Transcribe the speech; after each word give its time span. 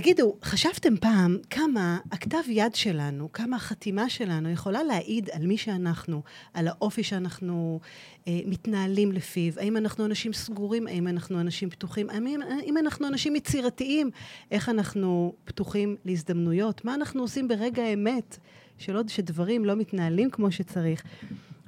תגידו, 0.00 0.36
חשבתם 0.42 0.96
פעם 0.96 1.38
כמה 1.50 1.98
הכתב 2.12 2.38
יד 2.48 2.74
שלנו, 2.74 3.32
כמה 3.32 3.56
החתימה 3.56 4.10
שלנו 4.10 4.50
יכולה 4.50 4.82
להעיד 4.82 5.30
על 5.32 5.46
מי 5.46 5.56
שאנחנו, 5.58 6.22
על 6.54 6.68
האופי 6.68 7.02
שאנחנו 7.02 7.80
אה, 8.28 8.40
מתנהלים 8.46 9.12
לפיו? 9.12 9.52
האם 9.56 9.76
אנחנו 9.76 10.04
אנשים 10.04 10.32
סגורים? 10.32 10.86
האם 10.86 11.08
אנחנו 11.08 11.40
אנשים 11.40 11.70
פתוחים? 11.70 12.10
האם, 12.10 12.40
האם 12.42 12.78
אנחנו 12.78 13.08
אנשים 13.08 13.36
יצירתיים? 13.36 14.10
איך 14.50 14.68
אנחנו 14.68 15.34
פתוחים 15.44 15.96
להזדמנויות? 16.04 16.84
מה 16.84 16.94
אנחנו 16.94 17.22
עושים 17.22 17.48
ברגע 17.48 17.82
האמת? 17.82 18.38
שלא, 18.78 19.02
שדברים 19.08 19.64
לא 19.64 19.76
מתנהלים 19.76 20.30
כמו 20.30 20.52
שצריך. 20.52 21.02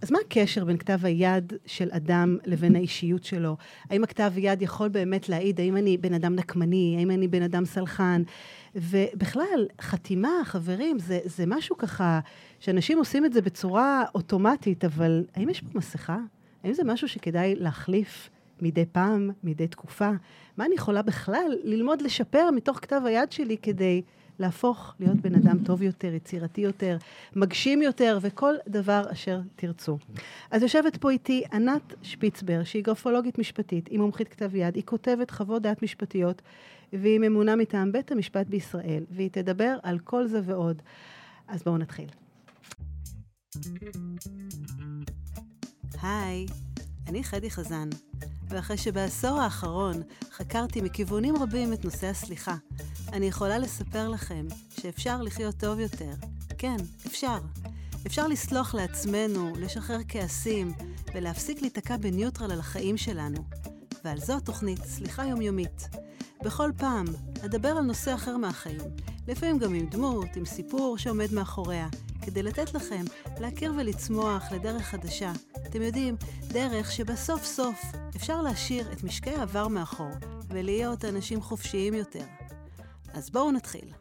אז 0.03 0.13
מה 0.13 0.19
הקשר 0.27 0.65
בין 0.65 0.77
כתב 0.77 0.99
היד 1.03 1.53
של 1.67 1.89
אדם 1.91 2.37
לבין 2.47 2.77
האישיות 2.77 3.25
שלו? 3.25 3.57
האם 3.91 4.05
הכתב 4.05 4.33
יד 4.37 4.63
יכול 4.63 4.89
באמת 4.89 5.29
להעיד 5.29 5.61
האם 5.61 5.77
אני 5.77 5.97
בן 5.97 6.15
אדם 6.15 6.35
נקמני, 6.35 6.95
האם 6.99 7.11
אני 7.11 7.29
בן 7.29 7.43
אדם 7.43 7.65
סלחן? 7.65 8.23
ובכלל, 8.75 9.67
חתימה, 9.81 10.31
חברים, 10.45 10.99
זה, 10.99 11.19
זה 11.25 11.45
משהו 11.47 11.77
ככה, 11.77 12.21
שאנשים 12.61 12.99
עושים 12.99 13.25
את 13.25 13.33
זה 13.33 13.43
בצורה 13.43 14.05
אוטומטית, 14.15 14.85
אבל 14.85 15.25
האם 15.35 15.49
יש 15.49 15.61
פה 15.61 15.79
מסכה? 15.79 16.19
האם 16.65 16.73
זה 16.73 16.85
משהו 16.85 17.09
שכדאי 17.09 17.55
להחליף 17.55 18.31
מדי 18.63 18.85
פעם, 18.93 19.31
מדי 19.45 19.69
תקופה? 19.69 20.11
מה 20.57 20.67
אני 20.67 20.75
יכולה 20.75 21.03
בכלל 21.03 21.57
ללמוד 21.65 22.03
לשפר 22.03 22.51
מתוך 22.51 22.79
כתב 22.79 23.01
היד 23.05 23.33
שלי 23.33 23.57
כדי... 23.57 24.03
להפוך 24.41 24.95
להיות 25.01 25.17
בן 25.17 25.35
אדם 25.35 25.65
טוב 25.65 25.83
יותר, 25.83 26.15
יצירתי 26.15 26.61
יותר, 26.61 26.97
מגשים 27.37 27.83
יותר, 27.83 28.19
וכל 28.21 28.55
דבר 28.69 29.03
אשר 29.13 29.41
תרצו. 29.57 29.99
אז 30.51 30.63
יושבת 30.63 30.97
פה 30.97 31.11
איתי 31.11 31.43
ענת 31.53 31.95
שפיצבר, 32.03 32.65
שהיא 32.65 32.85
גרפולוגית 32.85 33.39
משפטית, 33.39 33.89
היא 33.89 33.99
מומחית 33.99 34.29
כתב 34.29 34.55
יד, 34.55 34.75
היא 34.75 34.83
כותבת 34.87 35.31
חוות 35.31 35.63
דעת 35.63 35.83
משפטיות, 35.83 36.43
והיא 36.93 37.19
ממונה 37.19 37.57
מטעם 37.57 37.93
בית 37.93 38.13
המשפט 38.13 38.47
בישראל, 38.47 39.05
והיא 39.11 39.31
תדבר 39.33 39.77
על 39.83 39.99
כל 39.99 40.27
זה 40.27 40.41
ועוד. 40.45 40.83
אז 41.49 41.63
בואו 41.63 41.79
נתחיל. 41.79 42.09
היי, 46.03 46.47
אני 47.11 47.25
חדי 47.25 47.51
חזן, 47.51 47.89
ואחרי 48.49 48.77
שבעשור 48.77 49.41
האחרון 49.41 50.03
חקרתי 50.33 50.81
מכיוונים 50.81 51.37
רבים 51.37 51.73
את 51.73 51.85
נושא 51.85 52.07
הסליחה, 52.07 52.55
אני 53.13 53.27
יכולה 53.27 53.59
לספר 53.59 54.09
לכם 54.09 54.47
שאפשר 54.81 55.23
לחיות 55.23 55.55
טוב 55.55 55.79
יותר. 55.79 56.13
כן, 56.59 56.77
אפשר. 57.07 57.39
אפשר 58.07 58.27
לסלוח 58.27 58.75
לעצמנו, 58.75 59.53
לשחרר 59.57 59.99
כעסים, 60.09 60.73
ולהפסיק 61.15 61.63
להיתקע 61.63 61.97
בניוטרל 61.97 62.53
על 62.53 62.61
החיים 62.61 62.97
שלנו. 62.97 63.45
ועל 64.05 64.21
זו 64.21 64.37
התוכנית 64.37 64.85
סליחה 64.85 65.27
יומיומית. 65.27 65.89
בכל 66.45 66.71
פעם 66.77 67.05
אדבר 67.45 67.69
על 67.69 67.85
נושא 67.85 68.15
אחר 68.15 68.37
מהחיים, 68.37 68.81
לפעמים 69.29 69.59
גם 69.59 69.75
עם 69.75 69.87
דמות, 69.87 70.37
עם 70.37 70.45
סיפור 70.45 70.99
שעומד 70.99 71.33
מאחוריה, 71.33 71.89
כדי 72.23 72.43
לתת 72.43 72.75
לכם 72.75 73.05
להכיר 73.41 73.73
ולצמוח 73.77 74.53
לדרך 74.53 74.83
חדשה. 74.83 75.33
אתם 75.71 75.83
יודעים, 75.83 76.17
דרך 76.49 76.93
שבסוף 76.93 77.45
סוף 77.45 77.83
אפשר 78.17 78.43
להשאיר 78.43 78.93
את 78.93 79.05
משקי 79.05 79.31
העבר 79.31 79.69
מאחור, 79.69 80.11
ולהיות 80.49 81.05
אנשים 81.05 81.41
חופשיים 81.41 81.95
יותר. 81.95 82.25
אז 83.13 83.31
בואו 83.31 83.53
נתחיל. 83.53 83.93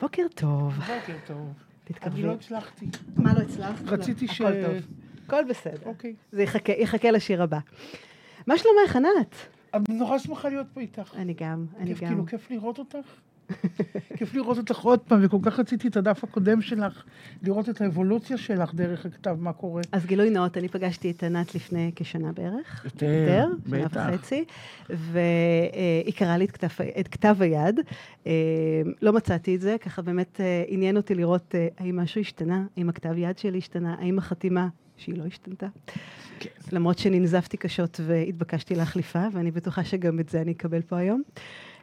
בוקר 0.00 0.22
טוב. 0.34 0.74
בוקר 0.74 1.16
טוב. 1.26 1.52
תתקרבי. 1.84 2.16
אני 2.16 2.22
לא 2.22 2.32
הצלחתי. 2.32 2.86
מה 3.16 3.34
לא 3.34 3.38
הצלחת? 3.38 3.82
רציתי 3.86 4.28
ש... 4.28 4.40
הכל 4.40 4.52
טוב. 4.66 4.86
הכל 5.26 5.44
בסדר. 5.48 5.86
אוקיי. 5.86 6.14
זה 6.32 6.42
יחכה, 6.42 6.72
יחכה 6.72 7.10
לשיר 7.10 7.42
הבא. 7.42 7.58
מה 8.46 8.58
שלומך, 8.58 8.96
ענת? 8.96 9.34
אני 9.74 9.84
נורא 9.88 10.18
שמחה 10.18 10.48
להיות 10.48 10.66
פה 10.74 10.80
איתך. 10.80 11.14
אני 11.16 11.34
גם, 11.34 11.66
אני 11.78 11.94
גם. 11.94 11.98
כאילו, 11.98 12.26
כיף 12.26 12.50
לראות 12.50 12.78
אותך. 12.78 13.08
כיף 14.16 14.34
לראות 14.34 14.58
אותך 14.58 14.78
עוד 14.78 15.00
פעם, 15.00 15.20
וכל 15.22 15.38
כך 15.42 15.58
רציתי 15.58 15.88
את 15.88 15.96
הדף 15.96 16.24
הקודם 16.24 16.62
שלך, 16.62 17.02
לראות 17.42 17.68
את 17.68 17.80
האבולוציה 17.80 18.36
שלך 18.36 18.74
דרך 18.74 19.06
הכתב, 19.06 19.36
מה 19.40 19.52
קורה. 19.52 19.82
אז 19.92 20.06
גילוי 20.06 20.30
נאות, 20.30 20.56
אני 20.56 20.68
פגשתי 20.68 21.10
את 21.10 21.22
ענת 21.22 21.54
לפני 21.54 21.92
כשנה 21.96 22.32
בערך. 22.32 22.84
יותר, 22.84 23.06
יותר, 23.06 23.48
שנה 23.70 23.84
בטח. 23.84 24.06
וחצי, 24.08 24.44
והיא 24.90 26.14
קראה 26.14 26.36
לי 26.36 26.44
את 26.44 26.50
כתב, 26.50 26.68
את 27.00 27.08
כתב 27.08 27.36
היד. 27.40 27.80
אה, 28.26 28.32
לא 29.02 29.12
מצאתי 29.12 29.56
את 29.56 29.60
זה, 29.60 29.76
ככה 29.80 30.02
באמת 30.02 30.40
אה, 30.40 30.64
עניין 30.68 30.96
אותי 30.96 31.14
לראות 31.14 31.54
אה, 31.54 31.68
האם 31.78 32.00
משהו 32.00 32.20
השתנה, 32.20 32.64
האם 32.76 32.88
הכתב 32.88 33.14
יד 33.16 33.38
שלי 33.38 33.58
השתנה, 33.58 33.94
האם 33.98 34.18
החתימה, 34.18 34.68
שהיא 34.96 35.18
לא 35.18 35.24
השתנתה. 35.26 35.66
כן. 36.38 36.50
למרות 36.72 36.98
שננזפתי 36.98 37.56
קשות 37.56 38.00
והתבקשתי 38.06 38.74
להחליפה, 38.74 39.26
ואני 39.32 39.50
בטוחה 39.50 39.84
שגם 39.84 40.20
את 40.20 40.28
זה 40.28 40.40
אני 40.40 40.52
אקבל 40.52 40.82
פה 40.82 40.96
היום. 40.96 41.22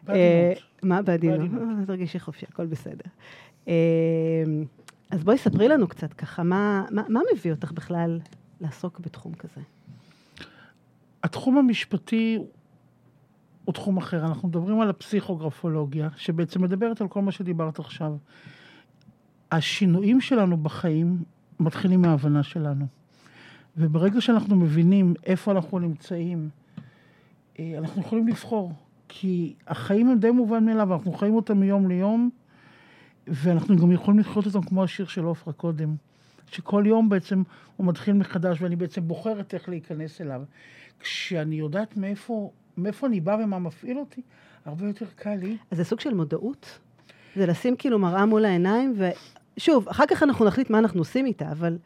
בעדינות. 0.04 0.24
אה, 0.24 0.54
מה 0.84 1.02
בעדינות? 1.02 1.40
בעדינות. 1.40 1.80
אה, 1.80 1.86
תרגישי 1.86 2.20
חופשי, 2.20 2.46
הכל 2.50 2.66
בסדר. 2.66 3.10
אה, 3.68 3.74
אז 5.10 5.24
בואי 5.24 5.38
ספרי 5.38 5.68
לנו 5.68 5.88
קצת 5.88 6.14
ככה, 6.14 6.44
מה, 6.44 6.86
מה, 6.92 7.04
מה 7.10 7.20
מביא 7.34 7.52
אותך 7.52 7.72
בכלל 7.72 8.20
לעסוק 8.62 9.00
בתחום 9.00 9.34
כזה? 9.34 9.62
התחום 11.24 11.58
המשפטי 11.58 12.40
הוא 13.66 13.74
תחום 13.74 13.98
אחר. 13.98 14.26
אנחנו 14.26 14.48
מדברים 14.48 14.82
על 14.82 14.90
הפסיכוגרפולוגיה, 14.90 16.10
שבעצם 16.16 16.62
מדברת 16.62 17.02
על 17.02 17.08
כל 17.08 17.22
מה 17.22 17.31
שדיברת 17.31 17.80
עכשיו. 17.80 18.16
השינויים 19.52 20.22
שלנו 20.22 20.58
בחיים 20.58 21.24
מתחילים 21.60 22.02
מההבנה 22.02 22.44
שלנו. 22.44 22.86
וברגע 23.78 24.22
שאנחנו 24.22 24.56
מבינים 24.56 25.14
איפה 25.26 25.52
אנחנו 25.52 25.80
נמצאים, 25.80 26.50
אנחנו 27.60 28.02
יכולים 28.02 28.28
לבחור. 28.28 28.74
כי 29.09 29.53
החיים 29.68 30.09
הם 30.09 30.20
די 30.20 30.31
מובן 30.31 30.66
מאליו, 30.66 30.94
אנחנו 30.94 31.14
חיים 31.14 31.36
אותם 31.36 31.59
מיום 31.59 31.88
ליום, 31.88 32.30
ואנחנו 33.28 33.78
גם 33.78 33.92
יכולים 33.92 34.20
לחיות 34.20 34.46
אותם 34.46 34.62
כמו 34.62 34.84
השיר 34.84 35.08
של 35.08 35.24
עופרה 35.24 35.53
קודם. 35.53 35.96
שכל 36.47 36.84
יום 36.88 37.09
בעצם 37.09 37.44
הוא 37.78 37.88
מתחיל 37.88 38.14
מחדש, 38.14 38.62
ואני 38.62 38.75
בעצם 38.75 39.08
בוחרת 39.08 39.53
איך 39.53 39.69
להיכנס 39.69 40.22
אליו. 40.22 40.42
כשאני 41.00 41.56
יודעת 41.56 41.98
מאיפה, 41.98 42.52
מאיפה 42.78 43.08
אני 43.08 43.19
בא 43.19 43.38
ומה 43.44 43.59
מפעיל 43.59 44.00
אותי, 44.00 44.22
הרבה 44.66 44.88
יותר 44.88 45.06
קל 45.16 45.36
לי. 45.36 45.58
אז 45.72 45.78
זה 45.78 45.84
סוג 45.84 46.00
של 46.00 46.14
מודעות? 46.14 46.80
זה 47.36 47.46
לשים 47.46 47.75
כאילו 47.75 48.00
מראה 48.00 48.25
מול 48.25 48.46
העיניים, 48.46 48.96
ושוב, 49.58 49.90
אחר 49.90 50.03
כך 50.08 50.24
אנחנו 50.24 50.46
נחליט 50.46 50.69
מה 50.69 50.80
אנחנו 50.80 51.02
עושים 51.02 51.25
איתה, 51.25 51.52
אבל 51.52 51.78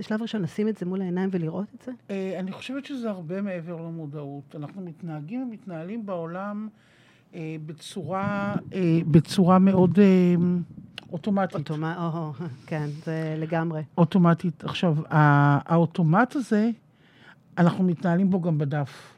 זה 0.00 0.04
שלב 0.04 0.22
ראשון 0.22 0.42
לשים 0.42 0.68
את 0.68 0.76
זה 0.76 0.86
מול 0.86 1.02
העיניים 1.02 1.28
ולראות 1.32 1.66
את 1.74 1.82
זה? 1.82 1.92
אה, 2.10 2.38
אני 2.38 2.52
חושבת 2.52 2.84
שזה 2.84 3.10
הרבה 3.10 3.42
מעבר 3.42 3.76
למודעות. 3.76 4.56
אנחנו 4.56 4.82
מתנהגים 4.82 5.42
ומתנהלים 5.42 6.06
בעולם 6.06 6.68
אה, 7.34 7.56
בצורה, 7.66 8.54
אה, 8.72 8.98
בצורה 9.10 9.58
מאוד 9.58 9.98
אוטומטית. 11.12 11.56
אוטומט, 11.56 11.96
או, 11.96 12.32
כן, 12.66 12.86
זה 13.04 13.36
לגמרי. 13.38 13.82
אוטומטית. 13.98 14.64
עכשיו, 14.64 14.96
האוטומט 15.10 16.36
הזה, 16.36 16.70
אנחנו 17.58 17.84
מתנהלים 17.84 18.30
בו 18.30 18.40
גם 18.40 18.58
בדף. 18.58 19.14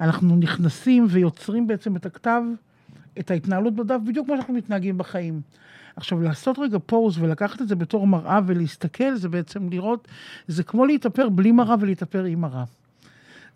אנחנו 0.00 0.36
נכנסים 0.36 1.06
ויוצרים 1.08 1.66
בעצם 1.66 1.96
את 1.96 2.06
הכתב, 2.06 2.42
את 3.20 3.30
ההתנהלות 3.30 3.74
בדף, 3.74 3.98
בדיוק 4.06 4.26
כמו 4.26 4.36
שאנחנו 4.36 4.54
מתנהגים 4.54 4.98
בחיים. 4.98 5.40
עכשיו, 5.96 6.20
לעשות 6.20 6.58
רגע 6.58 6.78
פוז 6.86 7.18
ולקחת 7.18 7.62
את 7.62 7.68
זה 7.68 7.76
בתור 7.76 8.06
מראה 8.06 8.40
ולהסתכל, 8.46 9.14
זה 9.14 9.28
בעצם 9.28 9.68
לראות, 9.68 10.08
זה 10.48 10.62
כמו 10.62 10.86
להתאפר 10.86 11.28
בלי 11.28 11.52
מראה 11.52 11.74
ולהתאפר 11.80 12.24
עם 12.24 12.40
מראה. 12.40 12.64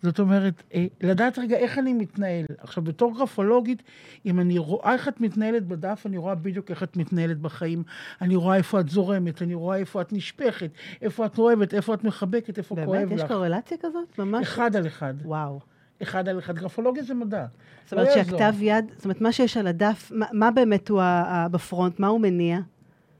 זאת 0.03 0.19
אומרת, 0.19 0.63
אה, 0.73 0.85
לדעת 1.01 1.39
רגע 1.39 1.57
איך 1.57 1.79
אני 1.79 1.93
מתנהל. 1.93 2.45
עכשיו, 2.57 2.83
בתור 2.83 3.17
גרפולוגית, 3.17 3.83
אם 4.25 4.39
אני 4.39 4.57
רואה 4.57 4.93
איך 4.93 5.07
את 5.07 5.21
מתנהלת 5.21 5.67
בדף, 5.67 6.03
אני 6.05 6.17
רואה 6.17 6.35
בדיוק 6.35 6.71
איך 6.71 6.83
את 6.83 6.97
מתנהלת 6.97 7.39
בחיים. 7.39 7.83
אני 8.21 8.35
רואה 8.35 8.55
איפה 8.55 8.79
את 8.79 8.89
זורמת, 8.89 9.41
אני 9.41 9.53
רואה 9.53 9.77
איפה 9.77 10.01
את 10.01 10.13
נשפכת, 10.13 10.71
איפה 11.01 11.25
את 11.25 11.37
אוהבת, 11.37 11.73
איפה 11.73 11.93
את 11.93 12.03
מחבקת, 12.03 12.57
איפה 12.57 12.75
באמת? 12.75 12.87
כואב 12.87 13.11
יש 13.11 13.21
לך. 13.21 13.31
קורלציה 13.31 13.77
כזאת? 13.77 14.19
ממש? 14.19 14.47
אחד 14.47 14.75
על 14.75 14.87
אחד. 14.87 15.13
וואו. 15.23 15.70
אחד 16.01 16.27
על 16.29 16.39
אחד. 16.39 16.55
גרפולוגיה 16.55 17.03
זה 17.03 17.13
מדע. 17.13 17.45
זאת 17.85 17.93
אומרת 17.93 18.07
לא. 18.07 18.13
שהכתב 18.13 18.53
יד, 18.61 18.85
זאת 18.95 19.05
אומרת, 19.05 19.21
מה 19.21 19.31
שיש 19.31 19.57
על 19.57 19.67
הדף, 19.67 20.11
מה, 20.15 20.25
מה 20.33 20.51
באמת 20.51 20.89
הוא 20.89 21.01
ה- 21.01 21.47
בפרונט, 21.51 21.99
מה 21.99 22.07
הוא 22.07 22.21
מניע? 22.21 22.59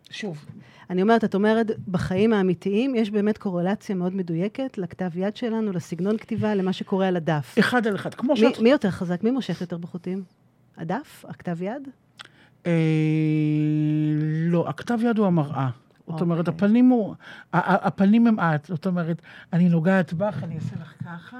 שוב, 0.09 0.45
אני 0.89 1.01
אומרת, 1.01 1.23
את 1.23 1.35
אומרת, 1.35 1.71
בחיים 1.87 2.33
האמיתיים 2.33 2.95
יש 2.95 3.11
באמת 3.11 3.37
קורלציה 3.37 3.95
מאוד 3.95 4.15
מדויקת 4.15 4.77
לכתב 4.77 5.09
יד 5.15 5.35
שלנו, 5.35 5.71
לסגנון 5.71 6.17
כתיבה, 6.17 6.55
למה 6.55 6.73
שקורה 6.73 7.07
על 7.07 7.15
הדף. 7.15 7.55
אחד 7.59 7.87
על 7.87 7.95
אחד. 7.95 8.13
כמו 8.13 8.33
מי, 8.33 8.39
שאת... 8.39 8.59
מי 8.59 8.69
יותר 8.69 8.91
חזק? 8.91 9.23
מי 9.23 9.31
מושך 9.31 9.61
יותר 9.61 9.77
בחוטים? 9.77 10.23
הדף? 10.77 11.25
הכתב 11.27 11.61
יד? 11.61 11.87
אה, 12.65 12.71
לא, 14.49 14.69
הכתב 14.69 14.99
יד 15.03 15.17
הוא 15.17 15.27
המראה. 15.27 15.69
זאת 15.99 16.07
אוקיי. 16.07 16.21
אומרת, 16.23 16.47
הפנים 16.47 16.89
הוא... 16.89 17.15
הפנים 17.53 18.27
הם 18.27 18.39
את. 18.39 18.65
זאת 18.65 18.85
אומרת, 18.87 19.21
אני 19.53 19.69
נוגעת 19.69 20.13
בך, 20.13 20.43
אני 20.43 20.55
אעשה 20.55 20.75
לך 20.81 20.93
ככה, 21.05 21.37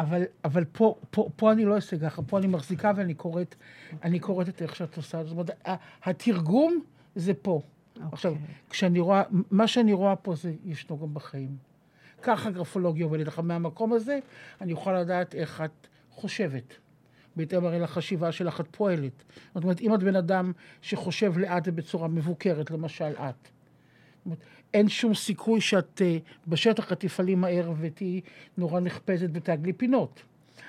אבל, 0.00 0.22
אבל 0.44 0.64
פה, 0.64 0.94
פה, 1.10 1.28
פה 1.36 1.52
אני 1.52 1.64
לא 1.64 1.74
אעשה 1.74 1.98
ככה, 1.98 2.22
פה 2.22 2.38
אני 2.38 2.46
מחזיקה 2.46 2.92
ואני 2.96 3.14
קוראת, 3.14 3.54
אני 4.02 4.18
קוראת 4.20 4.48
את 4.48 4.62
איך 4.62 4.76
שאת 4.76 4.96
עושה. 4.96 5.24
זאת 5.24 5.32
אומרת, 5.32 5.50
התרגום 6.04 6.80
זה 7.14 7.34
פה. 7.34 7.60
עכשיו, 8.12 8.32
אוקיי. 8.32 8.46
כשאני 8.70 9.00
רואה, 9.00 9.22
מה 9.50 9.66
שאני 9.66 9.92
רואה 9.92 10.16
פה 10.16 10.34
זה 10.34 10.54
ישנו 10.64 10.98
גם 10.98 11.14
בחיים. 11.14 11.56
ככה 12.22 12.50
גרפולוגיה 12.50 13.04
עובדת. 13.04 13.28
עכשיו, 13.28 13.44
מהמקום 13.44 13.92
הזה 13.92 14.18
אני 14.60 14.72
יכולה 14.72 15.00
לדעת 15.00 15.34
איך 15.34 15.62
את 15.64 15.86
חושבת. 16.10 16.74
בהתאם 17.36 17.64
הרי 17.64 17.78
לחשיבה 17.78 18.32
שלך 18.32 18.60
את 18.60 18.66
פועלת. 18.70 19.22
זאת 19.54 19.64
אומרת, 19.64 19.80
אם 19.80 19.94
את 19.94 20.02
בן 20.02 20.16
אדם 20.16 20.52
שחושב 20.82 21.38
לאט 21.38 21.62
ובצורה 21.66 22.08
מבוקרת, 22.08 22.70
למשל 22.70 23.12
את, 23.12 23.48
אין 24.74 24.88
שום 24.88 25.14
סיכוי 25.14 25.60
שאת 25.60 26.00
uh, 26.00 26.48
בשטח 26.48 26.92
את 26.92 27.00
תפעלי 27.00 27.34
מהר 27.34 27.72
ותהיי 27.80 28.20
נורא 28.58 28.80
נחפזת 28.80 29.28
ותעגלי 29.32 29.72
פינות. 29.72 30.22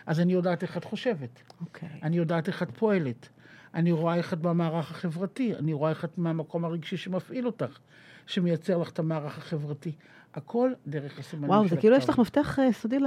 אז 0.05 0.19
אני 0.19 0.33
יודעת 0.33 0.63
איך 0.63 0.77
את 0.77 0.83
חושבת. 0.83 1.41
אוקיי. 1.61 1.89
אני 2.03 2.17
יודעת 2.17 2.47
איך 2.47 2.63
את 2.63 2.77
פועלת. 2.77 3.29
אני 3.73 3.91
רואה 3.91 4.15
איך 4.15 4.33
את 4.33 4.39
במערך 4.39 4.91
החברתי. 4.91 5.55
אני 5.55 5.73
רואה 5.73 5.89
איך 5.89 6.05
את 6.05 6.17
מהמקום 6.17 6.65
הרגשי 6.65 6.97
שמפעיל 6.97 7.45
אותך, 7.45 7.79
שמייצר 8.27 8.77
לך 8.77 8.89
את 8.89 8.99
המערך 8.99 9.37
החברתי. 9.37 9.91
הכל 10.33 10.71
דרך 10.87 11.19
הסימנים 11.19 11.49
וואו, 11.49 11.63
של 11.63 11.69
זה 11.69 11.77
כאילו 11.77 11.95
יש 11.95 12.03
הכתב. 12.03 12.13
לך 12.13 12.19
מפתח 12.19 12.59
אה, 12.59 12.73
סודי 12.73 12.99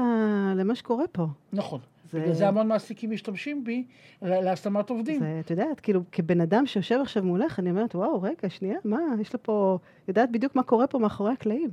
למה 0.56 0.75
שקורה 0.75 1.05
פה. 1.12 1.26
נכון. 1.52 1.81
זה- 2.14 2.20
בגלל 2.20 2.34
זה 2.34 2.49
המון 2.49 2.69
מעסיקים 2.69 3.11
משתמשים 3.11 3.64
בי 3.64 3.84
להשמת 4.22 4.90
עובדים. 4.90 5.20
זה, 5.20 5.40
את 5.44 5.50
יודעת, 5.50 5.81
כאילו, 5.81 6.02
כבן 6.12 6.40
אדם 6.40 6.66
שיושב 6.66 6.99
עכשיו 7.02 7.25
מולך, 7.25 7.58
אני 7.58 7.70
אומרת, 7.70 7.94
וואו, 7.94 8.22
רגע, 8.22 8.49
שנייה, 8.49 8.78
מה, 8.84 8.99
יש 9.20 9.34
לה 9.34 9.38
פה, 9.43 9.78
יודעת 10.08 10.32
בדיוק 10.32 10.56
מה 10.56 10.62
קורה 10.62 10.87
פה 10.87 10.99
מאחורי 10.99 11.32
הקלעים. 11.32 11.70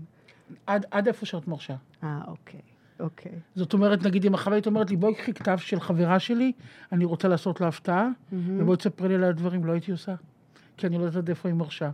עד, 0.67 0.85
עד 0.91 1.07
איפה 1.07 1.25
שאת 1.25 1.47
מרשה. 1.47 1.75
אה, 2.03 2.19
אוקיי, 2.27 2.59
אוקיי. 2.99 3.31
זאת 3.55 3.73
אומרת, 3.73 4.05
נגיד 4.05 4.25
אם 4.25 4.33
החווית 4.33 4.65
אומרת 4.67 4.89
לי, 4.89 4.95
בואי 4.97 5.15
קחי 5.15 5.33
כתב 5.33 5.57
של 5.57 5.79
חברה 5.79 6.19
שלי, 6.19 6.51
אני 6.91 7.05
רוצה 7.05 7.27
לעשות 7.27 7.61
לה 7.61 7.67
הפתעה, 7.67 8.09
ובואי 8.33 8.77
תספרי 8.77 9.07
לי 9.09 9.15
על 9.15 9.23
הדברים, 9.23 9.65
לא 9.65 9.71
הייתי 9.71 9.91
עושה. 9.91 10.15
כי 10.77 10.87
אני 10.87 10.97
לא 10.97 11.03
יודעת 11.03 11.29
איפה 11.29 11.49
היא 11.49 11.55
מרשה. 11.55 11.89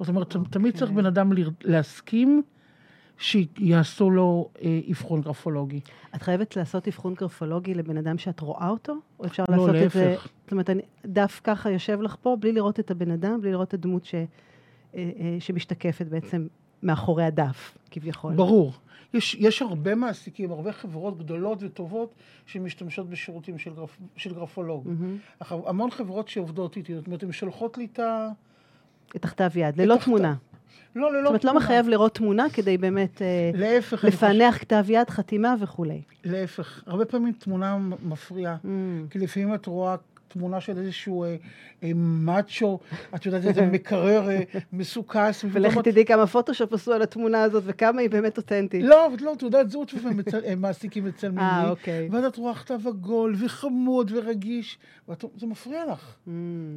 זאת 0.00 0.08
אומרת, 0.08 0.36
okay. 0.36 0.38
תמיד 0.50 0.76
צריך 0.76 0.90
בן 0.90 1.06
אדם 1.06 1.32
להסכים 1.64 2.42
שיעשו 3.18 4.10
לו 4.10 4.48
אה, 4.62 4.80
אבחון 4.90 5.20
גרפולוגי. 5.20 5.80
את 6.14 6.22
חייבת 6.22 6.56
לעשות 6.56 6.88
אבחון 6.88 7.14
גרפולוגי 7.14 7.74
לבן 7.74 7.96
אדם 7.96 8.18
שאת 8.18 8.40
רואה 8.40 8.68
אותו? 8.68 8.94
או 9.20 9.26
אפשר 9.26 9.44
לא, 9.48 9.56
לעשות 9.56 9.74
את 9.86 9.90
זה... 9.90 10.06
להפך. 10.08 10.28
זאת 10.44 10.52
אומרת, 10.52 10.70
אני, 10.70 10.82
דף 11.06 11.40
ככה 11.44 11.70
יושב 11.70 12.00
לך 12.00 12.16
פה, 12.22 12.36
בלי 12.40 12.52
לראות 12.52 12.80
את 12.80 12.90
הבן 12.90 13.10
אדם, 13.10 13.40
בלי 13.40 13.50
לראות 13.50 13.68
את 13.68 13.74
הדמות 13.74 14.04
ש, 14.04 14.14
אה, 14.14 14.24
אה, 14.94 15.36
שמשתקפת 15.40 16.06
בעצם 16.06 16.46
מאחורי 16.82 17.24
הדף, 17.24 17.78
כביכול. 17.90 18.32
ברור. 18.34 18.72
יש, 19.14 19.34
יש 19.34 19.62
הרבה 19.62 19.94
מעסיקים, 19.94 20.50
הרבה 20.50 20.72
חברות 20.72 21.18
גדולות 21.18 21.62
וטובות 21.62 22.14
שמשתמשות 22.46 23.10
בשירותים 23.10 23.58
של, 23.58 23.74
גרפ, 23.74 23.96
של 24.16 24.34
גרפולוג. 24.34 24.88
אך 25.38 25.52
המון 25.66 25.90
חברות 25.90 26.28
שעובדות 26.28 26.76
איתי, 26.76 26.94
זאת 26.94 27.06
אומרת, 27.06 27.22
הן 27.22 27.32
שולחות 27.32 27.78
לי 27.78 27.84
את 27.92 27.98
ה... 27.98 28.28
את 29.16 29.24
הכתב 29.24 29.50
יד, 29.56 29.80
ללא 29.80 29.94
הכתב- 29.94 30.04
תמונה. 30.04 30.34
לא, 30.96 31.12
ללא 31.12 31.20
זאת 31.22 31.28
אומרת, 31.28 31.44
לא. 31.44 31.54
מחייב 31.54 31.88
לראות 31.88 32.14
תמונה 32.14 32.46
כדי 32.52 32.78
באמת 32.78 33.22
אה, 33.22 33.50
להפך, 33.54 33.94
חושב- 34.00 34.06
לפענח 34.08 34.58
כתב 34.58 34.84
יד, 34.88 35.10
חתימה 35.10 35.54
וכולי. 35.60 36.00
להפך. 36.24 36.82
הרבה 36.86 37.04
פעמים 37.04 37.32
תמונה 37.32 37.78
מפריעה. 38.02 38.56
Mm. 38.64 38.68
כי 39.10 39.18
לפעמים 39.18 39.54
את 39.54 39.66
רואה 39.66 39.96
תמונה 40.28 40.60
של 40.60 40.78
איזשהו 40.78 41.24
אה, 41.24 41.36
אה, 41.82 41.90
מאצ'ו, 41.94 42.78
את 43.14 43.26
יודעת, 43.26 43.44
איזה 43.44 43.66
מקרר 43.72 44.30
אה, 44.30 44.40
מסוכס. 44.72 45.44
ולכי 45.52 45.78
תדעי 45.84 46.04
כמה 46.04 46.26
פוטושופ 46.26 46.72
עשו 46.72 46.92
על 46.92 47.02
התמונה 47.02 47.42
הזאת 47.42 47.62
וכמה 47.66 48.00
היא 48.00 48.10
באמת 48.10 48.36
אותנטית. 48.36 48.82
לא, 48.84 49.06
אבל 49.06 49.16
לא, 49.20 49.34
תעודת 49.38 49.70
זהות 49.70 49.94
מעסיקים 50.56 51.04
מצלמים 51.04 51.38
אה, 51.44 51.62
לי. 51.64 51.70
אוקיי. 51.70 52.08
ואז 52.12 52.24
את 52.24 52.36
רואה 52.36 52.54
כתב 52.54 52.88
עגול 52.88 53.34
וחמוד 53.44 54.12
ורגיש, 54.14 54.78
וזה 55.08 55.46
מפריע 55.46 55.86
לך. 55.92 56.16
Mm. 56.26 56.30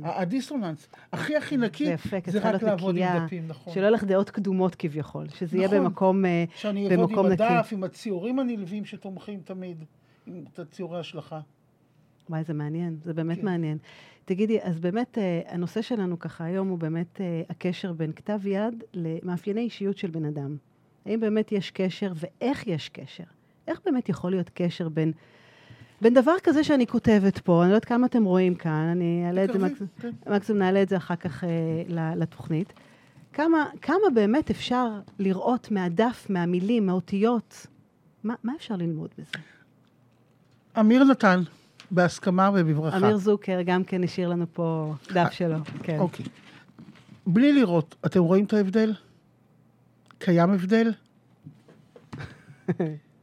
הדיסוננס. 0.04 0.88
הכי 1.13 1.36
הכי 1.36 1.57
נקי, 1.57 1.90
זה 2.28 2.40
רק 2.40 2.63
לעבוד 2.63 2.98
עם 2.98 3.25
דפים, 3.25 3.48
נכון. 3.48 3.74
שלא 3.74 3.90
לך 3.90 4.04
דעות 4.04 4.30
קדומות 4.30 4.75
כביכול, 4.75 5.30
שזה 5.30 5.57
יהיה 5.57 5.68
נכון. 5.68 5.84
במקום, 5.84 6.25
אה, 6.25 6.44
שאני 6.56 6.90
אעבוד 6.90 7.12
עם 7.12 7.25
נקי. 7.25 7.44
הדף, 7.44 7.69
עם 7.72 7.84
הציורים 7.84 8.40
הנלווים 8.40 8.86
שתומכים 8.86 9.40
תמיד, 9.45 9.84
עם 10.28 10.44
את 10.54 10.60
הציורי 10.60 11.00
השלכה. 11.00 11.40
וואי, 12.30 12.44
זה 12.44 12.54
מעניין, 12.54 12.98
זה 13.04 13.14
באמת 13.14 13.40
כן. 13.40 13.46
מעניין. 13.46 13.78
תגידי, 14.26 14.60
אז 14.62 14.80
באמת, 14.80 15.18
אה, 15.18 15.42
הנושא 15.48 15.81
שלנו 15.81 16.20
ככה 16.20 16.44
היום 16.44 16.68
הוא 16.68 16.78
באמת 16.78 17.22
אה, 17.22 17.42
הקשר 17.50 17.94
בין 17.94 18.12
כתב 18.12 18.40
יד 18.46 18.84
למאפייני 18.94 19.62
אישיות 19.62 19.98
של 19.98 20.10
בן 20.10 20.26
אדם. 20.26 20.56
האם 21.06 21.20
באמת 21.20 21.52
יש 21.52 21.72
קשר, 21.72 22.14
ואיך 22.16 22.68
יש 22.68 22.90
קשר? 22.90 23.24
איך 23.68 23.80
באמת 23.86 24.10
יכול 24.10 24.31
להיות 24.31 24.50
קשר 24.54 24.90
בין, 24.90 25.12
בין 26.02 26.14
דבר 26.14 26.36
כזה 26.44 26.64
שאני 26.64 26.88
כותבת 26.88 27.38
פה, 27.38 27.62
אני 27.62 27.70
לא 27.70 27.76
יודעת 27.76 27.86
כמה 27.86 28.06
אתם 28.06 28.24
רואים 28.24 28.56
כאן, 28.56 28.88
אני 28.92 29.24
אעלה 29.28 29.44
את 29.44 29.48
זה, 29.48 29.54
תקרבי, 29.54 29.72
מקסימום, 29.72 29.92
כן. 30.00 30.34
מקסימום 30.36 30.62
נעלה 30.62 30.81
את 30.81 30.90
זה 30.90 30.98
אחר 30.98 31.16
כך 31.16 31.44
אה, 31.44 32.16
לתוכנית. 32.16 32.74
כמה, 33.34 33.66
כמה 33.81 34.10
באמת 34.14 34.50
אפשר 34.50 35.00
לראות 35.20 35.72
מהדף, 35.72 36.26
מהמילים, 36.30 36.86
מהאותיות? 36.86 37.68
מה, 38.24 38.34
מה 38.44 38.54
אפשר 38.58 38.76
ללמוד 38.76 39.10
בזה? 39.18 39.31
אמיר 40.80 41.04
נתן, 41.04 41.42
בהסכמה 41.91 42.51
ובברכה. 42.53 42.97
אמיר 42.97 43.18
זוקר 43.18 43.62
גם 43.65 43.83
כן 43.83 44.03
השאיר 44.03 44.30
לנו 44.30 44.45
פה 44.53 44.94
דף 45.13 45.31
שלו. 45.31 45.57
כן. 45.83 46.00
אוקיי. 46.00 46.25
בלי 47.27 47.53
לראות, 47.53 47.95
אתם 48.06 48.19
רואים 48.19 48.45
את 48.45 48.53
ההבדל? 48.53 48.94
קיים 50.19 50.50
הבדל? 50.50 50.91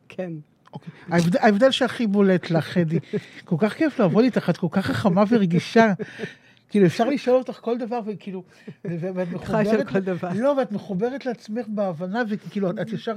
כן. 0.08 0.32
אוקיי. 0.72 0.92
ההבדל, 1.10 1.38
ההבדל 1.42 1.70
שהכי 1.70 2.06
בולט 2.06 2.50
לך, 2.50 2.64
חדי, 2.64 2.98
כל 3.44 3.56
כך 3.58 3.72
כיף 3.74 3.98
לעבוד 3.98 4.24
איתך, 4.24 4.50
את 4.50 4.56
כל 4.56 4.68
כך 4.70 4.86
חכמה 4.86 5.24
ורגישה. 5.28 5.92
כאילו, 6.70 6.86
אפשר 6.86 7.04
לשאול 7.04 7.36
אותך 7.36 7.58
כל 7.60 7.78
דבר, 7.78 8.00
וכאילו, 8.06 8.42
ואת 8.84 9.28
מחוברת... 9.32 9.88
כל 9.88 10.00
דבר. 10.00 10.28
לא, 10.34 10.54
ואת 10.58 10.72
מחוברת 10.72 11.26
לעצמך 11.26 11.66
בהבנה, 11.68 12.22
וכאילו, 12.28 12.70
את 12.70 12.92
ישר. 12.92 13.14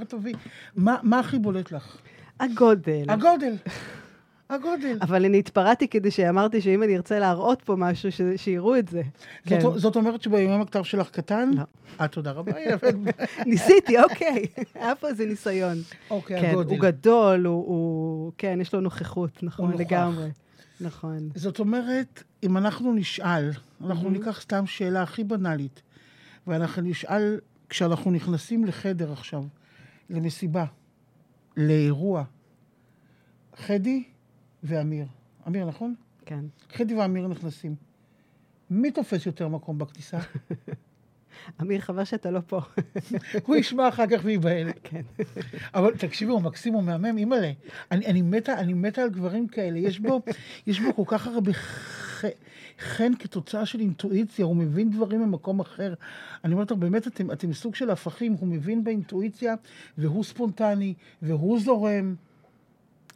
מה, 0.76 0.96
מה 1.02 1.18
הכי 1.18 1.38
בולט 1.38 1.72
לך? 1.72 1.96
הגודל. 2.40 3.04
הגודל. 3.08 3.54
הגודל. 4.50 4.98
אבל 5.02 5.24
אני 5.24 5.38
התפרעתי 5.38 5.88
כדי 5.88 6.10
שאמרתי 6.10 6.60
שאם 6.60 6.82
אני 6.82 6.96
ארצה 6.96 7.18
להראות 7.18 7.62
פה 7.62 7.76
משהו, 7.76 8.12
ש- 8.12 8.20
שיראו 8.36 8.76
את 8.78 8.88
זה. 8.88 9.02
כן. 9.46 9.60
זאת, 9.60 9.78
זאת 9.80 9.96
אומרת 9.96 10.22
שבימים 10.22 10.60
הכתב 10.60 10.82
שלך 10.82 11.10
קטן? 11.10 11.50
לא. 11.56 11.62
אה, 12.00 12.08
תודה 12.08 12.30
רבה. 12.30 12.52
ניסיתי, 13.46 13.98
אוקיי. 14.02 14.46
היה 14.74 14.94
פה 14.94 15.08
איזה 15.08 15.26
ניסיון. 15.26 15.78
אוקיי, 16.10 16.40
כן, 16.40 16.50
הגודל. 16.50 16.70
הוא 16.70 16.78
גדול, 16.78 17.46
הוא- 17.46 17.66
הוא... 17.66 18.32
כן, 18.38 18.58
יש 18.60 18.74
לו 18.74 18.80
נוכחות, 18.80 19.42
נכון. 19.42 19.72
לגמרי. 19.78 20.28
נכון. 20.80 21.28
זאת 21.34 21.58
אומרת, 21.58 22.22
אם 22.42 22.56
אנחנו 22.56 22.92
נשאל, 22.92 23.50
אנחנו 23.86 24.08
Mhm. 24.08 24.12
ניקח 24.12 24.40
סתם 24.40 24.66
שאלה 24.66 25.02
הכי 25.02 25.24
בנאלית, 25.24 25.82
ואנחנו 26.46 26.82
נשאל, 26.82 27.38
כשאנחנו 27.68 28.10
נכנסים 28.10 28.64
לחדר 28.64 29.12
עכשיו, 29.12 29.42
למסיבה, 30.10 30.64
לאירוע, 31.56 32.24
חדי 33.56 34.02
ואמיר. 34.62 35.06
אמיר, 35.48 35.66
נכון? 35.66 35.94
כן. 36.26 36.44
חדי 36.72 36.94
ואמיר 36.94 37.26
נכנסים. 37.28 37.74
מי 38.70 38.90
תופס 38.90 39.26
יותר 39.26 39.48
מקום 39.48 39.78
בכניסה? 39.78 40.18
אמיר, 41.60 41.80
חבל 41.80 42.04
שאתה 42.04 42.30
לא 42.30 42.40
פה. 42.46 42.60
הוא 43.46 43.56
ישמע 43.56 43.88
אחר 43.88 44.06
כך 44.06 44.20
וייבהל. 44.24 44.68
כן. 44.84 45.02
אבל 45.74 45.96
תקשיבו, 45.96 46.32
הוא 46.32 46.42
מקסים, 46.42 46.74
הוא 46.74 46.82
מהמם, 46.82 47.16
אימא'לה. 47.18 47.52
אני, 47.90 48.06
אני, 48.06 48.22
מתה, 48.22 48.58
אני 48.58 48.72
מתה 48.72 49.02
על 49.02 49.10
גברים 49.10 49.48
כאלה. 49.48 49.78
יש 49.78 50.00
בו, 50.00 50.20
יש 50.66 50.80
בו 50.80 50.94
כל 50.94 51.02
כך 51.06 51.26
הרבה 51.26 51.52
ח- 51.52 52.24
חן 52.80 53.12
כתוצאה 53.18 53.66
של 53.66 53.80
אינטואיציה, 53.80 54.44
הוא 54.44 54.56
מבין 54.56 54.90
דברים 54.90 55.20
ממקום 55.22 55.60
אחר. 55.60 55.94
אני 56.44 56.52
אומרת 56.52 56.70
לך, 56.70 56.76
באמת, 56.76 57.06
אתם, 57.06 57.30
אתם 57.30 57.52
סוג 57.52 57.74
של 57.74 57.90
הפכים, 57.90 58.32
הוא 58.32 58.48
מבין 58.48 58.84
באינטואיציה, 58.84 59.54
והוא 59.98 60.24
ספונטני, 60.24 60.94
והוא 61.22 61.60
זורם. 61.60 62.14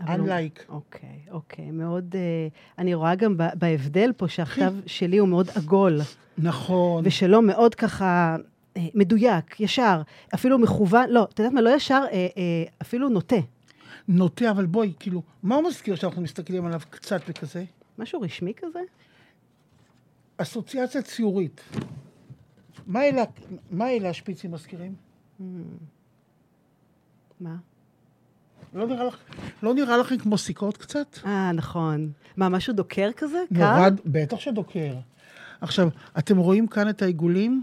Unlike. 0.01 0.69
אוקיי, 0.69 1.21
אוקיי. 1.31 1.71
מאוד... 1.71 2.15
אה, 2.17 2.49
אני 2.79 2.95
רואה 2.95 3.15
גם 3.15 3.37
בהבדל 3.55 4.13
פה 4.17 4.29
שהכתב 4.29 4.75
שלי 4.87 5.19
הוא 5.19 5.29
מאוד 5.29 5.51
עגול. 5.55 6.01
נכון. 6.39 7.03
ושלו 7.07 7.43
מאוד 7.43 7.75
ככה 7.75 8.37
אה, 8.77 8.87
מדויק, 8.95 9.61
ישר, 9.61 10.03
אפילו 10.35 10.59
מכוון, 10.59 11.11
לא, 11.11 11.25
את 11.35 11.39
יודעת 11.39 11.55
מה, 11.55 11.61
לא 11.61 11.71
ישר, 11.77 12.05
אה, 12.13 12.29
אפילו 12.83 13.09
נוטה. 13.09 13.37
נוטה, 14.09 14.51
אבל 14.51 14.67
בואי, 14.67 14.93
כאילו, 14.99 15.23
מה 15.43 15.55
הוא 15.55 15.65
מזכיר 15.69 15.95
שאנחנו 15.95 16.23
מסתכלים 16.23 16.67
עליו 16.67 16.81
קצת 16.91 17.21
וכזה? 17.29 17.65
משהו 17.99 18.21
רשמי 18.21 18.53
כזה? 18.57 18.81
אסוציאציה 20.37 21.03
ציורית. 21.03 21.61
מה 22.87 23.05
אלה, 23.05 23.23
מה 23.71 23.91
אלה 23.91 24.09
השפיצים 24.09 24.53
מזכירים? 24.53 24.95
מה? 27.41 27.57
לא 28.75 28.87
נראה 28.87 29.05
לך, 29.05 29.17
לא 29.63 29.75
נראה 29.75 29.97
לכם 29.97 30.19
כמו 30.19 30.39
סיכות 30.39 30.77
קצת? 30.77 31.19
אה, 31.27 31.53
נכון. 31.53 32.11
מה, 32.37 32.49
משהו 32.49 32.73
דוקר 32.73 33.11
כזה? 33.17 33.39
קר? 33.57 33.89
בטח 34.07 34.41
שדוקר. 34.41 34.95
עכשיו, 35.61 35.89
אתם 36.19 36.37
רואים 36.37 36.67
כאן 36.67 36.89
את 36.89 37.03
העיגולים? 37.03 37.63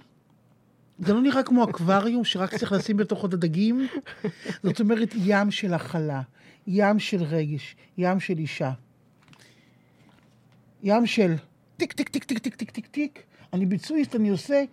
זה 0.99 1.13
לא 1.13 1.21
נראה 1.21 1.43
כמו 1.43 1.63
אקווריום 1.63 2.23
שרק 2.23 2.55
צריך 2.55 2.71
לשים 2.71 2.97
בתוכו 2.97 3.27
את 3.27 3.33
הדגים? 3.33 3.87
זאת 4.63 4.79
אומרת, 4.79 5.13
ים 5.15 5.51
של 5.51 5.73
הכלה, 5.73 6.21
ים 6.67 6.99
של 6.99 7.23
רגש, 7.23 7.75
ים 7.97 8.19
של 8.19 8.37
אישה. 8.37 8.71
ים 10.83 11.05
של 11.05 11.33
טיק, 11.77 11.93
טיק, 11.93 12.09
טיק, 12.09 12.23
טיק, 12.23 12.39
טיק, 12.39 12.55
טיק, 12.55 12.71
טיק, 12.71 12.87
טיק. 12.87 13.23
אני 13.53 13.65
ביצועיסט, 13.65 14.15
אני 14.15 14.29
עושה, 14.29 14.63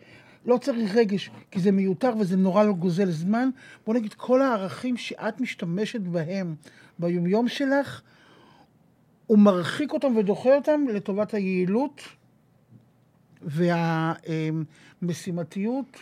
לא 0.48 0.58
צריך 0.58 0.96
רגש, 0.96 1.30
כי 1.50 1.60
זה 1.60 1.72
מיותר 1.72 2.12
וזה 2.20 2.36
נורא 2.36 2.64
לא 2.64 2.72
גוזל 2.72 3.10
זמן. 3.10 3.48
בוא 3.86 3.94
נגיד, 3.94 4.14
כל 4.14 4.42
הערכים 4.42 4.96
שאת 4.96 5.40
משתמשת 5.40 6.00
בהם 6.00 6.54
ביומיום 6.98 7.48
שלך, 7.48 8.02
הוא 9.26 9.38
מרחיק 9.38 9.92
אותם 9.92 10.16
ודוחה 10.16 10.54
אותם 10.54 10.80
לטובת 10.94 11.34
היעילות 11.34 12.02
והמשימתיות 15.02 15.96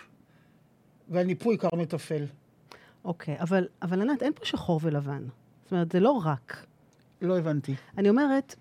והניפוי 1.08 1.56
קר 1.56 1.68
מטפל. 1.76 2.24
אוקיי, 3.04 3.40
אבל, 3.40 3.68
אבל 3.82 4.02
ענת, 4.02 4.22
אין 4.22 4.32
פה 4.32 4.44
שחור 4.44 4.80
ולבן. 4.82 5.22
זאת 5.64 5.72
אומרת, 5.72 5.92
זה 5.92 6.00
לא 6.00 6.10
רק. 6.10 6.66
לא 7.22 7.38
הבנתי. 7.38 7.74
אני 7.98 8.08
אומרת, 8.08 8.54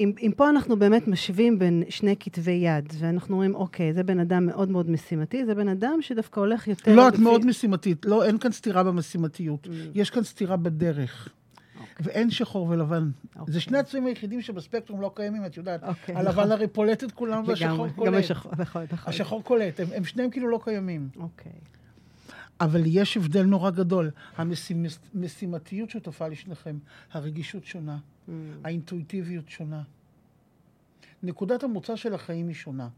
אם, 0.00 0.12
אם 0.22 0.32
פה 0.36 0.48
אנחנו 0.48 0.78
באמת 0.78 1.08
משווים 1.08 1.58
בין 1.58 1.82
שני 1.88 2.16
כתבי 2.20 2.50
יד, 2.50 2.92
ואנחנו 2.98 3.36
רואים, 3.36 3.54
אוקיי, 3.54 3.92
זה 3.92 4.02
בן 4.02 4.20
אדם 4.20 4.46
מאוד 4.46 4.70
מאוד 4.70 4.90
משימתי, 4.90 5.44
זה 5.44 5.54
בן 5.54 5.68
אדם 5.68 5.98
שדווקא 6.00 6.40
הולך 6.40 6.68
יותר... 6.68 6.94
לא, 6.94 7.08
את 7.08 7.18
מאוד 7.18 7.46
משימתית. 7.46 8.06
לא, 8.06 8.24
אין 8.24 8.38
כאן 8.38 8.52
סתירה 8.52 8.82
במשימתיות. 8.82 9.66
Mm. 9.66 9.70
יש 9.94 10.10
כאן 10.10 10.22
סתירה 10.22 10.56
בדרך. 10.56 11.28
אוקיי. 11.80 12.06
ואין 12.06 12.30
שחור 12.30 12.68
ולבן. 12.68 13.10
אוקיי. 13.38 13.54
זה 13.54 13.60
שני 13.60 13.78
הצבעים 13.78 14.06
היחידים 14.06 14.40
שבספקטרום 14.40 15.00
לא 15.00 15.10
קיימים, 15.14 15.46
את 15.46 15.56
יודעת. 15.56 15.82
אוקיי, 15.84 16.16
הלבן 16.16 16.30
נכון. 16.30 16.52
הרי 16.52 16.66
פולט 16.66 17.04
את 17.04 17.12
כולם 17.12 17.42
והשחור 17.46 17.88
קולט. 17.88 18.08
גם 18.08 18.14
השחור, 18.14 18.52
נכון, 18.58 18.82
נכון. 18.92 19.12
השחור 19.12 19.42
קולט, 19.44 19.80
הם, 19.80 19.86
הם 19.94 20.04
שניהם 20.04 20.30
כאילו 20.30 20.48
לא 20.48 20.60
קיימים. 20.64 21.08
אוקיי. 21.16 21.52
אבל 22.60 22.82
יש 22.86 23.16
הבדל 23.16 23.42
נורא 23.42 23.70
גדול. 23.70 24.10
המשימתיות 25.14 25.90
שותפה 25.90 26.28
לשניכם, 26.28 26.78
הרגישות 27.12 27.64
שונה, 27.64 27.98
mm. 27.98 28.32
האינטואיטיביות 28.64 29.48
שונה. 29.48 29.82
נקודת 31.22 31.62
המוצא 31.62 31.96
של 31.96 32.14
החיים 32.14 32.48
היא 32.48 32.54
שונה. 32.54 32.88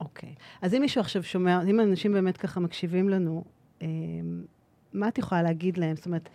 אוקיי. 0.00 0.34
אז 0.62 0.74
אם 0.74 0.80
מישהו 0.80 1.00
עכשיו 1.00 1.22
שומע, 1.22 1.62
אם 1.62 1.80
אנשים 1.80 2.12
באמת 2.12 2.36
ככה 2.36 2.60
מקשיבים 2.60 3.08
לנו, 3.08 3.44
אה, 3.82 3.88
מה 4.92 5.08
את 5.08 5.18
יכולה 5.18 5.42
להגיד 5.42 5.78
להם? 5.78 5.96
זאת 5.96 6.06
אומרת, 6.06 6.28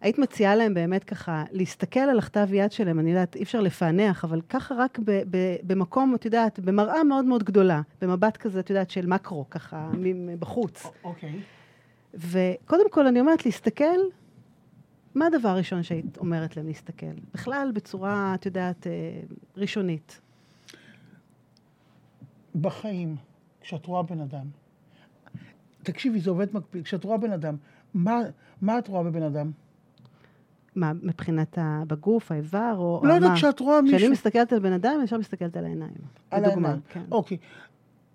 היית 0.00 0.18
מציעה 0.18 0.56
להם 0.56 0.74
באמת 0.74 1.04
ככה 1.04 1.44
להסתכל 1.50 2.00
על 2.00 2.18
הכתב 2.18 2.48
יד 2.52 2.72
שלהם, 2.72 2.98
אני 2.98 3.10
יודעת, 3.10 3.36
אי 3.36 3.42
אפשר 3.42 3.60
לפענח, 3.60 4.24
אבל 4.24 4.40
ככה 4.48 4.74
רק 4.74 4.98
ב, 5.04 5.10
ב, 5.30 5.56
במקום, 5.62 6.14
את 6.14 6.24
יודעת, 6.24 6.60
במראה 6.60 7.04
מאוד 7.04 7.24
מאוד 7.24 7.42
גדולה, 7.42 7.80
במבט 8.00 8.36
כזה, 8.36 8.60
את 8.60 8.70
יודעת, 8.70 8.90
של 8.90 9.06
מקרו, 9.06 9.50
ככה, 9.50 9.90
מבחוץ. 9.94 10.86
אוקיי. 11.04 11.30
Okay. 11.30 11.56
וקודם 12.14 12.90
כל, 12.90 13.06
אני 13.06 13.20
אומרת, 13.20 13.46
להסתכל, 13.46 13.98
מה 15.14 15.26
הדבר 15.26 15.48
הראשון 15.48 15.82
שהיית 15.82 16.18
אומרת 16.18 16.56
להם 16.56 16.66
להסתכל? 16.66 17.06
בכלל, 17.34 17.70
בצורה, 17.74 18.34
את 18.34 18.46
יודעת, 18.46 18.86
אה, 18.86 18.92
ראשונית. 19.56 20.20
בחיים, 22.60 23.16
כשאת 23.60 23.86
רואה 23.86 24.02
בן 24.02 24.20
אדם, 24.20 24.46
תקשיבי, 25.82 26.20
זה 26.20 26.30
עובד 26.30 26.54
מקביל, 26.54 26.82
כשאת 26.82 27.04
רואה 27.04 27.18
בן 27.18 27.32
אדם, 27.32 27.56
מה, 27.94 28.20
מה 28.62 28.78
את 28.78 28.88
רואה 28.88 29.02
בבן 29.02 29.22
אדם? 29.22 29.50
מה, 30.76 30.92
מבחינת 31.02 31.58
בגוף, 31.86 32.32
האיבר, 32.32 32.74
או, 32.78 33.00
לא 33.04 33.12
יודעת, 33.12 33.32
כשאת 33.34 33.60
רואה 33.60 33.82
מישהו... 33.82 33.98
כשאני 33.98 34.12
מסתכלת 34.12 34.52
על 34.52 34.58
בן 34.58 34.72
אדם, 34.72 34.92
אני 34.96 35.04
ישר 35.04 35.18
מסתכלת 35.18 35.56
על 35.56 35.64
העיניים. 35.64 35.90
על 36.30 36.44
העיניים, 36.44 36.80
כן. 36.88 37.02
אוקיי. 37.10 37.36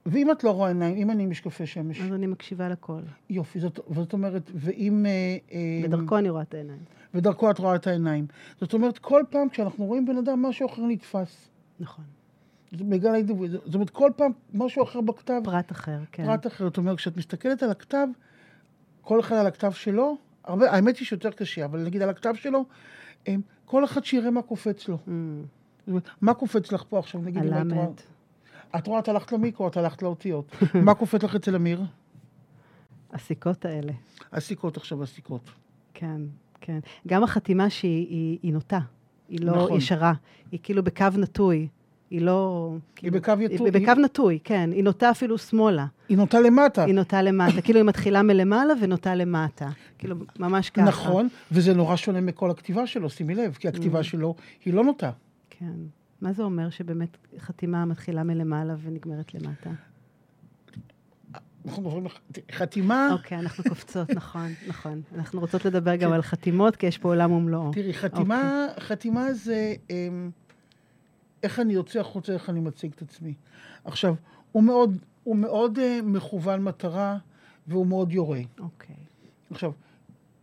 ואם 0.05 0.31
את 0.31 0.43
לא 0.43 0.51
רואה 0.51 0.67
עיניים, 0.67 0.97
אם 0.97 1.11
אני 1.11 1.23
עם 1.23 1.29
משקפי 1.29 1.65
שמש? 1.65 2.01
אז 2.01 2.13
אני 2.13 2.27
מקשיבה 2.27 2.69
לכל. 2.69 3.01
יופי, 3.29 3.59
זאת, 3.59 3.79
זאת 3.95 4.13
אומרת, 4.13 4.51
ואם... 4.55 5.05
אה, 5.05 5.37
אה, 5.51 5.81
בדרכו 5.83 6.17
אני 6.17 6.29
רואה 6.29 6.41
את 6.41 6.53
העיניים. 6.53 6.79
ודרכו 7.13 7.51
את 7.51 7.59
רואה 7.59 7.75
את 7.75 7.87
העיניים. 7.87 8.27
זאת 8.59 8.73
אומרת, 8.73 8.97
כל 8.97 9.23
פעם 9.29 9.49
כשאנחנו 9.49 9.85
רואים 9.85 10.05
בן 10.05 10.17
אדם, 10.17 10.41
משהו 10.41 10.67
אחר 10.67 10.81
נתפס. 10.85 11.49
נכון. 11.79 12.05
בגלל 12.73 13.15
ההתדברות. 13.15 13.49
זאת 13.51 13.73
אומרת, 13.73 13.89
כל 13.89 14.11
פעם 14.15 14.31
משהו 14.53 14.83
אחר 14.83 15.01
בכתב. 15.01 15.41
פרט 15.43 15.71
אחר, 15.71 15.97
כן. 16.11 16.25
פרט 16.25 16.47
אחר. 16.47 16.63
זאת 16.63 16.77
אומרת, 16.77 16.97
כשאת 16.97 17.17
מסתכלת 17.17 17.63
על 17.63 17.71
הכתב, 17.71 18.07
כל 19.01 19.19
אחד 19.19 19.35
על 19.35 19.47
הכתב 19.47 19.71
שלו, 19.71 20.17
הרבה, 20.43 20.71
האמת 20.71 20.97
היא 20.97 21.05
שיותר 21.07 21.31
קשה, 21.31 21.65
אבל 21.65 21.83
נגיד 21.83 22.01
על 22.01 22.09
הכתב 22.09 22.33
שלו, 22.35 22.65
הם, 23.27 23.41
כל 23.65 23.85
אחד 23.85 24.05
שיראה 24.05 24.31
מה 24.31 24.41
קופץ 24.41 24.87
לו. 24.87 24.97
Mm. 25.07 25.91
מה 26.21 26.33
קופץ 26.33 26.71
לך 26.71 26.83
פה 26.89 26.99
עכשיו, 26.99 27.21
נגיד, 27.21 27.43
אם 27.43 27.53
את 27.53 27.73
רואה... 27.73 27.87
את 28.75 28.87
רואה, 28.87 28.99
את 28.99 29.07
הלכת 29.07 29.31
למיקרו, 29.31 29.67
את 29.67 29.77
הלכת 29.77 30.01
לאותיות. 30.01 30.55
מה 30.85 30.93
קופץ 30.93 31.23
לך 31.23 31.35
אצל 31.35 31.55
אמיר? 31.55 31.81
הסיכות 33.13 33.65
האלה. 33.65 33.93
הסיכות 34.31 34.77
עכשיו, 34.77 35.03
הסיכות. 35.03 35.49
כן, 35.93 36.21
כן. 36.61 36.79
גם 37.07 37.23
החתימה 37.23 37.69
שהיא 37.69 38.07
היא, 38.07 38.39
היא 38.43 38.53
נוטה, 38.53 38.79
היא 39.29 39.39
לא 39.45 39.55
נכון. 39.55 39.77
ישרה, 39.77 40.13
היא 40.51 40.59
כאילו 40.63 40.83
בקו 40.83 41.05
נטוי. 41.17 41.67
היא 42.11 42.21
לא... 42.21 42.69
היא 42.71 42.79
כאילו, 42.95 43.17
בקו 43.17 43.31
יטוי. 43.39 43.69
היא 43.73 43.73
בקו 43.73 44.01
נטוי, 44.01 44.39
כן. 44.43 44.69
היא 44.73 44.83
נוטה 44.83 45.11
אפילו 45.11 45.37
שמאלה. 45.37 45.85
היא 46.09 46.17
נוטה 46.17 46.39
למטה. 46.39 46.83
היא 46.83 46.95
נוטה 46.95 47.21
למטה. 47.21 47.61
כאילו 47.61 47.79
היא 47.79 47.85
מתחילה 47.85 48.21
מלמעלה 48.21 48.73
ונוטה 48.81 49.15
למטה. 49.15 49.69
כאילו, 49.97 50.15
ממש 50.39 50.69
ככה. 50.69 50.85
נכון, 50.85 51.27
וזה 51.51 51.73
נורא 51.73 51.95
שונה 51.95 52.21
מכל 52.21 52.51
הכתיבה 52.51 52.87
שלו, 52.87 53.09
שימי 53.09 53.35
לב, 53.35 53.53
כי 53.59 53.67
הכתיבה 53.67 53.99
mm. 53.99 54.03
שלו 54.03 54.35
היא 54.65 54.73
לא 54.73 54.83
נוטה. 54.83 55.11
כן. 55.49 55.73
מה 56.21 56.33
זה 56.33 56.43
אומר 56.43 56.69
שבאמת 56.69 57.17
חתימה 57.39 57.85
מתחילה 57.85 58.23
מלמעלה 58.23 58.75
ונגמרת 58.83 59.33
למטה? 59.33 59.69
אנחנו 61.65 61.81
מדברים 61.81 62.07
חתימה... 62.51 63.09
אוקיי, 63.11 63.39
אנחנו 63.39 63.63
קופצות, 63.63 64.09
נכון, 64.19 64.47
נכון. 64.67 65.01
אנחנו 65.15 65.39
רוצות 65.39 65.65
לדבר 65.65 65.95
גם 65.95 66.09
כן. 66.09 66.15
על 66.15 66.21
חתימות, 66.21 66.75
כי 66.75 66.85
יש 66.85 66.97
פה 66.97 67.09
עולם 67.09 67.31
ומלואו. 67.31 67.71
תראי, 67.73 67.93
חתימה, 67.93 68.67
אוקיי. 68.69 68.83
חתימה 68.83 69.33
זה... 69.33 69.73
איך 71.43 71.59
אני 71.59 71.73
יוצא 71.73 71.99
החוצה, 71.99 72.33
איך 72.33 72.49
אני 72.49 72.59
מציג 72.59 72.91
את 72.95 73.01
עצמי. 73.01 73.33
עכשיו, 73.85 74.15
הוא 74.51 74.63
מאוד, 74.63 74.97
הוא 75.23 75.35
מאוד 75.35 75.77
uh, 75.77 76.03
מכוון 76.03 76.63
מטרה 76.63 77.17
והוא 77.67 77.87
מאוד 77.87 78.11
יורה. 78.11 78.41
אוקיי. 78.59 78.95
Okay. 78.95 79.53
עכשיו, 79.53 79.71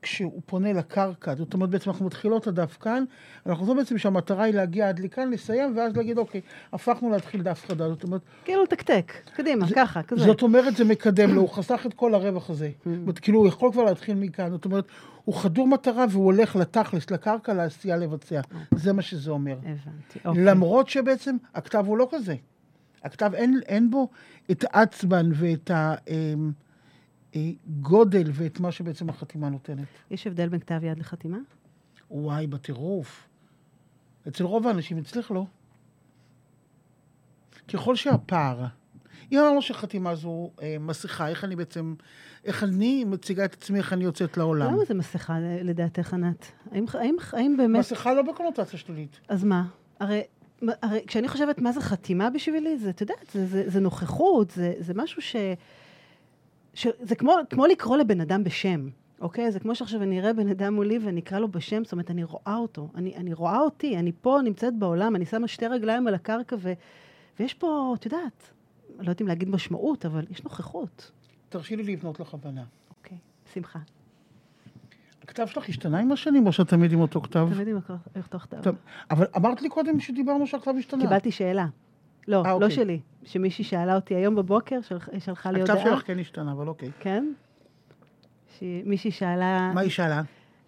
כשהוא 0.02 0.42
פונה 0.46 0.72
לקרקע, 0.72 1.34
זאת 1.34 1.54
אומרת 1.54 1.70
בעצם 1.70 1.90
אנחנו 1.90 2.06
מתחילות 2.06 2.46
הדף 2.46 2.76
כאן, 2.80 3.04
אנחנו 3.46 3.60
חושבים 3.60 3.76
בעצם 3.76 3.98
שהמטרה 3.98 4.44
היא 4.44 4.54
להגיע 4.54 4.88
עד 4.88 4.98
לכאן, 4.98 5.30
לסיים, 5.30 5.76
ואז 5.76 5.96
להגיד, 5.96 6.18
אוקיי, 6.18 6.40
הפכנו 6.72 7.10
להתחיל 7.10 7.42
דף 7.42 7.64
חדש. 7.66 7.88
זאת 7.88 8.02
אומרת... 8.02 8.20
כאילו 8.44 8.62
לתקתק, 8.62 9.12
קדימה, 9.34 9.66
זה, 9.66 9.74
ככה, 9.74 10.02
כזה. 10.02 10.24
זאת 10.24 10.42
אומרת, 10.42 10.76
זה 10.76 10.84
מקדם 10.84 11.34
לו, 11.34 11.40
הוא 11.40 11.48
חסך 11.48 11.86
את 11.86 11.94
כל 11.94 12.14
הרווח 12.14 12.50
הזה. 12.50 12.66
Mm. 12.66 12.88
זאת 12.88 12.98
אומרת, 13.02 13.18
כאילו, 13.18 13.38
הוא 13.38 13.48
יכול 13.48 13.72
כבר 13.72 13.84
להתחיל 13.84 14.14
מכאן. 14.14 14.50
זאת 14.50 14.64
אומרת, 14.64 14.84
הוא 15.24 15.34
חדור 15.34 15.68
מטרה 15.68 16.04
והוא 16.10 16.24
הולך 16.24 16.56
לתכלס, 16.56 17.10
לקרקע, 17.10 17.54
לעשייה 17.54 17.96
לבצע. 17.96 18.40
אוקיי. 18.40 18.78
זה 18.78 18.92
מה 18.92 19.02
שזה 19.02 19.30
אומר. 19.30 19.56
הבנתי, 19.58 20.18
אוקיי. 20.24 20.44
למרות 20.44 20.88
שבעצם 20.88 21.36
הכתב 21.54 21.84
הוא 21.86 21.98
לא 21.98 22.08
כזה. 22.10 22.34
הכתב, 23.04 23.30
אין, 23.34 23.60
אין 23.66 23.90
בו 23.90 24.08
את 24.50 24.64
העצבן 24.70 25.30
ואת 25.34 25.70
ה... 25.70 25.94
אה, 26.08 26.34
גודל 27.80 28.30
ואת 28.32 28.60
מה 28.60 28.72
שבעצם 28.72 29.08
החתימה 29.08 29.48
נותנת. 29.48 29.86
יש 30.10 30.26
הבדל 30.26 30.48
בין 30.48 30.60
כתב 30.60 30.80
יד 30.82 30.98
לחתימה? 30.98 31.38
וואי, 32.10 32.46
בטירוף. 32.46 33.28
אצל 34.28 34.44
רוב 34.44 34.66
האנשים, 34.66 34.98
אצלך 34.98 35.30
לא. 35.30 35.44
ככל 37.68 37.96
שהפער, 37.96 38.66
אם 39.32 39.38
אמרנו 39.38 39.62
שחתימה 39.62 40.14
זו 40.14 40.50
אה, 40.62 40.76
מסכה, 40.80 41.28
איך 41.28 41.44
אני 41.44 41.56
בעצם, 41.56 41.94
איך 42.44 42.64
אני 42.64 43.04
מציגה 43.04 43.44
את 43.44 43.54
עצמי, 43.54 43.78
איך 43.78 43.92
אני 43.92 44.04
יוצאת 44.04 44.36
לעולם? 44.36 44.74
למה 44.74 44.84
זה 44.84 44.94
מסכה 44.94 45.38
לדעתך, 45.40 46.14
ענת? 46.14 46.46
האם, 46.70 46.84
האם, 46.94 47.16
האם 47.32 47.56
באמת... 47.56 47.80
מסכה 47.80 48.14
לא 48.14 48.22
בקונוטציה 48.22 48.78
שלילית. 48.78 49.20
אז 49.28 49.44
מה? 49.44 49.66
הרי, 50.00 50.22
הרי 50.62 51.00
כשאני 51.06 51.28
חושבת 51.28 51.60
מה 51.60 51.72
זה 51.72 51.80
חתימה 51.80 52.30
בשבילי, 52.30 52.78
זה, 52.78 52.90
את 52.90 53.00
יודעת, 53.00 53.30
זה, 53.32 53.46
זה, 53.46 53.70
זה 53.70 53.80
נוכחות, 53.80 54.50
זה, 54.50 54.72
זה 54.78 54.92
משהו 54.96 55.22
ש... 55.22 55.36
זה 57.00 57.14
כמו, 57.14 57.32
כמו 57.50 57.66
לקרוא 57.66 57.96
לבן 57.96 58.20
אדם 58.20 58.44
בשם, 58.44 58.88
אוקיי? 59.20 59.52
זה 59.52 59.60
כמו 59.60 59.74
שעכשיו 59.74 60.02
אני 60.02 60.20
אראה 60.20 60.32
בן 60.32 60.48
אדם 60.48 60.74
מולי 60.74 60.98
ואני 60.98 61.20
אקרא 61.20 61.38
לו 61.38 61.48
בשם, 61.48 61.84
זאת 61.84 61.92
אומרת, 61.92 62.10
אני 62.10 62.24
רואה 62.24 62.56
אותו, 62.56 62.88
אני, 62.94 63.16
אני 63.16 63.32
רואה 63.32 63.60
אותי, 63.60 63.96
אני 63.98 64.12
פה 64.20 64.38
נמצאת 64.44 64.74
בעולם, 64.78 65.16
אני 65.16 65.26
שמה 65.26 65.48
שתי 65.48 65.66
רגליים 65.66 66.06
על 66.06 66.14
הקרקע, 66.14 66.56
ו, 66.58 66.72
ויש 67.40 67.54
פה, 67.54 67.94
את 67.98 68.04
יודעת, 68.04 68.50
לא 68.96 69.02
יודעת 69.02 69.22
אם 69.22 69.26
להגיד 69.26 69.48
משמעות, 69.48 70.06
אבל 70.06 70.24
יש 70.30 70.44
נוכחות. 70.44 71.10
תרשי 71.48 71.76
לי 71.76 71.82
לבנות 71.82 72.20
לך 72.20 72.34
הבנה. 72.34 72.64
אוקיי, 72.98 73.18
שמחה. 73.54 73.78
הכתב 75.22 75.46
שלך 75.46 75.68
השתנה 75.68 75.98
עם 75.98 76.12
השנים, 76.12 76.46
או 76.46 76.52
שאת 76.52 76.68
תמיד 76.68 76.92
עם 76.92 77.00
אותו 77.00 77.20
כתב? 77.20 77.48
תמיד 77.54 77.68
עם 77.68 77.76
אותו 78.16 78.38
כתב. 78.38 78.70
אבל 79.10 79.26
אמרת 79.36 79.62
לי 79.62 79.68
קודם 79.68 80.00
שדיברנו 80.00 80.46
שהכתב 80.46 80.74
השתנה. 80.78 81.02
קיבלתי 81.02 81.30
שאלה. 81.30 81.66
לא, 82.28 82.42
아, 82.42 82.46
לא 82.46 82.52
אוקיי. 82.52 82.70
שלי. 82.70 83.00
שמישהי 83.24 83.64
שאלה 83.64 83.94
אותי 83.94 84.14
היום 84.14 84.34
בבוקר, 84.34 84.80
של, 84.80 84.96
שלחה 85.18 85.50
לי 85.50 85.60
הודעה. 85.60 85.76
הכתב 85.76 85.90
שלך 85.90 86.06
כן 86.06 86.18
השתנה, 86.18 86.52
אבל 86.52 86.68
אוקיי. 86.68 86.90
כן? 87.00 87.32
מישהי 88.62 89.10
שאלה... 89.10 89.72
מה 89.74 89.80
היא 89.80 89.90
שאלה? 89.90 90.22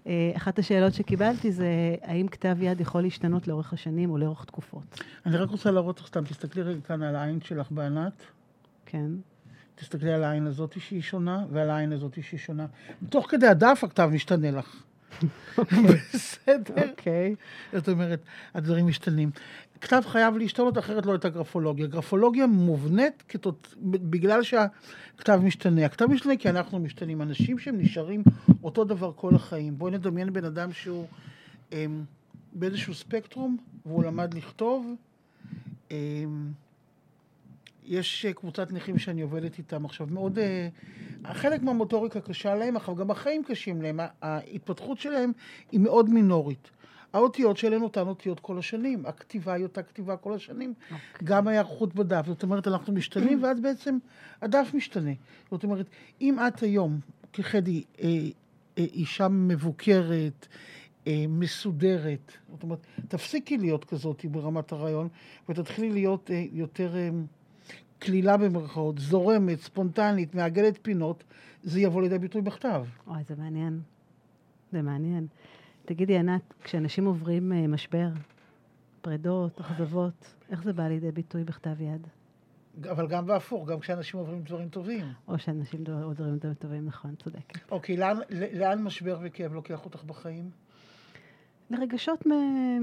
אה, 0.06 0.32
אחת 0.36 0.58
השאלות 0.58 0.94
שקיבלתי 0.94 1.52
זה, 1.52 1.66
האם 2.02 2.28
כתב 2.28 2.56
יד 2.60 2.80
יכול 2.80 3.02
להשתנות 3.02 3.48
לאורך 3.48 3.72
השנים 3.72 4.10
או 4.10 4.18
לאורך 4.18 4.44
תקופות? 4.44 5.00
אני 5.26 5.36
רק 5.36 5.50
רוצה 5.50 5.70
להראות 5.70 6.00
לך 6.00 6.06
סתם, 6.06 6.24
תסתכלי 6.24 6.62
רגע 6.62 6.80
כאן 6.80 7.02
על 7.02 7.16
העין 7.16 7.40
שלך 7.40 7.72
בענת. 7.72 8.22
כן. 8.86 9.10
תסתכלי 9.74 10.12
על 10.12 10.24
העין 10.24 10.46
הזאת 10.46 10.80
שהיא 10.80 11.02
שונה, 11.02 11.44
ועל 11.50 11.70
העין 11.70 11.92
הזאת 11.92 12.18
שהיא 12.22 12.40
שונה. 12.40 12.66
תוך 13.08 13.30
כדי 13.30 13.46
הדף 13.46 13.80
הכתב 13.84 14.10
משתנה 14.12 14.50
לך. 14.50 14.82
בסדר? 16.14 16.88
אוקיי. 16.88 17.34
זאת 17.72 17.88
אומרת, 17.88 18.20
הדברים 18.54 18.86
משתנים. 18.86 19.30
כתב 19.80 20.02
חייב 20.06 20.36
להשתנות, 20.36 20.78
אחרת 20.78 21.06
לא 21.06 21.12
הייתה 21.12 21.28
גרפולוגיה. 21.28 21.86
גרפולוגיה 21.86 22.46
מובנית 22.46 23.22
כתות... 23.28 23.74
בגלל 23.82 24.42
שהכתב 24.42 25.40
משתנה. 25.42 25.86
הכתב 25.86 26.06
משתנה 26.06 26.36
כי 26.36 26.50
אנחנו 26.50 26.78
משתנים. 26.78 27.22
אנשים 27.22 27.58
שהם 27.58 27.78
נשארים 27.78 28.22
אותו 28.64 28.84
דבר 28.84 29.12
כל 29.16 29.34
החיים. 29.34 29.78
בואי 29.78 29.92
נדמיין 29.92 30.32
בן 30.32 30.44
אדם 30.44 30.72
שהוא... 30.72 31.06
אמ, 31.72 32.04
באיזשהו 32.52 32.94
ספקטרום, 32.94 33.56
והוא 33.86 34.04
למד 34.04 34.34
לכתוב. 34.34 34.94
אמ, 35.90 35.96
יש 37.84 38.24
אה, 38.26 38.32
קבוצת 38.32 38.72
נכים 38.72 38.98
שאני 38.98 39.22
עובדת 39.22 39.58
איתם 39.58 39.84
עכשיו, 39.84 40.06
מאוד... 40.10 40.38
אה, 40.38 40.68
חלק 41.32 41.62
מהמוטוריקה 41.62 42.20
קשה 42.20 42.54
להם, 42.54 42.76
אבל 42.76 42.94
גם 42.94 43.10
החיים 43.10 43.44
קשים 43.44 43.82
להם. 43.82 44.00
ההתפתחות 44.22 44.98
שלהם 44.98 45.32
היא 45.72 45.80
מאוד 45.80 46.10
מינורית. 46.10 46.70
האותיות 47.12 47.56
שלהם 47.56 47.82
אותן 47.82 48.08
אותיות 48.08 48.40
כל 48.40 48.58
השנים, 48.58 49.06
הכתיבה 49.06 49.52
היא 49.52 49.62
אותה 49.62 49.82
כתיבה 49.82 50.16
כל 50.16 50.34
השנים, 50.34 50.74
okay. 50.78 50.94
אוקיי. 50.94 51.28
גם 51.28 51.48
ההיערכות 51.48 51.94
בדף. 51.94 52.26
זאת 52.26 52.42
אומרת, 52.42 52.66
אנחנו 52.66 52.92
משתנים, 52.92 53.38
ואז 53.44 53.60
בעצם 53.60 53.98
הדף 54.42 54.70
משתנה. 54.74 55.12
זאת 55.50 55.64
אומרת, 55.64 55.86
אם 56.20 56.38
את 56.48 56.62
היום, 56.62 57.00
כחדי, 57.32 57.84
אה, 58.00 58.08
אה, 58.78 58.84
אישה 58.84 59.28
מבוקרת, 59.28 60.46
אה, 61.06 61.24
מסודרת, 61.28 62.32
זאת 62.50 62.62
אומרת, 62.62 62.86
תפסיקי 63.08 63.58
להיות 63.58 63.84
כזאת 63.84 64.24
ברמת 64.24 64.72
הרעיון, 64.72 65.08
ותתחילי 65.48 65.90
להיות 65.90 66.30
אה, 66.30 66.44
יותר... 66.52 66.96
אה, 66.96 67.10
קלילה 68.00 68.36
במרכאות, 68.36 68.98
זורמת, 68.98 69.60
ספונטנית, 69.60 70.34
מעגלת 70.34 70.78
פינות, 70.82 71.24
זה 71.62 71.80
יבוא 71.80 72.02
לידי 72.02 72.18
ביטוי 72.18 72.42
בכתב. 72.42 72.84
אוי, 73.06 73.22
זה 73.28 73.34
מעניין. 73.38 73.80
זה 74.72 74.82
מעניין. 74.82 75.26
תגידי, 75.90 76.18
ענת, 76.18 76.54
כשאנשים 76.64 77.04
עוברים 77.04 77.52
uh, 77.52 77.68
משבר, 77.68 78.08
פרדות, 79.00 79.60
אכזבות, 79.60 80.34
איך 80.50 80.62
זה 80.62 80.72
בא 80.72 80.88
לידי 80.88 81.12
ביטוי 81.12 81.44
בכתב 81.44 81.80
יד? 81.80 82.06
אבל 82.90 83.08
גם 83.08 83.26
בהפוך, 83.26 83.68
גם 83.68 83.80
כשאנשים 83.80 84.20
עוברים 84.20 84.42
דברים 84.42 84.68
טובים. 84.68 85.04
או 85.28 85.38
שאנשים 85.38 85.84
עוברים 85.88 86.36
דברים 86.36 86.54
טובים, 86.54 86.86
נכון, 86.86 87.14
צודקת. 87.14 87.72
אוקיי, 87.72 87.96
לאן, 87.96 88.16
לאן 88.52 88.82
משבר 88.82 89.18
וכאב 89.22 89.52
לוקח 89.52 89.84
אותך 89.84 90.04
בחיים? 90.04 90.50
לרגשות 91.70 92.26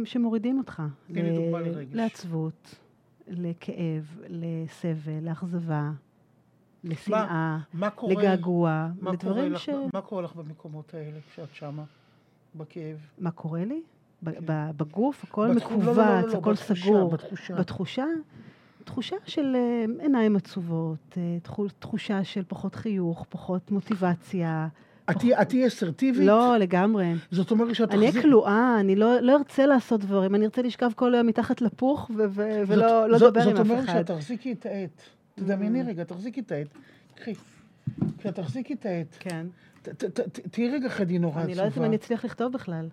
שמורידים 0.05 0.57
אותך. 0.57 0.83
תני 1.07 1.21
לי 1.21 1.35
דוגמה 1.35 1.59
לרגש. 1.59 1.95
לעצבות, 1.95 2.75
לכאב, 3.27 4.19
לסבל, 4.27 5.19
לאכזבה, 5.21 5.91
לשנאה, 6.83 7.57
לגעגוע, 8.09 8.87
לדברים 9.01 9.57
ש... 9.57 9.69
מה 9.93 10.01
קורה 10.01 10.21
לך 10.21 10.35
במקומות 10.35 10.93
האלה 10.93 11.19
כשאת 11.31 11.53
שמה, 11.53 11.83
בכאב? 12.57 12.97
מה 13.19 13.31
קורה 13.31 13.65
לי? 13.65 13.81
כן. 14.25 14.31
בגוף, 14.77 15.23
הכל 15.23 15.47
מכווץ, 15.47 15.85
לא, 15.85 15.95
לא, 15.95 16.21
לא, 16.21 16.37
הכל 16.37 16.55
סגור. 16.55 17.11
בתחושה. 17.11 17.55
בתחושה? 17.55 18.05
תחושה 18.83 19.15
של 19.25 19.55
אה, 19.55 19.85
עיניים 20.03 20.35
עצובות, 20.35 21.17
אה, 21.17 21.37
תחושה 21.79 22.23
של 22.23 22.43
פחות 22.47 22.75
חיוך, 22.75 23.25
פחות 23.29 23.71
מוטיבציה. 23.71 24.67
את 25.09 25.49
תהיי 25.49 25.67
אסרטיבית? 25.67 26.27
לא, 26.27 26.57
לגמרי. 26.57 27.13
זאת 27.31 27.51
אומרת 27.51 27.75
שאת 27.75 27.89
תחזיק... 27.89 28.03
אני 28.03 28.09
אהיה 28.09 28.21
כלואה, 28.21 28.79
אני 28.79 28.95
לא, 28.95 29.19
לא 29.19 29.37
ארצה 29.37 29.65
לעשות 29.65 30.01
דברים, 30.01 30.35
אני 30.35 30.45
ארצה 30.45 30.61
לשכב 30.61 30.91
כל 30.95 31.15
היום 31.15 31.27
מתחת 31.27 31.61
לפוך 31.61 32.11
ולא 32.15 33.07
לא 33.07 33.07
לדבר 33.07 33.41
עם 33.41 33.57
אף 33.57 33.61
אחד. 33.61 33.61
זאת 33.61 33.69
אומרת 33.69 33.87
שאת 33.87 34.05
תחזיקי 34.05 34.51
את 34.51 34.65
העט. 34.65 35.01
תדמייני 35.35 35.83
רגע, 35.83 36.03
תחזיקי 36.03 36.39
את 36.39 36.51
העט. 36.51 36.67
קחי. 37.15 37.33
כשאת 38.17 38.35
תחזיקי 38.35 38.73
את 38.73 38.85
העט. 38.85 39.15
כן. 39.19 39.45
תהיי 40.51 40.69
רגע 40.69 40.89
חדי 40.89 41.19
נורא 41.19 41.33
עצובה. 41.33 41.45
אני 41.45 41.55
לא 41.55 41.61
יודעת 41.61 41.77
אם 41.77 41.83
אני 41.83 41.95
אצליח 41.95 42.25
לכתוב 42.25 42.53
בכלל. 42.53 42.87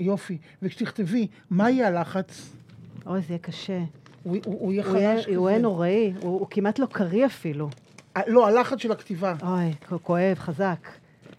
יופי. 0.00 0.38
וכשתכתבי, 0.62 1.26
מה 1.50 1.70
יהיה 1.70 1.88
הלחץ? 1.88 2.56
אוי, 3.06 3.20
זה 3.20 3.26
יהיה 3.28 3.38
קשה. 3.38 3.82
הוא 4.24 4.72
יהיה 4.72 4.82
חלש 4.82 5.26
כזה. 5.26 5.36
הוא 5.36 5.50
יהיה 5.50 5.58
נוראי, 5.58 6.12
הוא 6.20 6.46
כמעט 6.50 6.78
לא 6.78 6.86
קריא 6.86 7.26
אפילו. 7.26 7.68
לא, 8.26 8.48
הלחץ 8.48 8.78
של 8.78 8.92
הכתיבה. 8.92 9.34
אוי, 9.42 9.98
כואב, 10.02 10.34
חזק. 10.38 10.88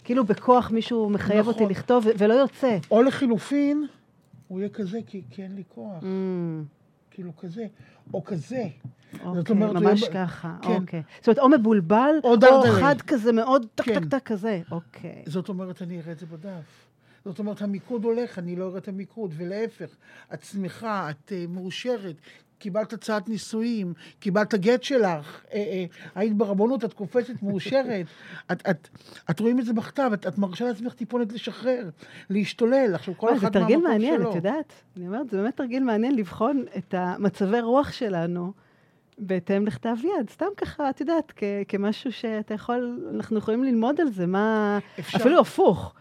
כאילו 0.04 0.24
בכוח 0.24 0.70
מישהו 0.70 1.10
מחייב 1.10 1.40
נכון. 1.40 1.52
אותי 1.52 1.66
לכתוב 1.66 2.06
ולא 2.18 2.34
יוצא. 2.34 2.78
או 2.90 3.02
לחילופין, 3.02 3.86
הוא 4.48 4.60
יהיה 4.60 4.68
כזה 4.68 4.98
כי, 5.06 5.22
כי 5.30 5.42
אין 5.42 5.54
לי 5.54 5.62
כוח. 5.68 6.02
כאילו 7.16 7.36
כזה, 7.36 7.66
או 8.14 8.24
כזה. 8.24 8.68
אוקיי, 9.12 9.34
זאת 9.34 9.50
אומרת, 9.50 9.72
ממש 9.72 10.02
יהיה... 10.02 10.12
ככה, 10.12 10.56
כן. 10.62 10.68
אוקיי. 10.68 11.02
זאת 11.20 11.28
אומרת, 11.28 11.38
או 11.38 11.48
מבולבל, 11.48 12.14
או, 12.24 12.34
או 12.34 12.62
חד 12.80 13.00
כזה, 13.00 13.32
מאוד 13.32 13.66
טק 13.74 13.84
כן. 13.84 14.00
טק 14.00 14.10
טק 14.10 14.22
כזה, 14.24 14.62
אוקיי. 14.70 15.22
זאת 15.26 15.48
אומרת, 15.48 15.82
אני 15.82 16.00
אראה 16.00 16.12
את 16.12 16.18
זה 16.18 16.26
בדף. 16.26 16.86
זאת 17.24 17.38
אומרת, 17.38 17.62
המיקוד 17.62 18.04
הולך, 18.04 18.38
אני 18.38 18.56
לא 18.56 18.68
אראה 18.68 18.78
את 18.78 18.88
המיקוד, 18.88 19.34
ולהפך, 19.36 19.96
את 20.34 20.44
שמחה, 20.44 21.10
את 21.10 21.32
uh, 21.32 21.50
מאושרת, 21.50 22.16
קיבלת 22.58 22.92
הצעת 22.92 23.28
נישואים, 23.28 23.94
קיבלת 24.20 24.54
גט 24.54 24.82
שלך, 24.82 25.40
אה, 25.52 25.58
אה, 25.58 25.84
היית 26.14 26.34
ברבנות, 26.34 26.84
את 26.84 26.92
קופצת 26.92 27.42
מאושרת, 27.42 28.06
את, 28.52 28.68
את, 28.70 28.88
את 29.30 29.40
רואים 29.40 29.60
את 29.60 29.64
זה 29.64 29.72
בכתב, 29.72 30.10
את, 30.14 30.26
את 30.26 30.38
מרשה 30.38 30.64
לעצמך 30.64 30.94
טיפונת 30.94 31.32
לשחרר, 31.32 31.90
להשתולל, 32.30 32.94
עכשיו 32.94 33.14
כל 33.16 33.36
אחד 33.36 33.42
מהמקום 33.42 33.52
שלו. 33.52 33.60
זה 33.60 33.60
תרגיל 33.60 33.88
מעניין. 33.88 34.22
את 34.22 34.34
יודעת? 34.34 34.72
אני 34.96 35.06
אומרת, 35.06 35.30
זה 35.30 35.36
באמת 35.36 35.56
תרגיל 35.56 35.82
מעניין 35.82 36.16
לבחון 36.16 36.64
את 36.76 36.94
המצבי 36.98 37.60
רוח 37.60 37.92
שלנו 37.92 38.52
בהתאם 39.18 39.66
לכתב 39.66 39.96
יד. 40.04 40.30
סתם 40.30 40.46
ככה, 40.56 40.90
את 40.90 41.00
יודעת, 41.00 41.32
כ- 41.36 41.44
כמשהו 41.68 42.12
שאתה 42.12 42.54
יכול, 42.54 43.00
אנחנו 43.14 43.38
יכולים 43.38 43.64
ללמוד 43.64 44.00
על 44.00 44.08
זה, 44.12 44.26
מה... 44.26 44.78
אפשר... 44.98 45.18
אפילו 45.18 45.40
הפוך. 45.40 45.94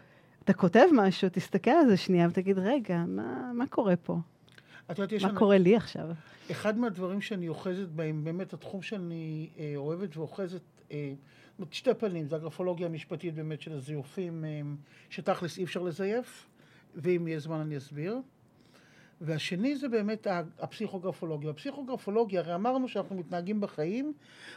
אתה 0.44 0.54
כותב 0.54 0.86
משהו, 0.92 1.30
תסתכל 1.32 1.72
על 1.72 1.88
זה 1.88 1.98
שנייה 1.98 2.28
ותגיד, 2.30 2.60
רגע, 2.60 3.04
מה, 3.08 3.52
מה 3.54 3.68
קורה 3.68 3.96
פה? 3.96 4.18
את 4.92 5.00
יודעת, 5.00 5.22
מה 5.22 5.40
קורה 5.40 5.58
לי 5.58 5.76
עכשיו? 5.76 6.10
אחד 6.52 6.78
מהדברים 6.78 7.22
שאני 7.22 7.50
אוחזת 7.50 7.88
בהם, 7.88 8.24
באמת 8.24 8.54
התחום 8.54 8.82
שאני 8.82 9.50
אה, 9.60 9.74
אוהבת 9.76 10.18
ואוחזת, 10.18 10.62
אה, 10.92 11.14
שתי 11.72 11.94
פנים, 11.94 12.28
זה 12.28 12.36
הגרפולוגיה 12.36 12.88
המשפטית 12.88 13.36
באמת 13.36 13.62
של 13.62 13.74
הזיופים, 13.74 14.46
אה, 14.46 14.62
שתכלס 15.10 15.58
אי 15.58 15.64
אפשר 15.64 15.82
לזייף, 15.82 16.48
ואם 16.96 17.28
יהיה 17.28 17.40
זמן 17.40 17.60
אני 17.60 17.78
אסביר. 17.78 18.18
והשני 19.22 19.76
זה 19.76 19.90
באמת 19.90 20.28
הפסיכוגרפולוגיה. 20.60 21.50
הפסיכוגרפולוגיה, 21.50 22.40
הרי 22.40 22.56
אמרנו 22.56 22.88
שאנחנו 22.88 23.16
מתנהגים 23.16 23.62
בחיים, 23.62 24.14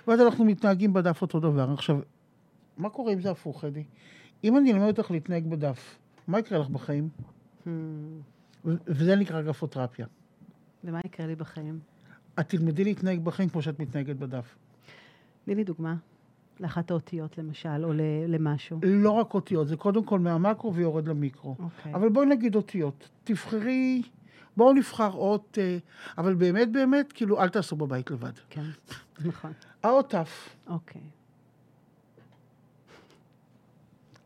ואז 0.08 0.20
אנחנו 0.20 0.44
מתנהגים 0.44 0.92
בדף 0.92 1.22
אותו 1.22 1.40
דבר. 1.40 1.70
עכשיו, 1.72 1.98
מה 2.76 2.90
קורה 2.90 3.12
אם 3.12 3.20
זה 3.20 3.30
הפוך, 3.30 3.64
אדי? 3.64 3.84
אם 4.44 4.56
אני 4.56 4.72
אלמד 4.72 4.98
אותך 4.98 5.10
להתנהג 5.10 5.46
בדף, 5.46 5.98
מה 6.26 6.38
יקרה 6.38 6.58
לך 6.58 6.68
בחיים? 6.68 7.08
Hmm. 7.64 7.68
וזה 8.64 9.16
נקרא 9.16 9.42
גרפותרפיה. 9.42 10.06
ומה 10.84 11.00
יקרה 11.04 11.26
לי 11.26 11.34
בחיים? 11.34 11.78
את 12.40 12.48
תלמדי 12.48 12.84
להתנהג 12.84 13.20
בחיים 13.20 13.48
כמו 13.48 13.62
שאת 13.62 13.80
מתנהגת 13.80 14.16
בדף. 14.16 14.56
תני 15.44 15.54
לי 15.54 15.64
דוגמה. 15.64 15.94
לאחת 16.60 16.90
האותיות 16.90 17.38
למשל, 17.38 17.84
או 17.84 17.92
למשהו. 18.28 18.80
לא 18.82 19.10
רק 19.10 19.34
אותיות, 19.34 19.68
זה 19.68 19.76
קודם 19.76 20.04
כל 20.04 20.18
מהמקרו 20.18 20.74
ויורד 20.74 21.08
למיקרו. 21.08 21.56
Okay. 21.58 21.62
אוקיי. 21.62 21.94
אבל 21.94 22.08
בואי 22.08 22.26
נגיד 22.26 22.54
אותיות. 22.54 23.08
תבחרי, 23.24 24.02
בואו 24.56 24.72
נבחר 24.72 25.12
אות, 25.12 25.58
אה, 25.60 25.78
אבל 26.18 26.34
באמת 26.34 26.72
באמת, 26.72 27.12
כאילו, 27.12 27.40
אל 27.40 27.48
תעשו 27.48 27.76
בבית 27.76 28.10
לבד. 28.10 28.32
כן, 28.50 28.64
נכון. 29.24 29.52
האות 29.82 30.14
ת'. 30.14 30.26
אוקיי. 30.66 31.02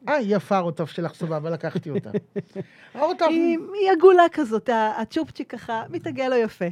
אה, 0.08 0.14
היא 0.14 0.36
יפה 0.36 0.60
ת' 0.76 0.88
שלך, 0.88 1.14
סבבה, 1.14 1.50
לקחתי 1.50 1.90
אותה. 1.90 2.10
האות 2.94 3.18
ת'... 3.18 3.22
היא 3.22 3.90
עגולה 3.96 4.22
כזאת, 4.32 4.70
הצ'ופצ'יק 4.98 5.50
ככה, 5.50 5.82
מתעגל 5.90 6.28
לו 6.28 6.36
יפה. 6.36 6.64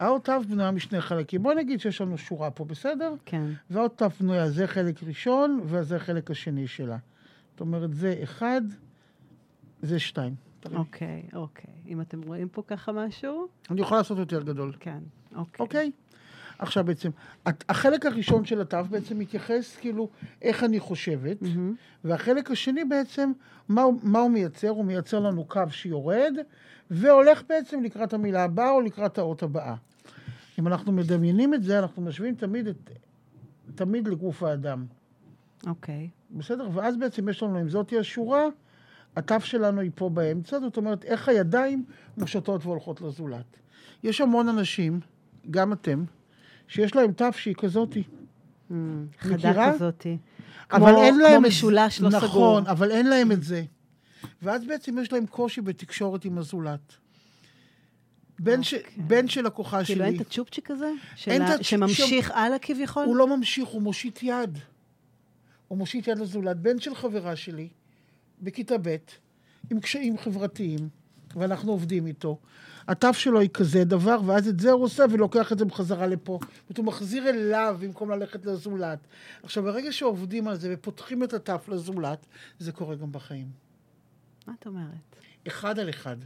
האות 0.00 0.24
ת' 0.24 0.30
בנויה 0.48 0.70
משני 0.70 1.00
חלקים. 1.00 1.42
בואי 1.42 1.54
נגיד 1.54 1.80
שיש 1.80 2.00
לנו 2.00 2.18
שורה 2.18 2.50
פה, 2.50 2.64
בסדר? 2.64 3.14
כן. 3.24 3.44
והאות 3.70 4.02
ת' 4.02 4.20
בנויה, 4.20 4.50
זה 4.50 4.66
חלק 4.66 5.02
ראשון, 5.02 5.60
וזה 5.64 5.98
חלק 5.98 6.30
השני 6.30 6.66
שלה. 6.66 6.96
זאת 7.50 7.60
אומרת, 7.60 7.94
זה 7.94 8.14
אחד, 8.22 8.62
זה 9.82 9.98
שתיים. 9.98 10.34
אוקיי, 10.74 11.22
אוקיי. 11.32 11.74
אם 11.86 12.00
אתם 12.00 12.22
רואים 12.22 12.48
פה 12.48 12.62
ככה 12.66 12.92
משהו... 12.92 13.48
אני 13.70 13.80
יכול 13.80 13.96
לעשות 13.96 14.18
יותר 14.18 14.42
גדול. 14.42 14.72
כן, 14.80 14.98
אוקיי. 15.34 15.60
אוקיי? 15.60 15.90
עכשיו 16.58 16.84
בעצם, 16.84 17.10
החלק 17.46 18.06
הראשון 18.06 18.44
של 18.44 18.60
התו 18.60 18.78
בעצם 18.90 19.18
מתייחס 19.18 19.76
כאילו 19.76 20.08
איך 20.42 20.64
אני 20.64 20.80
חושבת, 20.80 21.42
mm-hmm. 21.42 22.04
והחלק 22.04 22.50
השני 22.50 22.84
בעצם, 22.84 23.32
מה, 23.68 23.82
מה 24.02 24.18
הוא 24.18 24.30
מייצר? 24.30 24.68
הוא 24.68 24.84
מייצר 24.84 25.20
לנו 25.20 25.44
קו 25.44 25.62
שיורד, 25.70 26.34
והולך 26.90 27.42
בעצם 27.48 27.82
לקראת 27.82 28.12
המילה 28.12 28.44
הבאה 28.44 28.70
או 28.70 28.80
לקראת 28.80 29.18
האות 29.18 29.42
הבאה. 29.42 29.74
אם 30.58 30.66
אנחנו 30.66 30.92
מדמיינים 30.92 31.54
את 31.54 31.62
זה, 31.62 31.78
אנחנו 31.78 32.02
משווים 32.02 32.34
תמיד, 32.34 32.66
את, 32.66 32.90
תמיד 33.74 34.08
לגוף 34.08 34.42
האדם. 34.42 34.86
אוקיי. 35.66 36.08
Okay. 36.12 36.38
בסדר? 36.38 36.68
ואז 36.72 36.96
בעצם 36.96 37.28
יש 37.28 37.42
לנו, 37.42 37.60
אם 37.60 37.68
זאתי 37.68 37.98
השורה, 37.98 38.46
התו 39.16 39.40
שלנו 39.40 39.80
היא 39.80 39.90
פה 39.94 40.08
באמצע, 40.08 40.60
זאת 40.60 40.76
אומרת, 40.76 41.04
איך 41.04 41.28
הידיים 41.28 41.84
מושטות 42.16 42.66
והולכות 42.66 43.00
לזולת. 43.00 43.58
יש 44.02 44.20
המון 44.20 44.48
אנשים, 44.48 45.00
גם 45.50 45.72
אתם, 45.72 46.04
שיש 46.68 46.96
להם 46.96 47.12
תו 47.12 47.32
שהיא 47.32 47.54
כזאתי. 47.54 48.02
Mm, 48.70 48.74
חדה 49.18 49.72
כזאתי. 49.74 50.18
אבל 50.72 50.92
כמו, 50.92 51.02
אין 51.02 51.18
להם... 51.18 51.40
כמו 51.40 51.48
משולש 51.48 52.00
לא 52.00 52.08
נכון, 52.08 52.28
סגור. 52.28 52.60
נכון, 52.60 52.70
אבל 52.70 52.90
אין 52.90 53.06
להם 53.06 53.32
את 53.32 53.42
זה. 53.42 53.64
ואז 54.42 54.64
בעצם 54.64 54.98
יש 54.98 55.12
להם 55.12 55.26
קושי 55.26 55.60
בתקשורת 55.60 56.24
עם 56.24 56.38
הזולת. 56.38 56.94
בן, 58.38 58.62
ש... 58.62 58.74
אוקיי. 58.74 58.90
בן 58.96 59.28
של 59.28 59.46
הכוחה 59.46 59.84
שלי. 59.84 59.94
כאילו 59.94 60.04
אין 60.04 60.16
את 60.16 60.20
הצ'ופצ'יק 60.20 60.70
הזה? 60.70 60.90
של 61.16 61.42
ה... 61.42 61.62
שממשיך 61.62 62.28
ש... 62.28 62.30
הלאה 62.34 62.58
כביכול? 62.58 63.04
הוא 63.06 63.16
לא 63.16 63.36
ממשיך, 63.36 63.68
הוא 63.68 63.82
מושיט 63.82 64.22
יד. 64.22 64.58
הוא 65.68 65.78
מושיט 65.78 66.08
יד 66.08 66.18
לזולת. 66.18 66.56
בן 66.56 66.80
של 66.80 66.94
חברה 66.94 67.36
שלי, 67.36 67.68
בכיתה 68.42 68.74
ב', 68.82 68.96
עם 69.70 69.80
קשיים 69.80 70.18
חברתיים, 70.18 70.88
ואנחנו 71.36 71.72
עובדים 71.72 72.06
איתו. 72.06 72.38
התו 72.88 73.14
שלו 73.14 73.40
היא 73.40 73.50
כזה 73.54 73.84
דבר, 73.84 74.18
ואז 74.26 74.48
את 74.48 74.60
זה 74.60 74.70
הוא 74.70 74.84
עושה 74.84 75.04
ולוקח 75.10 75.52
את 75.52 75.58
זה 75.58 75.64
בחזרה 75.64 76.06
לפה. 76.06 76.38
זאת 76.42 76.60
אומרת, 76.68 76.78
הוא 76.78 76.86
מחזיר 76.86 77.28
אליו 77.28 77.76
במקום 77.80 78.10
ללכת 78.10 78.46
לזולת. 78.46 78.98
עכשיו, 79.42 79.62
ברגע 79.62 79.92
שעובדים 79.92 80.48
על 80.48 80.56
זה 80.56 80.74
ופותחים 80.74 81.24
את 81.24 81.32
התו 81.32 81.54
לזולת, 81.68 82.26
זה 82.58 82.72
קורה 82.72 82.96
גם 82.96 83.12
בחיים. 83.12 83.48
מה 84.46 84.54
את 84.60 84.66
אומרת? 84.66 85.16
אחד 85.48 85.78
על 85.78 85.90
אחד. 85.90 86.16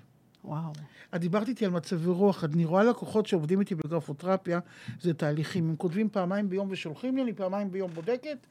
וואו. 0.45 0.73
את 1.15 1.21
דיברת 1.21 1.49
איתי 1.49 1.65
על 1.65 1.71
מצבי 1.71 2.11
רוח, 2.11 2.45
אני 2.45 2.65
רואה 2.65 2.85
לקוחות 2.85 3.27
שעובדים 3.27 3.61
איתי 3.61 3.75
בגרפותרפיה, 3.75 4.61
זה 5.01 5.15
תהליכים. 5.15 5.69
הם 5.69 5.77
כותבים 5.77 6.09
פעמיים 6.09 6.49
ביום 6.49 6.69
ושולחים 6.71 7.17
לי, 7.17 7.23
אני 7.23 7.33
פעמיים 7.33 7.73
ביום 7.73 7.91
בודקת, 7.91 8.47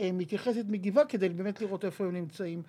אה, 0.00 0.10
מתייחסת 0.12 0.64
מגיבה 0.68 1.04
כדי 1.04 1.28
באמת 1.28 1.60
לראות 1.60 1.84
איפה 1.84 2.04
הם 2.04 2.12
נמצאים. 2.12 2.62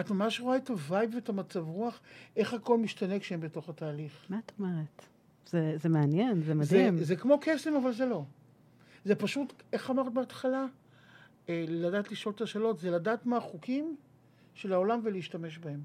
את 0.00 0.10
ממש 0.10 0.40
רואה 0.40 0.56
את 0.56 0.68
ה 0.68 0.77
vibe 0.77 1.14
ואת 1.14 1.28
המצב 1.28 1.68
רוח, 1.68 2.00
איך 2.36 2.54
הכל 2.54 2.78
משתנה 2.78 3.18
כשהם 3.18 3.40
בתוך 3.40 3.68
התהליך. 3.68 4.26
מה 4.28 4.38
את 4.38 4.52
אומרת? 4.58 5.06
זה, 5.46 5.74
זה 5.82 5.88
מעניין, 5.88 6.40
זה 6.40 6.46
זה, 6.46 6.54
מדהים. 6.54 6.98
זה 6.98 7.16
כמו 7.16 7.38
קסם, 7.40 7.74
אבל 7.74 7.92
זה 7.92 8.06
לא. 8.06 8.24
זה 9.04 9.14
פשוט, 9.14 9.62
איך 9.72 9.90
אמרת 9.90 10.12
בהתחלה? 10.12 10.66
אה, 11.48 11.64
לדעת 11.68 12.12
לשאול 12.12 12.34
את 12.34 12.40
השאלות, 12.40 12.78
זה 12.78 12.90
לדעת 12.90 13.26
מה 13.26 13.36
החוקים 13.36 13.96
של 14.54 14.72
העולם 14.72 15.00
ולהשתמש 15.04 15.58
בהם. 15.58 15.80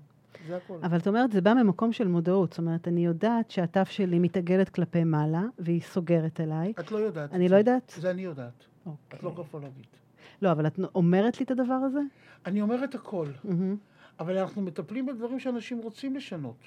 זה 0.47 0.57
הכל. 0.57 0.77
אבל 0.83 0.97
את 0.97 1.07
אומרת, 1.07 1.31
זה 1.31 1.41
בא 1.41 1.53
ממקום 1.53 1.93
של 1.93 2.07
מודעות. 2.07 2.49
זאת 2.53 2.59
אומרת, 2.59 2.87
אני 2.87 3.05
יודעת 3.05 3.51
שהתו 3.51 3.79
שלי 3.85 4.19
מתעגלת 4.19 4.69
כלפי 4.69 5.03
מעלה, 5.03 5.43
והיא 5.59 5.81
סוגרת 5.81 6.41
אליי. 6.41 6.73
את 6.79 6.91
לא 6.91 6.97
יודעת. 6.97 7.33
אני 7.33 7.49
לא. 7.49 7.55
יודעת? 7.55 7.93
זה 7.97 8.11
אני 8.11 8.21
יודעת. 8.21 8.63
אוקיי. 8.85 9.19
את 9.19 9.23
לא 9.23 9.33
גרפולוגית. 9.35 9.97
לא, 10.41 10.51
אבל 10.51 10.67
את 10.67 10.79
אומרת 10.95 11.39
לי 11.39 11.45
את 11.45 11.51
הדבר 11.51 11.73
הזה? 11.73 11.99
אני 12.45 12.61
אומר 12.61 12.83
את 12.83 12.95
הכל, 12.95 13.27
מהמם. 13.43 13.75
אבל 14.19 14.37
אנחנו 14.37 14.61
מטפלים 14.61 15.05
בדברים 15.05 15.39
שאנשים 15.39 15.77
רוצים 15.77 16.15
לשנות, 16.15 16.57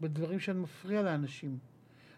בדברים 0.00 0.38
שמפריע 0.40 1.02
לאנשים. 1.02 1.58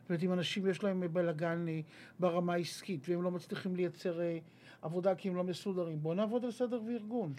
זאת 0.02 0.10
אומרת, 0.10 0.22
אם 0.22 0.32
אנשים 0.32 0.66
יש 0.66 0.84
להם 0.84 1.02
בלאגן 1.12 1.64
אה, 1.68 1.80
ברמה 2.20 2.52
העסקית, 2.52 3.08
והם 3.08 3.22
לא 3.22 3.30
מצליחים 3.30 3.76
לייצר 3.76 4.20
אה, 4.20 4.38
עבודה 4.82 5.14
כי 5.14 5.28
הם 5.28 5.36
לא 5.36 5.44
מסודרים, 5.44 5.98
בואו 6.02 6.14
נעבוד 6.14 6.44
על 6.44 6.50
סדר 6.50 6.80
וארגון. 6.88 7.32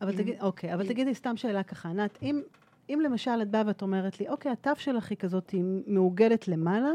אבל 0.00 0.10
אם- 0.10 0.16
תגיד, 0.16 0.34
אוקיי, 0.40 0.74
אבל 0.74 0.82
אם- 0.82 0.88
תגידי 0.88 1.14
סתם 1.14 1.36
שאלה 1.36 1.62
ככה, 1.62 1.88
ענת, 1.88 2.18
אם, 2.22 2.40
אם 2.88 3.00
למשל 3.04 3.42
את 3.42 3.50
באה 3.50 3.62
ואת 3.66 3.82
אומרת 3.82 4.20
לי, 4.20 4.28
אוקיי, 4.28 4.52
התו 4.52 4.70
שלך 4.76 5.10
היא 5.10 5.18
כזאת, 5.18 5.50
היא 5.50 5.64
מעוגלת 5.86 6.48
למעלה, 6.48 6.90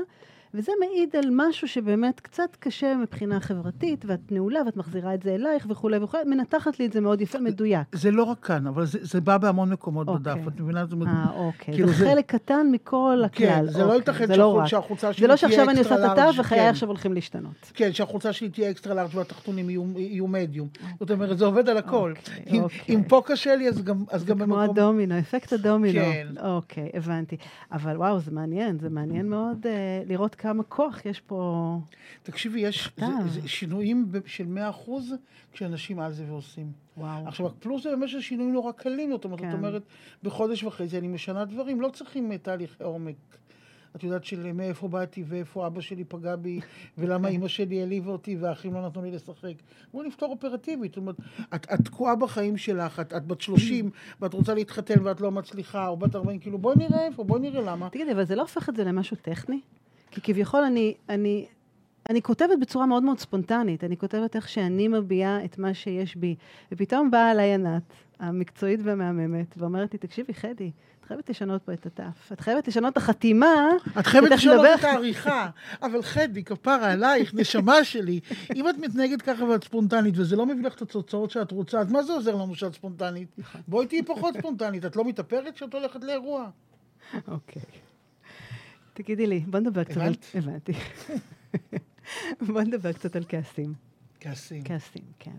וזה 0.54 0.72
מעיד 0.80 1.16
על 1.16 1.30
משהו 1.32 1.68
שבאמת 1.68 2.20
קצת 2.20 2.56
קשה 2.60 2.96
מבחינה 2.96 3.40
חברתית, 3.40 4.06
ואת 4.08 4.32
נעולה 4.32 4.60
ואת 4.66 4.78
מחזירה 4.78 5.14
את 5.14 5.24
זה 5.24 5.36
אלייך 5.36 5.66
וכולי 5.70 5.98
וכולי, 5.98 6.24
מנתחת 6.24 6.80
לי 6.80 6.86
את 6.86 6.94
זה 6.94 7.02
מאוד 7.02 7.22
יפה, 7.22 7.40
מדויק. 7.40 7.88
זה 7.96 8.12
לא 8.12 8.24
רק 8.24 8.40
כאן, 8.40 8.68
אבל 8.68 8.86
זה, 8.86 9.00
זה 9.02 9.22
בא 9.22 9.38
בהמון 9.38 9.70
מקומות 9.70 10.08
אוקיי. 10.08 10.34
בדף, 10.36 10.48
את 10.48 10.62
מבינה? 10.62 11.26
אה, 11.30 11.40
אוקיי. 11.40 11.74
כאילו 11.74 11.88
זה 11.88 11.94
זה- 11.94 12.06
חלק 12.06 12.26
קטן 12.26 12.68
מכל 12.72 13.24
כן, 13.32 13.46
הכלל. 13.48 13.68
זה 13.70 13.80
לא 13.80 13.84
אוקיי, 13.84 13.98
ייתכן 13.98 14.40
לא. 14.40 14.62
שהחולצה 14.66 15.14
שלי 15.14 15.22
זה 15.22 15.28
לא 15.28 15.36
תהיה 15.36 15.50
שעכשיו 15.50 15.70
אני 15.70 15.80
עושה 15.80 15.90
אקסטרה 15.96 16.14
את 16.14 16.18
התו 16.18 16.22
לארג', 16.26 16.40
וחיי 16.40 16.60
כן. 16.60 16.70
עכשיו 16.70 16.90
הולכים 16.90 17.14
להשתנות. 17.14 17.72
כן, 17.74 17.94
שהחולצה 17.94 18.34
שלי 18.34 18.50
תהיה 18.50 18.72
אקסטרה 18.72 18.94
לארג' 18.94 19.16
והתחתונים 19.16 19.70
יהיו, 19.70 19.84
יהיו 19.96 20.28
מדיום. 20.28 20.68
זאת 21.00 21.12
אומרת, 21.12 21.38
זה 21.38 21.46
עובד 21.46 21.70
על 21.70 21.78
הכל. 21.78 22.14
אוקיי, 22.18 22.44
אם, 22.58 22.64
אוקיי. 22.64 22.96
אם 22.96 23.04
פה 23.04 23.22
קשה 23.26 23.56
לי, 23.56 23.70
אז 23.70 23.82
גם, 23.84 24.04
אז 24.12 24.26
גם 24.26 24.38
כמו 24.38 24.46
במקום... 24.56 24.60
הדומינו, 24.70 25.20
אפקט 25.20 25.54
הדומינו. 25.54 26.00
כן. 26.00 26.28
אוקיי, 26.44 26.90
הבנתי. 26.94 27.38
אבל 27.72 27.98
וואו, 27.98 28.20
זה 28.20 28.32
מעניין, 28.32 28.80
זה 28.80 28.90
מעניין 28.90 29.30
מאוד 29.30 29.66
לראות 30.08 30.36
כמה 30.40 30.64
כוח 30.64 31.06
יש 31.06 31.20
פה. 31.20 31.78
תקשיבי, 32.24 32.60
יש 32.60 32.90
זה. 32.98 33.06
זה 33.42 33.48
שינויים 33.48 34.12
של 34.26 34.46
100% 34.88 34.90
כשאנשים 35.52 36.00
על 36.00 36.14
זה 36.14 36.24
ועושים. 36.28 36.72
וואו. 36.98 37.28
עכשיו, 37.28 37.48
הפלוס 37.48 37.84
זה 37.84 37.90
באמת 37.90 38.10
שינויים 38.20 38.54
נורא 38.54 38.72
קלים, 38.72 39.12
זאת 39.12 39.26
אומרת, 39.26 39.40
כן. 39.40 39.52
זאת 39.52 39.58
אומרת, 39.58 39.82
בחודש 40.24 40.64
וחצי 40.64 40.98
אני 40.98 41.08
משנה 41.08 41.46
דברים, 41.46 41.82
לא 41.82 41.90
צריכים 41.90 42.32
אה, 42.32 42.38
תהליכי 42.38 42.84
עומק. 42.84 43.16
את 43.96 44.04
יודעת 44.04 44.24
של 44.24 44.52
מאיפה 44.54 44.88
באתי 44.88 45.24
ואיפה 45.28 45.68
אבא 45.68 45.82
שלי 45.82 46.04
פגע 46.04 46.36
בי, 46.36 46.60
ולמה 46.98 47.28
אימא 47.28 47.48
שלי 47.48 47.80
העליבה 47.80 48.12
אותי 48.12 48.36
והאחים 48.36 48.74
לא 48.74 48.88
נתנו 48.88 49.04
לי 49.04 49.12
לשחק. 49.12 49.54
בואו 49.94 50.04
נפתור 50.04 50.32
אופרטיבית. 50.32 50.92
זאת 50.92 50.98
אומרת, 50.98 51.16
את, 51.56 51.68
את 51.74 51.82
תקועה 51.86 52.16
בחיים 52.16 52.58
שלך, 52.58 53.00
את, 53.00 53.14
את 53.14 53.26
בת 53.26 53.42
30 53.42 53.90
ואת 54.22 54.34
רוצה 54.34 54.54
להתחתן 54.54 55.04
ואת 55.04 55.22
לא 55.22 55.32
מצליחה, 55.32 55.88
או 55.88 55.98
בת 55.98 56.16
40, 56.16 56.40
כאילו 56.40 56.58
בואי 56.58 56.76
נראה 56.78 57.06
איפה, 57.06 57.24
בואי 57.24 57.42
נראה 57.42 57.62
למה. 57.62 57.90
תגידי, 57.90 58.12
אבל 58.12 58.24
זה 58.24 58.36
לא 58.36 58.42
הופך 58.42 58.70
את 58.70 58.76
זה 58.76 58.84
למשהו 58.84 59.18
טכני? 59.22 59.60
כי 60.12 60.22
כביכול 60.22 60.64
אני, 60.64 60.94
אני, 61.10 61.46
אני 62.10 62.22
כותבת 62.22 62.60
בצורה 62.62 62.86
מאוד 62.86 63.04
מאוד 63.04 63.20
ספונטנית, 63.20 63.84
אני 63.84 63.98
כותבת 63.98 64.36
איך 64.36 64.50
שאני 64.50 64.88
מביעה 64.88 65.46
את 65.46 65.58
מה 65.58 65.74
שיש 65.74 66.16
בי. 66.16 66.36
ופתאום 66.72 67.12
באה 67.12 67.32
אליי 67.32 67.54
ענת, 67.54 67.84
המקצועית 68.20 68.80
והמהממת, 68.84 69.56
ואומרת 69.58 69.94
לי, 69.94 70.00
תקשיבי, 70.00 70.34
חדי, 70.34 70.72
את 71.00 71.06
חייבת 71.06 71.30
לשנות 71.30 71.64
פה 71.64 71.74
את 71.74 71.86
התף. 71.86 72.32
את 72.34 72.40
חייבת 72.40 72.68
לשנות 72.68 72.94
את 72.94 72.98
החתימה. 72.98 73.68
את 74.00 74.08
חייבת 74.08 74.32
לשנות 74.32 74.66
את 74.80 74.84
העריכה, 74.84 75.50
אבל 75.82 76.02
חדי, 76.02 76.44
כפרה 76.44 76.92
עלייך, 76.92 77.34
נשמה 77.34 77.84
שלי, 77.84 78.20
אם 78.56 78.70
את 78.70 78.78
מתנהגת 78.78 79.22
ככה 79.22 79.44
ואת 79.44 79.64
ספונטנית, 79.64 80.14
וזה 80.18 80.36
לא 80.36 80.46
מביא 80.46 80.64
לך 80.64 80.76
את 80.76 80.82
התוצאות 80.82 81.32
שאת 81.32 81.52
רוצה, 81.52 81.80
אז 81.80 81.92
מה 81.92 82.04
זה 82.04 82.14
עוזר 82.14 82.36
לנו 82.36 82.56
שאת 82.56 82.74
ספונטנית? 82.74 83.28
נכון. 83.38 83.62
בואי 83.68 83.88
תהיי 83.88 84.04
פחות 84.04 84.36
ספונטנית, 84.38 84.86
את 84.86 84.96
לא 84.96 85.06
מתאפרת 85.06 85.56
כשאת 85.56 85.74
הולכת 85.74 86.04
לאירוע. 86.04 86.50
אוקיי. 87.28 87.62
תגידי 89.04 89.28
לי, 89.28 89.40
בוא 89.40 89.60
נדבר 89.60 89.84
קצת 89.84 89.98
על... 89.98 90.02
הבנת? 90.04 90.26
הבנתי. 90.36 90.74
בוא 92.48 92.62
נדבר 92.62 92.94
קצת 92.94 93.16
על 93.16 93.24
כעסים. 93.30 93.74
כעסים. 94.20 94.64
כעסים, 94.64 95.04
כן. 95.20 95.38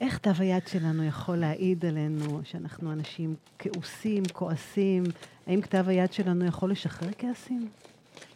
איך 0.00 0.14
כתב 0.14 0.34
היד 0.38 0.66
שלנו 0.66 1.04
יכול 1.04 1.36
להעיד 1.36 1.84
עלינו 1.84 2.40
שאנחנו 2.44 2.92
אנשים 2.92 3.34
כעוסים, 3.58 4.22
כועסים? 4.32 5.04
האם 5.46 5.60
כתב 5.60 5.84
היד 5.88 6.12
שלנו 6.12 6.44
יכול 6.44 6.70
לשחרר 6.70 7.08
כעסים? 7.18 7.68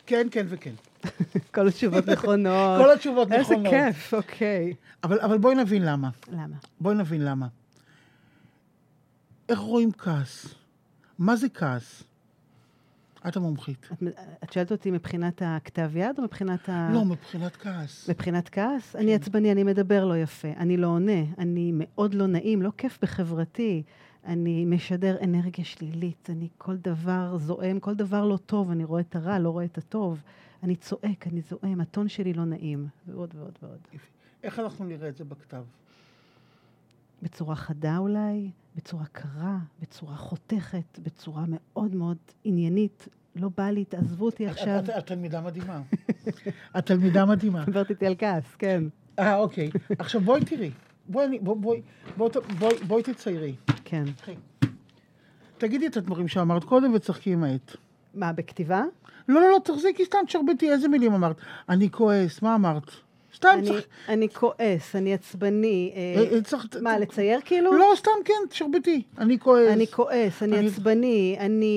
כן, 0.07 0.27
כן 0.31 0.47
וכן. 0.49 0.75
כל 1.55 1.69
התשובות 1.69 2.07
נכונות. 2.09 2.81
כל 2.83 2.91
התשובות 2.91 3.33
איזה 3.33 3.55
נכונות. 3.57 3.73
כיף, 3.73 4.15
אוקיי. 4.15 4.75
אבל, 5.05 5.21
אבל 5.21 5.39
בואי 5.39 5.55
נבין 5.55 5.83
למה. 5.85 6.11
למה? 6.33 6.57
בואי 6.81 6.95
נבין 6.95 7.25
למה. 7.25 7.47
איך 9.49 9.59
רואים 9.59 9.93
כעס? 9.93 10.55
מה 11.19 11.37
זה 11.37 11.49
כעס? 11.49 12.05
את 13.29 13.37
המומחית. 13.37 13.89
את, 13.93 14.03
את 14.45 14.53
שואלת 14.53 14.73
אותי 14.73 14.91
מבחינת 14.91 15.43
הכתב 15.45 15.91
יד 15.97 16.19
או 16.19 16.25
מבחינת 16.25 16.69
ה... 16.69 16.91
לא, 16.93 17.05
מבחינת 17.05 17.57
כעס. 17.57 18.11
מבחינת 18.11 18.49
כעס? 18.49 18.97
אני 18.97 19.15
עצבני, 19.15 19.53
אני 19.53 19.65
מדבר 19.65 20.05
לא 20.05 20.19
יפה, 20.19 20.49
אני 20.49 20.77
לא 20.77 20.87
עונה, 20.87 21.23
אני 21.39 21.71
מאוד 21.75 22.15
לא 22.15 22.27
נעים, 22.27 22.63
לא 22.63 22.71
כיף 22.79 22.99
בחברתי, 23.03 23.83
אני 24.25 24.65
משדר 24.65 25.17
אנרגיה 25.25 25.65
שלילית, 25.65 26.31
אני 26.31 26.49
כל 26.59 26.77
דבר 26.77 27.37
זועם, 27.39 27.81
כל 27.81 27.95
דבר 27.95 28.25
לא 28.25 28.37
טוב, 28.37 28.71
אני 28.71 28.85
רואה 28.85 29.01
את 29.01 29.17
הרע, 29.17 29.39
לא 29.39 29.51
רואה 29.51 29.65
את 29.65 29.79
הטוב, 29.79 30.23
אני 30.63 30.77
צועק, 30.77 31.27
אני 31.27 31.41
זועם, 31.41 31.81
הטון 31.81 32.09
שלי 32.09 32.33
לא 32.33 32.45
נעים, 32.45 32.87
ועוד 33.07 33.35
ועוד 33.39 33.59
ועוד. 33.63 33.79
איך 34.43 34.59
אנחנו 34.59 34.85
נראה 34.85 35.09
את 35.09 35.17
זה 35.17 35.25
בכתב? 35.25 35.65
בצורה 37.23 37.57
חדה 37.57 37.99
אולי, 37.99 38.51
בצורה 38.77 39.05
קרה, 39.13 39.59
בצורה 39.81 40.17
חותכת, 40.17 40.99
בצורה 41.03 41.45
מאוד 41.49 41.95
מאוד 41.95 42.17
עניינית. 42.45 43.09
לא 43.37 43.51
בא 43.57 43.71
לי, 43.71 43.85
תעזבו 43.85 44.27
אותי 44.27 44.47
עכשיו. 44.47 44.79
את- 44.85 44.91
את 44.91 45.07
תלמידה 45.07 45.41
מדהימה. 45.41 45.81
את 46.79 46.87
תלמידה 46.87 47.25
מדהימה. 47.27 47.65
דיברת 47.65 47.91
איתי 47.91 48.07
על 48.07 48.15
כעס, 48.19 48.45
כן. 48.59 48.85
אה, 49.19 49.37
אוקיי. 49.37 49.71
עכשיו 49.99 50.21
בואי 50.21 50.45
תראי. 50.45 50.71
בואי, 51.09 51.39
בואי, 51.39 51.59
בואי, 52.17 52.31
בואי, 52.59 52.75
בואי 52.87 53.03
תציירי. 53.03 53.55
כן. 53.85 54.05
תגידי 55.59 55.87
את 55.87 55.97
הדברים 55.97 56.29
שאמרת 56.29 56.65
קודם 56.65 56.93
וצחקי 56.95 57.33
עם 57.33 57.45
העט. 57.45 57.77
מה, 58.15 58.33
בכתיבה? 58.33 58.83
לא, 59.29 59.41
לא, 59.41 59.51
לא, 59.51 59.59
תחזיקי 59.65 60.05
סתם, 60.05 60.19
תשרבטי, 60.27 60.71
איזה 60.71 60.89
מילים 60.89 61.13
אמרת? 61.15 61.37
אני 61.69 61.91
כועס, 61.91 62.43
מה 62.43 62.55
אמרת? 62.55 62.91
סתם 63.37 63.49
אני, 63.59 63.67
צריך... 63.69 63.85
אני 64.09 64.29
כועס, 64.29 64.97
אני 64.97 65.15
עצבני. 65.15 65.93
אה, 65.97 66.01
אה, 66.23 66.37
אה, 66.37 66.43
צריך... 66.43 66.67
מה, 66.83 66.99
לצייר 66.99 67.41
כאילו? 67.45 67.73
לא, 67.73 67.87
סתם 67.97 68.11
כן, 68.25 68.35
תשרבטי. 68.49 69.03
אני 69.19 69.39
כועס. 69.39 69.69
אני 69.73 69.87
כועס, 69.87 70.43
אני 70.43 70.59
אני- 70.59 70.67
עצבני, 70.67 71.37
אני 71.41 71.77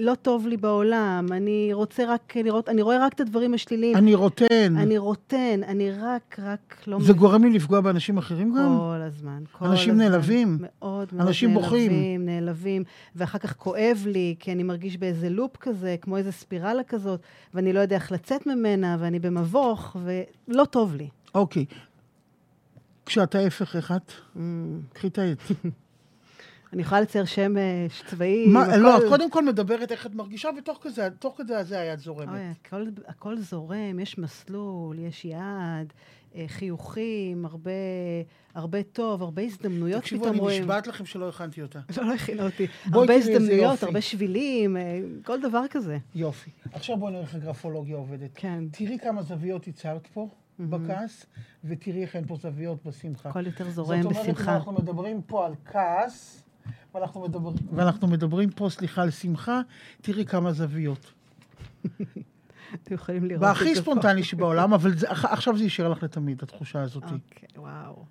לא 0.00 0.14
טוב 0.14 0.46
לי 0.46 0.56
בעולם, 0.56 1.26
אני 1.30 1.70
רוצה 1.72 2.04
רק 2.06 2.36
לראות, 2.36 2.68
אני 2.68 2.82
רואה 2.82 3.06
רק 3.06 3.12
את 3.12 3.20
הדברים 3.20 3.54
השליליים. 3.54 3.96
אני 3.96 4.14
רוטן. 4.14 4.76
אני 4.76 4.98
רוטן, 4.98 5.60
אני 5.66 5.90
רק, 5.90 6.36
רק 6.42 6.76
לא... 6.86 6.98
זה 7.00 7.12
גורם 7.12 7.44
לי 7.44 7.50
לפגוע 7.50 7.80
באנשים 7.80 8.18
אחרים 8.18 8.54
גם? 8.54 8.78
כל 8.78 9.00
הזמן, 9.06 9.42
כל 9.52 9.64
אנשים 9.66 9.90
הזמן. 9.90 10.04
נעלבים. 10.04 10.58
מאוד 10.60 11.08
מאוד 11.12 11.26
אנשים 11.28 11.54
בוכים. 11.54 11.90
נעלבים, 11.92 12.26
נעלבים, 12.26 12.84
ואחר 13.16 13.38
כך 13.38 13.56
כואב 13.56 14.04
לי, 14.06 14.34
כי 14.40 14.52
אני 14.52 14.62
מרגיש 14.62 14.96
באיזה 14.96 15.28
לופ 15.28 15.56
כזה, 15.56 15.96
כמו 16.00 16.16
איזה 16.16 16.32
ספירלה 16.32 16.82
כזאת, 16.82 17.20
ואני 17.54 17.72
לא 17.72 17.80
יודע 17.80 17.96
איך 17.96 18.12
לצאת 18.12 18.46
ממנה, 18.46 18.96
ואני 19.00 19.18
במבוך, 19.18 19.96
ולא 20.48 20.64
טוב. 20.64 20.93
אוקיי. 21.34 21.64
כשאת 23.06 23.34
ההפך, 23.34 23.76
איך 23.76 23.92
את? 23.92 24.12
קחי 24.92 25.06
את 25.06 25.18
העט. 25.18 25.38
אני 26.74 26.82
יכולה 26.82 27.00
לצייר 27.00 27.24
שמש, 27.24 28.02
צבעים, 28.06 28.52
מה, 28.52 28.76
לא, 28.76 28.98
את 28.98 29.02
קודם 29.08 29.30
כל 29.30 29.44
מדברת 29.44 29.92
איך 29.92 30.06
את 30.06 30.14
מרגישה, 30.14 30.48
ותוך 30.58 30.78
כזה, 30.82 31.08
תוך 31.18 31.34
כדי 31.38 31.64
זה 31.64 31.80
היד 31.80 31.98
זורמת. 31.98 32.28
אוי, 32.28 32.40
הכל, 32.66 32.86
הכל 33.06 33.38
זורם, 33.38 34.00
יש 34.00 34.18
מסלול, 34.18 34.98
יש 34.98 35.24
יעד, 35.24 35.92
אה, 36.34 36.44
חיוכים, 36.48 37.44
הרבה, 37.44 37.70
הרבה 38.54 38.82
טוב, 38.82 39.22
הרבה 39.22 39.42
הזדמנויות 39.42 40.00
תקשיבו, 40.00 40.20
פתאום 40.20 40.34
אני 40.34 40.40
רואים. 40.40 40.62
נשבעת 40.62 40.86
לכם 40.86 41.06
שלא 41.06 41.28
הכנתי 41.28 41.62
אותה. 41.62 41.80
לא, 41.96 42.02
לא 42.08 42.14
הכינה 42.14 42.44
אותי. 42.44 42.66
הרבה 42.92 43.14
הזדמנויות. 43.14 43.82
הרבה 43.82 44.00
שבילים, 44.00 44.76
אה, 44.76 45.00
כל 45.24 45.40
דבר 45.40 45.62
כזה. 45.70 45.98
יופי. 46.14 46.50
עכשיו 46.72 46.96
בואי 46.96 47.12
נראה 47.12 47.22
איך 47.22 47.34
הגרפולוגיה 47.34 47.96
עובדת. 47.96 48.30
כן. 48.34 48.64
תראי 48.72 48.98
כמה 48.98 49.22
זוויות 49.22 49.66
ייצרת 49.66 50.06
פה 50.06 50.28
בכעס, 50.58 51.26
ותראי 51.64 52.02
איך 52.02 52.16
אין 52.16 52.26
פה 52.26 52.36
זוויות 52.36 52.86
בשמחה. 52.86 53.28
הכל 53.28 53.46
יותר 53.46 53.70
זורם 53.70 54.02
זאת 54.02 54.12
אומרת, 54.12 54.26
בשמחה. 54.26 54.56
אנחנו 54.56 54.72
מדברים 54.72 55.22
פה 55.22 55.46
על 55.46 55.54
כעס, 55.64 56.42
ואנחנו 56.94 57.20
מדברים, 57.20 57.56
ואנחנו 57.72 58.08
מדברים 58.08 58.50
פה, 58.50 58.68
סליחה, 58.70 59.02
על 59.02 59.10
שמחה, 59.10 59.60
תראי 60.02 60.26
כמה 60.26 60.52
זוויות. 60.52 61.12
אתם 62.82 62.94
יכולים 62.94 63.24
לראות 63.24 63.34
את 63.34 63.40
זה 63.40 63.46
והכי 63.46 63.74
פה. 63.74 63.80
ספונטני 63.80 64.24
שבעולם, 64.24 64.74
אבל 64.74 64.96
זה, 64.96 65.10
עכשיו 65.10 65.56
זה 65.56 65.64
יישאר 65.64 65.88
לך 65.88 66.02
לתמיד, 66.02 66.42
התחושה 66.42 66.82
הזאת. 66.82 67.02
אוקיי, 67.02 67.48
וואו. 67.56 68.04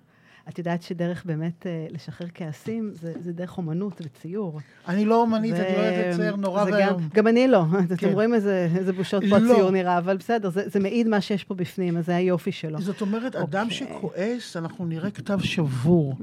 את 0.48 0.58
יודעת 0.58 0.82
שדרך 0.82 1.24
באמת 1.24 1.66
אה, 1.66 1.86
לשחרר 1.90 2.26
כעסים, 2.34 2.90
זה, 2.94 3.12
זה 3.20 3.32
דרך 3.32 3.58
אומנות 3.58 4.00
וציור. 4.04 4.60
אני 4.88 5.04
לא 5.04 5.20
אומנית, 5.20 5.54
אני 5.54 5.62
לא 5.76 5.82
יודעת 5.82 6.14
לצייר 6.14 6.36
נורא 6.36 6.64
זה 6.64 6.70
גם, 6.70 6.76
ואיום. 6.76 7.08
גם 7.14 7.26
אני 7.26 7.48
לא. 7.48 7.64
אתם 7.86 7.96
כן. 7.96 8.12
רואים 8.12 8.34
איזה, 8.34 8.68
איזה 8.76 8.92
בושות 8.92 9.22
פה 9.30 9.38
לא. 9.38 9.52
הציור 9.52 9.70
נראה, 9.70 9.98
אבל 9.98 10.16
בסדר, 10.16 10.50
זה, 10.50 10.68
זה 10.68 10.80
מעיד 10.80 11.08
מה 11.08 11.20
שיש 11.20 11.44
פה 11.44 11.54
בפנים, 11.54 11.96
אז 11.96 12.06
זה 12.06 12.16
היופי 12.16 12.52
שלו. 12.52 12.80
זאת 12.80 13.00
אומרת, 13.00 13.36
אדם 13.36 13.66
אוקיי. 13.70 13.76
שכועס, 13.76 14.56
אנחנו 14.56 14.86
נראה 14.86 15.10
כתב 15.10 15.38
שבור, 15.42 16.14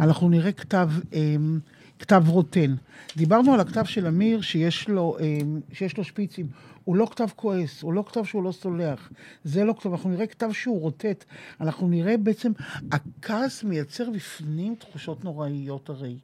אנחנו 0.00 0.28
נראה 0.28 0.52
כתב, 0.52 0.90
אמ, 1.12 1.58
כתב 1.98 2.22
רוטן. 2.26 2.74
דיברנו 3.16 3.54
על 3.54 3.60
הכתב 3.60 3.84
של 3.84 4.06
אמיר 4.06 4.40
שיש 4.40 4.88
לו, 4.88 5.16
אמ, 5.20 5.60
שיש 5.72 5.96
לו 5.96 6.04
שפיצים. 6.04 6.46
הוא 6.88 6.96
לא 6.96 7.06
כתב 7.10 7.26
כועס, 7.36 7.82
הוא 7.82 7.92
לא 7.92 8.04
כתב 8.08 8.24
שהוא 8.24 8.42
לא 8.42 8.52
סולח. 8.52 9.12
זה 9.44 9.64
לא 9.64 9.74
כתב, 9.78 9.90
אנחנו 9.90 10.10
נראה 10.10 10.26
כתב 10.26 10.52
שהוא 10.52 10.80
רוטט. 10.80 11.24
אנחנו 11.60 11.88
נראה 11.88 12.16
בעצם, 12.16 12.52
הכעס 12.92 13.64
מייצר 13.64 14.10
בפנים 14.10 14.74
תחושות 14.74 15.24
נוראיות 15.24 15.88
הרי. 15.88 16.18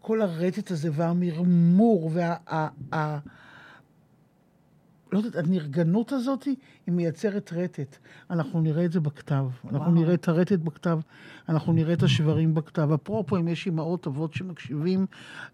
כל 0.00 0.22
הרטט 0.22 0.70
הזה 0.70 0.88
והמרמור 0.92 2.10
וה... 2.12 2.68
לא 5.14 5.18
יודעת, 5.18 5.44
הנרגנות 5.46 6.12
הזאת, 6.12 6.44
היא 6.44 6.56
מייצרת 6.94 7.52
רטט. 7.52 7.96
אנחנו 8.30 8.60
נראה 8.60 8.84
את 8.84 8.92
זה 8.92 9.00
בכתב. 9.00 9.46
אנחנו 9.64 9.78
וואו. 9.78 9.90
נראה 9.90 10.14
את 10.14 10.28
הרטט 10.28 10.58
בכתב, 10.58 10.98
אנחנו 11.48 11.72
נראה 11.72 11.92
את 11.92 12.02
השברים 12.02 12.54
בכתב. 12.54 12.88
אפרופו, 12.94 13.36
אם 13.36 13.48
יש 13.48 13.66
אימהות 13.66 14.06
אבות 14.06 14.34
שמקשיבים, 14.34 15.06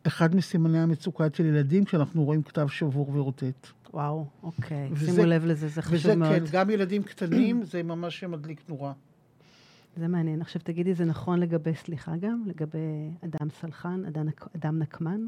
אחד 0.06 0.34
מסימני 0.36 0.78
המצוקה 0.78 1.26
אצל 1.26 1.44
ילדים, 1.44 1.84
כשאנחנו 1.84 2.24
רואים 2.24 2.42
כתב 2.42 2.66
שבור 2.68 3.10
ורוטט. 3.16 3.66
וואו, 3.94 4.26
אוקיי. 4.42 4.88
וזה- 4.92 5.12
שימו 5.12 5.24
לב 5.24 5.44
לזה, 5.44 5.68
זה 5.68 5.82
חשוב 5.82 5.94
וזה 5.94 6.16
מאוד. 6.16 6.30
כן, 6.30 6.44
גם 6.52 6.70
ילדים 6.70 7.02
קטנים, 7.02 7.62
זה 7.64 7.82
ממש 7.82 8.24
מדליק 8.24 8.60
נורה. 8.68 8.92
זה 9.96 10.08
מעניין. 10.08 10.40
עכשיו 10.40 10.62
תגידי, 10.64 10.94
זה 10.94 11.04
נכון 11.04 11.38
לגבי 11.40 11.74
סליחה 11.74 12.16
גם? 12.16 12.42
לגבי 12.46 12.78
אדם 13.24 13.48
סלחן, 13.60 14.02
אדם, 14.08 14.26
אדם 14.56 14.78
נקמן? 14.78 15.20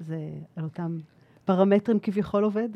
זה 0.00 0.18
על 0.56 0.64
אותם 0.64 0.98
פרמטרים 1.44 1.98
כביכול 2.00 2.44
עובד? 2.44 2.68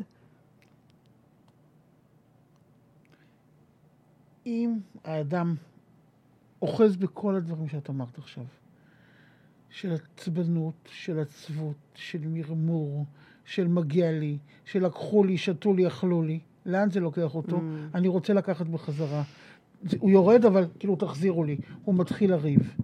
אם 4.45 4.73
האדם 5.03 5.55
אוחז 6.61 6.95
בכל 6.95 7.35
הדברים 7.35 7.67
שאת 7.67 7.89
אמרת 7.89 8.17
עכשיו, 8.17 8.43
של 9.69 9.93
עצבנות, 9.93 10.89
של 10.91 11.19
עצבות, 11.19 11.75
של 11.95 12.27
מרמור, 12.27 13.05
של 13.45 13.67
מגיע 13.67 14.11
לי, 14.11 14.37
של 14.65 14.85
לקחו 14.85 15.23
לי, 15.23 15.37
שתו 15.37 15.73
לי, 15.73 15.87
אכלו 15.87 16.21
לי, 16.21 16.39
לאן 16.65 16.89
זה 16.91 16.99
לוקח 16.99 17.35
אותו? 17.35 17.57
Mm. 17.57 17.95
אני 17.95 18.07
רוצה 18.07 18.33
לקחת 18.33 18.67
בחזרה. 18.67 19.23
הוא 19.99 20.11
יורד, 20.11 20.45
אבל 20.45 20.67
כאילו, 20.79 20.95
תחזירו 20.95 21.43
לי. 21.43 21.57
הוא 21.83 21.95
מתחיל 21.95 22.31
לריב, 22.31 22.75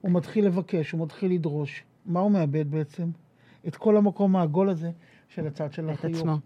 הוא 0.00 0.12
מתחיל 0.12 0.46
לבקש, 0.46 0.90
הוא 0.90 1.00
מתחיל 1.00 1.32
לדרוש. 1.32 1.84
מה 2.06 2.20
הוא 2.20 2.30
מאבד 2.30 2.70
בעצם? 2.70 3.10
את 3.68 3.76
כל 3.76 3.96
המקום 3.96 4.36
העגול 4.36 4.68
הזה 4.68 4.90
של 5.28 5.46
הצד 5.46 5.72
של 5.72 5.90
את 5.90 5.94
החיוך. 5.94 6.18
עצמו. 6.18 6.38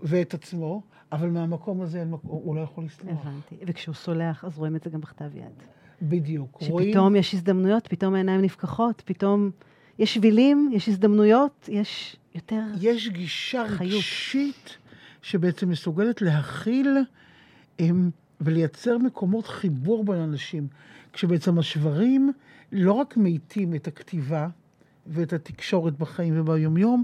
ואת 0.00 0.34
עצמו, 0.34 0.82
אבל 1.12 1.28
מהמקום 1.28 1.80
הזה 1.80 2.04
הוא 2.22 2.56
לא 2.56 2.60
יכול 2.60 2.84
לסלוח. 2.84 3.26
הבנתי. 3.26 3.56
וכשהוא 3.66 3.94
סולח, 3.94 4.44
אז 4.44 4.58
רואים 4.58 4.76
את 4.76 4.82
זה 4.82 4.90
גם 4.90 5.00
בכתב 5.00 5.36
יד. 5.36 5.62
בדיוק. 6.02 6.58
רואים, 6.62 6.88
שפתאום 6.88 7.16
יש 7.16 7.34
הזדמנויות, 7.34 7.86
פתאום 7.86 8.14
העיניים 8.14 8.40
נפקחות, 8.40 9.02
פתאום 9.04 9.50
יש 9.98 10.14
שבילים, 10.14 10.70
יש 10.72 10.88
הזדמנויות, 10.88 11.68
יש 11.72 12.16
יותר... 12.34 12.62
יש 12.80 13.08
גישה 13.08 13.64
חיות. 13.68 13.92
רגשית 13.92 14.76
שבעצם 15.22 15.68
מסוגלת 15.68 16.22
להכיל 16.22 16.96
הם, 17.78 18.10
ולייצר 18.40 18.98
מקומות 18.98 19.46
חיבור 19.46 20.04
בין 20.04 20.18
אנשים. 20.18 20.68
כשבעצם 21.12 21.58
השברים 21.58 22.32
לא 22.72 22.92
רק 22.92 23.16
מאיטים 23.16 23.74
את 23.74 23.86
הכתיבה 23.86 24.48
ואת 25.06 25.32
התקשורת 25.32 25.98
בחיים 25.98 26.40
וביומיום, 26.40 27.02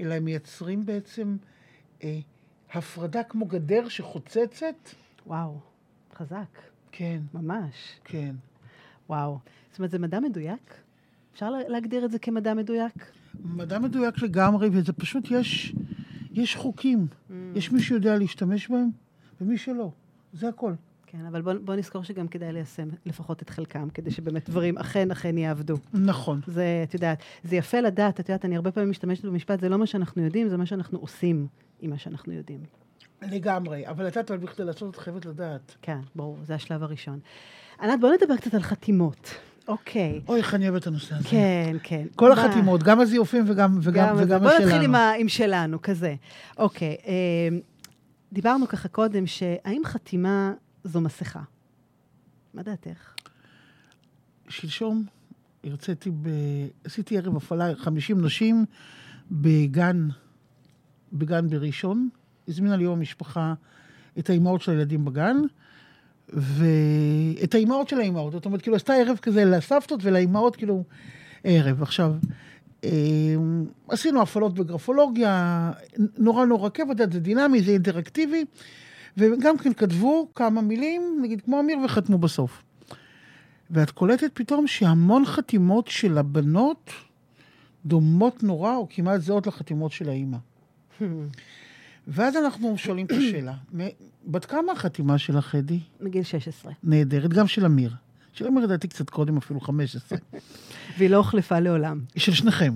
אלא 0.00 0.14
הם 0.14 0.24
מייצרים 0.24 0.86
בעצם 0.86 1.36
אה, 2.04 2.18
הפרדה 2.74 3.22
כמו 3.22 3.46
גדר 3.46 3.88
שחוצצת. 3.88 4.74
וואו, 5.26 5.58
חזק, 6.14 6.58
כן, 6.92 7.20
ממש. 7.34 7.74
כן. 8.04 8.34
וואו. 9.08 9.38
זאת 9.70 9.78
אומרת, 9.78 9.90
זה 9.90 9.98
מדע 9.98 10.20
מדויק? 10.20 10.74
אפשר 11.34 11.50
לה- 11.50 11.68
להגדיר 11.68 12.04
את 12.04 12.10
זה 12.10 12.18
כמדע 12.18 12.54
מדויק? 12.54 13.12
מדע 13.44 13.78
מדויק 13.78 14.22
לגמרי, 14.22 14.68
וזה 14.72 14.92
פשוט, 14.92 15.30
יש, 15.30 15.74
יש 16.32 16.56
חוקים. 16.56 17.06
יש 17.54 17.72
מי 17.72 17.82
שיודע 17.82 18.18
להשתמש 18.18 18.68
בהם, 18.70 18.88
ומי 19.40 19.58
שלא. 19.58 19.90
זה 20.32 20.48
הכל. 20.48 20.72
כן, 21.06 21.26
אבל 21.26 21.42
בוא, 21.42 21.52
בוא 21.64 21.74
נזכור 21.74 22.04
שגם 22.04 22.28
כדאי 22.28 22.52
ליישם 22.52 22.88
לפחות 23.06 23.42
את 23.42 23.50
חלקם, 23.50 23.88
כדי 23.94 24.10
שבאמת 24.10 24.50
דברים 24.50 24.78
אכן 24.78 25.10
אכן 25.10 25.38
יעבדו. 25.38 25.74
נכון. 25.94 26.40
זה, 26.46 26.80
את 26.88 26.94
יודעת, 26.94 27.18
זה 27.44 27.56
יפה 27.56 27.80
לדעת, 27.80 28.20
את 28.20 28.28
יודעת, 28.28 28.44
אני 28.44 28.56
הרבה 28.56 28.72
פעמים 28.72 28.90
משתמשת 28.90 29.24
במשפט, 29.24 29.60
זה 29.60 29.68
לא 29.68 29.78
מה 29.78 29.86
שאנחנו 29.86 30.22
יודעים, 30.22 30.48
זה 30.48 30.56
מה 30.56 30.66
שאנחנו 30.66 30.98
עושים 30.98 31.46
עם 31.80 31.90
מה 31.90 31.98
שאנחנו 31.98 32.32
יודעים. 32.32 32.60
לגמרי. 33.22 33.88
אבל 33.88 34.08
את 34.08 34.16
יודעת, 34.16 34.30
אבל 34.30 34.40
בכדי 34.40 34.64
לעשות 34.64 34.94
את 34.94 35.00
חייבת 35.00 35.26
לדעת. 35.26 35.74
כן, 35.82 35.98
ברור, 36.16 36.38
זה 36.42 36.54
השלב 36.54 36.82
הראשון. 36.82 37.18
ענת, 37.82 38.00
בוא 38.00 38.10
נדבר 38.20 38.36
קצת 38.36 38.54
על 38.54 38.62
חתימות. 38.62 39.30
אוקיי. 39.68 40.20
אוי, 40.28 40.38
איך 40.38 40.54
אני 40.54 40.68
אוהבת 40.68 40.82
את 40.82 40.86
הנושא 40.86 41.14
הזה. 41.14 41.28
כן, 41.28 41.76
כן. 41.82 42.06
כל 42.16 42.32
מה- 42.34 42.44
החתימות, 42.44 42.82
גם 42.82 43.00
הזיופים 43.00 43.44
וגם, 43.48 43.78
וגם, 43.82 44.06
גם 44.08 44.16
וגם 44.18 44.40
בוא 44.40 44.50
נתחיל 44.50 44.66
השלנו. 44.68 44.84
עם, 44.84 44.94
ה, 44.94 45.12
עם 45.18 45.28
שלנו, 45.28 45.82
כזה. 45.82 46.14
אוקיי, 46.58 46.96
אה, 47.06 47.48
דיברנו 48.32 48.68
ככה 48.68 48.88
קודם, 48.88 49.26
שהאם 49.26 49.82
חתימה 49.84 50.52
זו 50.84 51.00
מסכה? 51.00 51.40
מה 52.54 52.62
דעתך? 52.62 53.14
שלשום 54.48 55.04
הרציתי, 55.64 56.10
ב... 56.10 56.28
עשיתי 56.84 57.18
ערב 57.18 57.36
הפעלה 57.36 57.74
50 57.76 58.24
נשים 58.24 58.64
בגן, 59.30 60.08
בגן 61.14 61.48
בראשון. 61.48 62.08
הזמינה 62.48 62.76
לי 62.76 62.84
יום 62.84 62.98
המשפחה 62.98 63.54
את 64.18 64.30
האימהות 64.30 64.62
של 64.62 64.72
הילדים 64.72 65.04
בגן, 65.04 65.36
ואת 66.28 67.54
האימהות 67.54 67.88
של 67.88 67.98
האימהות. 67.98 68.32
זאת 68.32 68.44
אומרת, 68.44 68.62
כאילו, 68.62 68.76
עשתה 68.76 68.94
ערב 68.94 69.16
כזה 69.22 69.44
לסבתות 69.44 70.00
ולאימהות, 70.02 70.56
כאילו, 70.56 70.84
ערב. 71.44 71.82
עכשיו, 71.82 72.14
אה, 72.84 72.90
עשינו 73.88 74.22
הפעלות 74.22 74.54
בגרפולוגיה, 74.54 75.72
נורא 76.18 76.44
נורא 76.44 76.68
כיף, 76.68 76.84
את 76.84 76.90
יודעת, 76.90 77.12
זה 77.12 77.20
דינמי, 77.20 77.62
זה 77.62 77.70
אינטראקטיבי, 77.70 78.44
וגם 79.16 79.58
כן 79.58 79.72
כתבו 79.72 80.28
כמה 80.34 80.60
מילים, 80.60 81.18
נגיד 81.22 81.40
כמו 81.40 81.60
אמיר, 81.60 81.78
וחתמו 81.84 82.18
בסוף. 82.18 82.62
ואת 83.70 83.90
קולטת 83.90 84.30
פתאום 84.34 84.66
שהמון 84.66 85.24
חתימות 85.24 85.88
של 85.88 86.18
הבנות 86.18 86.90
דומות 87.86 88.42
נורא, 88.42 88.76
או 88.76 88.86
כמעט 88.90 89.20
זהות 89.20 89.46
לחתימות 89.46 89.92
של 89.92 90.08
האימא. 90.08 90.38
ואז 92.08 92.36
אנחנו 92.36 92.78
שואלים 92.78 93.06
את 93.06 93.12
השאלה, 93.12 93.54
בת 94.26 94.44
כמה 94.44 94.72
החתימה 94.72 95.18
של 95.18 95.36
החדי? 95.36 95.80
מגיל 96.00 96.22
16. 96.22 96.72
נהדרת, 96.82 97.30
גם 97.30 97.46
של 97.46 97.64
אמיר. 97.64 97.90
של 98.32 98.46
אמיר 98.46 98.64
לדעתי 98.64 98.88
קצת 98.88 99.10
קודם, 99.10 99.36
אפילו 99.36 99.60
15. 99.60 100.18
והיא 100.98 101.10
לא 101.10 101.16
הוחלפה 101.16 101.58
לעולם. 101.58 102.00
של 102.16 102.32
שניכם. 102.32 102.74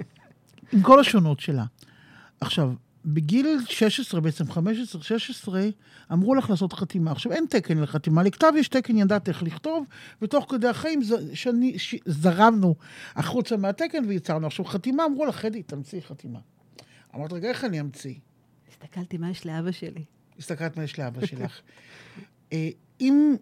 עם 0.72 0.82
כל 0.82 1.00
השונות 1.00 1.40
שלה. 1.40 1.64
עכשיו, 2.40 2.72
בגיל 3.04 3.58
16, 3.68 4.20
בעצם 4.20 4.44
15-16, 4.44 4.56
אמרו 6.12 6.34
לך 6.34 6.50
לעשות 6.50 6.72
חתימה. 6.72 7.12
עכשיו, 7.12 7.32
אין 7.32 7.46
תקן 7.50 7.78
לחתימה. 7.78 8.22
לכתב 8.22 8.52
יש 8.56 8.68
תקן, 8.68 8.96
ידעת 8.96 9.28
איך 9.28 9.42
לכתוב, 9.42 9.86
ותוך 10.22 10.46
כדי 10.48 10.68
החיים 10.68 11.02
ז- 11.02 11.30
שאני, 11.34 11.78
ש... 11.78 11.94
זרמנו 12.06 12.74
החוצה 13.14 13.56
מהתקן 13.56 14.04
ויצרנו. 14.08 14.46
עכשיו, 14.46 14.64
חתימה, 14.64 15.04
אמרו 15.04 15.26
לך, 15.26 15.36
חדי, 15.36 15.62
תמציא 15.62 16.00
חתימה. 16.00 16.38
אמרת, 17.14 17.32
רגע, 17.32 17.48
איך 17.48 17.64
אני 17.64 17.80
אמציא? 17.80 18.14
הסתכלתי 18.70 19.18
מה 19.18 19.30
יש 19.30 19.46
לאבא 19.46 19.70
שלי. 19.72 20.04
הסתכלת 20.38 20.76
מה 20.76 20.84
יש 20.84 20.98
לאבא 20.98 21.26
שלך. 21.26 21.60
אה, 22.52 22.68
אם 23.00 23.34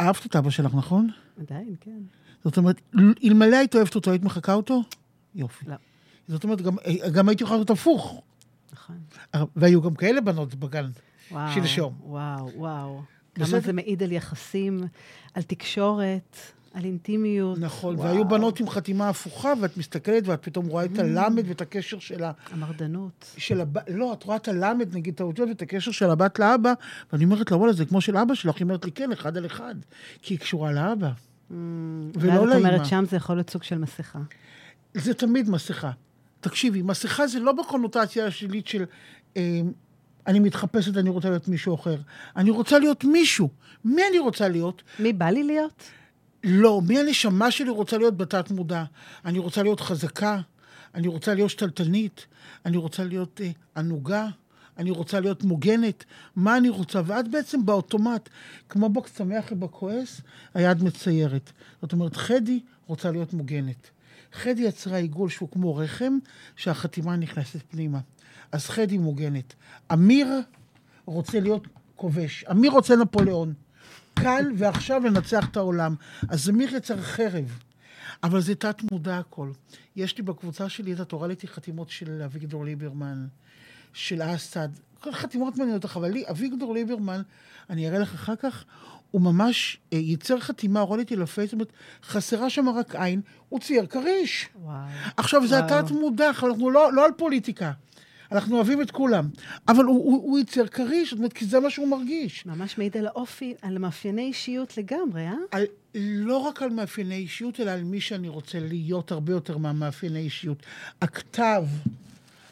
אהבת 0.00 0.26
את 0.26 0.36
אבא 0.36 0.50
שלך, 0.50 0.74
נכון? 0.74 1.08
עדיין, 1.40 1.74
כן. 1.80 2.00
זאת 2.44 2.56
אומרת, 2.56 2.80
אלמלא 3.24 3.56
היית 3.56 3.74
אוהבת 3.74 3.94
אותו, 3.94 4.10
היית 4.10 4.22
מחקה 4.22 4.54
אותו? 4.54 4.82
יופי. 5.34 5.64
לא. 5.68 5.76
זאת 6.28 6.44
אומרת, 6.44 6.60
גם, 6.60 6.76
גם 7.12 7.28
הייתי 7.28 7.44
יכולה 7.44 7.58
לעשות 7.58 7.70
הפוך. 7.70 8.22
נכון. 8.72 8.98
והיו 9.56 9.82
גם 9.82 9.94
כאלה 9.94 10.20
בנות 10.20 10.54
בגן. 10.54 10.90
שלשום. 11.54 11.94
וואו, 12.02 12.50
וואו. 12.56 13.02
כמה. 13.34 13.60
זה 13.60 13.72
מעיד 13.72 14.02
על 14.02 14.12
יחסים, 14.12 14.80
על 15.34 15.42
תקשורת, 15.42 16.36
על 16.74 16.84
אינטימיות. 16.84 17.58
נכון, 17.58 17.94
וואו. 17.94 18.08
והיו 18.08 18.28
בנות 18.28 18.60
עם 18.60 18.68
חתימה 18.68 19.08
הפוכה, 19.08 19.52
ואת 19.60 19.76
מסתכלת 19.76 20.28
ואת 20.28 20.42
פתאום 20.42 20.66
רואה 20.66 20.84
את 20.84 20.98
הלמד 20.98 21.48
ואת 21.48 21.60
הקשר 21.60 21.98
של 21.98 22.24
ה... 22.24 22.32
המרדנות. 22.50 23.34
של 23.36 23.60
הב... 23.60 23.90
לא, 23.90 24.12
את 24.12 24.22
רואה 24.22 24.36
את 24.36 24.48
הלמד, 24.48 24.96
נגיד, 24.96 25.14
את 25.14 25.20
האותיות 25.20 25.48
ואת 25.48 25.62
הקשר 25.62 25.90
של 25.90 26.10
הבת 26.10 26.38
לאבא, 26.38 26.72
ואני 27.12 27.24
אומרת 27.24 27.50
לה, 27.50 27.56
וואלה, 27.56 27.72
זה 27.72 27.84
כמו 27.84 28.00
של 28.00 28.16
אבא 28.16 28.34
שלך. 28.34 28.56
היא 28.56 28.64
אומרת 28.64 28.84
לי, 28.84 28.92
כן, 28.92 29.12
אחד 29.12 29.36
על 29.36 29.46
אחד, 29.46 29.74
כי 30.22 30.34
היא 30.34 30.38
קשורה 30.38 30.72
לאבא. 30.72 31.08
Mm, 31.08 31.54
ולא 32.14 32.46
לאמא. 32.46 32.54
אומרת, 32.54 32.86
שם 32.86 33.04
זה 33.10 33.16
יכול 33.16 33.36
להיות 33.36 33.50
סוג 33.50 33.62
של 33.62 33.78
מסכה. 33.78 34.18
זה 34.94 35.14
תמיד 35.14 35.50
מסכה. 35.50 35.90
תקשיבי, 36.40 36.82
מסכה 36.82 37.26
זה 37.26 37.40
לא 37.40 37.52
בקונוטציה 37.52 38.26
השלילית 38.26 38.66
של 38.66 38.84
אה, 39.36 39.60
אני 40.26 40.38
מתחפשת, 40.38 40.96
אני 40.96 41.10
רוצה 41.10 41.30
להיות 41.30 41.48
מישהו 41.48 41.74
אחר. 41.74 41.96
אני 42.36 42.50
רוצה 42.50 42.78
להיות 42.78 43.04
מישהו. 43.04 43.48
מי 43.84 44.02
אני 44.10 44.18
רוצה 44.18 44.48
להיות? 44.48 44.82
מי 44.98 45.12
בא 45.12 45.26
לי 45.26 45.42
להיות? 45.42 45.82
לא, 46.44 46.82
מי 46.82 46.98
הנשמה 46.98 47.50
שלי 47.50 47.70
רוצה 47.70 47.98
להיות 47.98 48.16
בתת 48.16 48.50
מודע? 48.50 48.84
אני 49.24 49.38
רוצה 49.38 49.62
להיות 49.62 49.80
חזקה, 49.80 50.40
אני 50.94 51.08
רוצה 51.08 51.34
להיות 51.34 51.50
שתלטנית, 51.50 52.26
אני 52.66 52.76
רוצה 52.76 53.04
להיות 53.04 53.40
אה, 53.44 53.50
ענוגה, 53.76 54.28
אני 54.78 54.90
רוצה 54.90 55.20
להיות 55.20 55.44
מוגנת. 55.44 56.04
מה 56.36 56.56
אני 56.56 56.68
רוצה? 56.68 57.00
ואת 57.06 57.28
בעצם 57.28 57.66
באוטומט, 57.66 58.28
כמו 58.68 58.88
בוקס 58.88 59.18
שמח 59.18 59.48
ובכועס, 59.52 60.20
היד 60.54 60.82
מציירת. 60.82 61.52
זאת 61.82 61.92
אומרת, 61.92 62.16
חדי 62.16 62.60
רוצה 62.86 63.10
להיות 63.10 63.32
מוגנת. 63.32 63.90
חדי 64.32 64.62
יצרה 64.62 64.96
עיגול 64.96 65.28
שהוא 65.28 65.48
כמו 65.48 65.76
רחם, 65.76 66.18
שהחתימה 66.56 67.16
נכנסת 67.16 67.60
פנימה. 67.68 68.00
אז 68.52 68.66
חדי 68.66 68.98
מוגנת. 68.98 69.54
אמיר 69.92 70.28
רוצה 71.04 71.40
להיות 71.40 71.66
כובש. 71.96 72.44
אמיר 72.50 72.70
רוצה 72.70 72.96
נפוליאון. 72.96 73.54
קל 74.14 74.44
ועכשיו 74.56 75.02
לנצח 75.04 75.48
את 75.48 75.56
העולם. 75.56 75.94
אז 76.28 76.50
אמיר 76.50 76.76
יצר 76.76 77.00
חרב. 77.00 77.58
אבל 78.22 78.40
זה 78.40 78.54
תת 78.54 78.82
מודע 78.92 79.18
הכל. 79.18 79.50
יש 79.96 80.16
לי 80.16 80.22
בקבוצה 80.22 80.68
שלי 80.68 80.92
את 80.92 81.00
התורה 81.00 81.28
לי 81.28 81.34
חתימות 81.46 81.90
של 81.90 82.22
אביגדור 82.22 82.64
ליברמן, 82.64 83.26
של 83.92 84.22
אסד, 84.22 84.68
כל 85.00 85.12
חתימות 85.12 85.56
מעניינות 85.56 85.84
לך, 85.84 85.96
אבל 85.96 86.08
לי, 86.08 86.24
אביגדור 86.30 86.74
ליברמן, 86.74 87.22
אני 87.70 87.88
אראה 87.88 87.98
לך 87.98 88.14
אחר 88.14 88.36
כך, 88.36 88.64
הוא 89.10 89.22
ממש 89.22 89.78
אה, 89.92 89.98
ייצר 89.98 90.40
חתימה, 90.40 90.80
הורד 90.80 90.98
איתי 90.98 91.16
לפייס, 91.16 91.46
זאת 91.46 91.52
אומרת, 91.52 91.72
חסרה 92.04 92.50
שם 92.50 92.68
רק 92.68 92.96
עין, 92.96 93.20
הוא 93.48 93.60
צייר 93.60 93.86
כריש. 93.86 94.48
וואו. 94.62 94.76
עכשיו, 95.16 95.46
זה 95.46 95.60
וואו. 95.60 95.78
התת 95.78 95.90
מודע, 95.90 96.28
אנחנו 96.28 96.70
לא, 96.70 96.92
לא 96.92 97.04
על 97.04 97.12
פוליטיקה. 97.16 97.72
אנחנו 98.32 98.56
אוהבים 98.56 98.82
את 98.82 98.90
כולם. 98.90 99.28
אבל 99.68 99.84
הוא, 99.84 100.04
הוא, 100.04 100.22
הוא 100.22 100.38
ייצר 100.38 100.66
כריש, 100.66 101.10
זאת 101.10 101.18
אומרת, 101.18 101.32
כי 101.32 101.44
זה 101.44 101.60
מה 101.60 101.70
שהוא 101.70 101.88
מרגיש. 101.88 102.46
ממש 102.46 102.78
מעיד 102.78 102.96
על 102.96 103.06
האופי, 103.06 103.54
על 103.62 103.78
מאפייני 103.78 104.22
אישיות 104.22 104.78
לגמרי, 104.78 105.26
אה? 105.26 105.34
על, 105.50 105.64
לא 105.94 106.36
רק 106.36 106.62
על 106.62 106.70
מאפייני 106.70 107.14
אישיות, 107.14 107.60
אלא 107.60 107.70
על 107.70 107.84
מי 107.84 108.00
שאני 108.00 108.28
רוצה 108.28 108.60
להיות 108.60 109.12
הרבה 109.12 109.32
יותר 109.32 109.58
מהמאפייני 109.58 110.18
אישיות. 110.18 110.62
הכתב, 111.02 111.64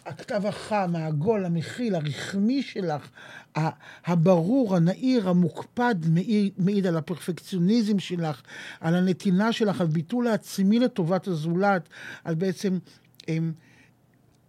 הכתב 0.07 0.47
החם, 0.47 0.97
העגול, 0.97 1.45
המכיל, 1.45 1.95
הרחמי 1.95 2.63
שלך, 2.63 3.09
הברור, 4.07 4.77
הנהיר, 4.77 5.29
המוקפד, 5.29 5.95
מעיד, 6.09 6.53
מעיד 6.59 6.87
על 6.87 6.97
הפרפקציוניזם 6.97 7.99
שלך, 7.99 8.43
על 8.81 8.95
הנתינה 8.95 9.53
שלך, 9.53 9.81
על 9.81 9.87
ביטול 9.87 10.27
העצמי 10.27 10.79
לטובת 10.79 11.27
הזולת, 11.27 11.89
על 12.25 12.35
בעצם, 12.35 12.79
אמ, 13.29 13.53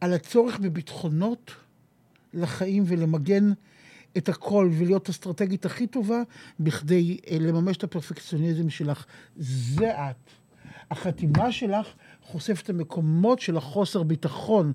על 0.02 0.14
הצורך 0.14 0.60
בביטחונות 0.60 1.52
לחיים 2.34 2.84
ולמגן 2.88 3.52
את 4.18 4.30
הכל 4.30 4.70
ולהיות 4.72 5.08
האסטרטגית 5.08 5.66
הכי 5.66 5.88
טובה 5.88 6.22
בכדי 6.60 7.18
אה, 7.32 7.38
לממש 7.40 7.78
את 7.78 7.84
הפרפקציוניזם 7.84 8.70
שלך. 8.70 9.06
זה 9.36 9.92
את. 9.92 10.30
החתימה 10.92 11.52
שלך 11.52 11.88
חושפת 12.22 12.64
את 12.64 12.70
המקומות 12.70 13.40
של 13.40 13.58
החוסר 13.58 14.04
ביטחון, 14.04 14.74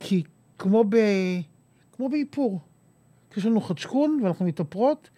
כי 0.00 0.22
כמו, 0.58 0.84
ב... 0.88 0.96
כמו 1.92 2.08
באיפור, 2.08 2.60
יש 3.36 3.46
לנו 3.46 3.60
חדשקון 3.60 4.20
ואנחנו 4.22 4.44
מתאפרות, 4.44 5.10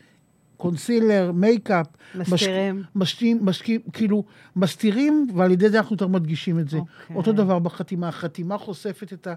concealer, 0.61 1.33
makeup, 1.35 1.87
מסתירים. 2.15 2.83
משקיעים, 2.95 3.39
משקיעים, 3.43 3.81
כאילו, 3.93 4.25
מסתירים, 4.57 5.27
ועל 5.35 5.51
ידי 5.51 5.69
זה 5.71 5.79
אנחנו 5.79 5.95
יותר 5.95 6.07
מדגישים 6.07 6.59
את 6.59 6.69
זה. 6.69 6.79
אוקיי. 6.79 7.17
אותו 7.17 7.33
דבר 7.33 7.59
בחתימה. 7.59 8.09
החתימה 8.09 8.59
חושפת 8.59 9.13
את 9.13 9.29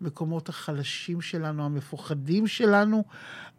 המקומות 0.00 0.48
החלשים 0.48 1.20
שלנו, 1.20 1.64
המפוחדים 1.64 2.46
שלנו, 2.46 3.04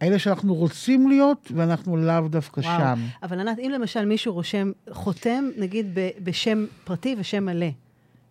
האלה 0.02 0.20
שאנחנו 0.20 0.56
רוצים 0.56 1.10
להיות, 1.10 1.52
ואנחנו 1.56 1.98
לאו 1.98 2.28
דווקא 2.28 2.60
וואו. 2.60 2.80
שם. 2.80 3.00
אבל 3.24 3.40
ענת, 3.40 3.60
אם 3.60 3.72
למשל 3.74 4.06
מישהו 4.06 4.34
רושם, 4.34 4.72
חותם, 4.92 5.44
נגיד, 5.58 5.86
ב- 5.94 6.10
בשם 6.24 6.66
פרטי 6.84 7.16
ושם 7.20 7.46
מלא, 7.46 7.70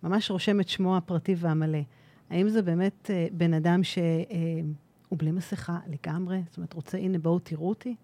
ממש 0.02 0.30
רושם 0.30 0.60
את 0.60 0.68
שמו 0.68 0.96
הפרטי 0.96 1.34
והמלא, 1.38 1.78
האם 2.30 2.48
זה 2.48 2.62
באמת 2.62 3.10
אה, 3.10 3.26
בן 3.32 3.54
אדם 3.54 3.84
שהוא 3.84 4.04
אה, 5.12 5.16
בלי 5.16 5.30
מסכה 5.30 5.78
לגמרי? 5.86 6.42
זאת 6.48 6.56
אומרת, 6.56 6.72
רוצה, 6.72 6.98
הנה, 6.98 7.18
בואו 7.18 7.38
תראו 7.38 7.68
אותי? 7.68 7.94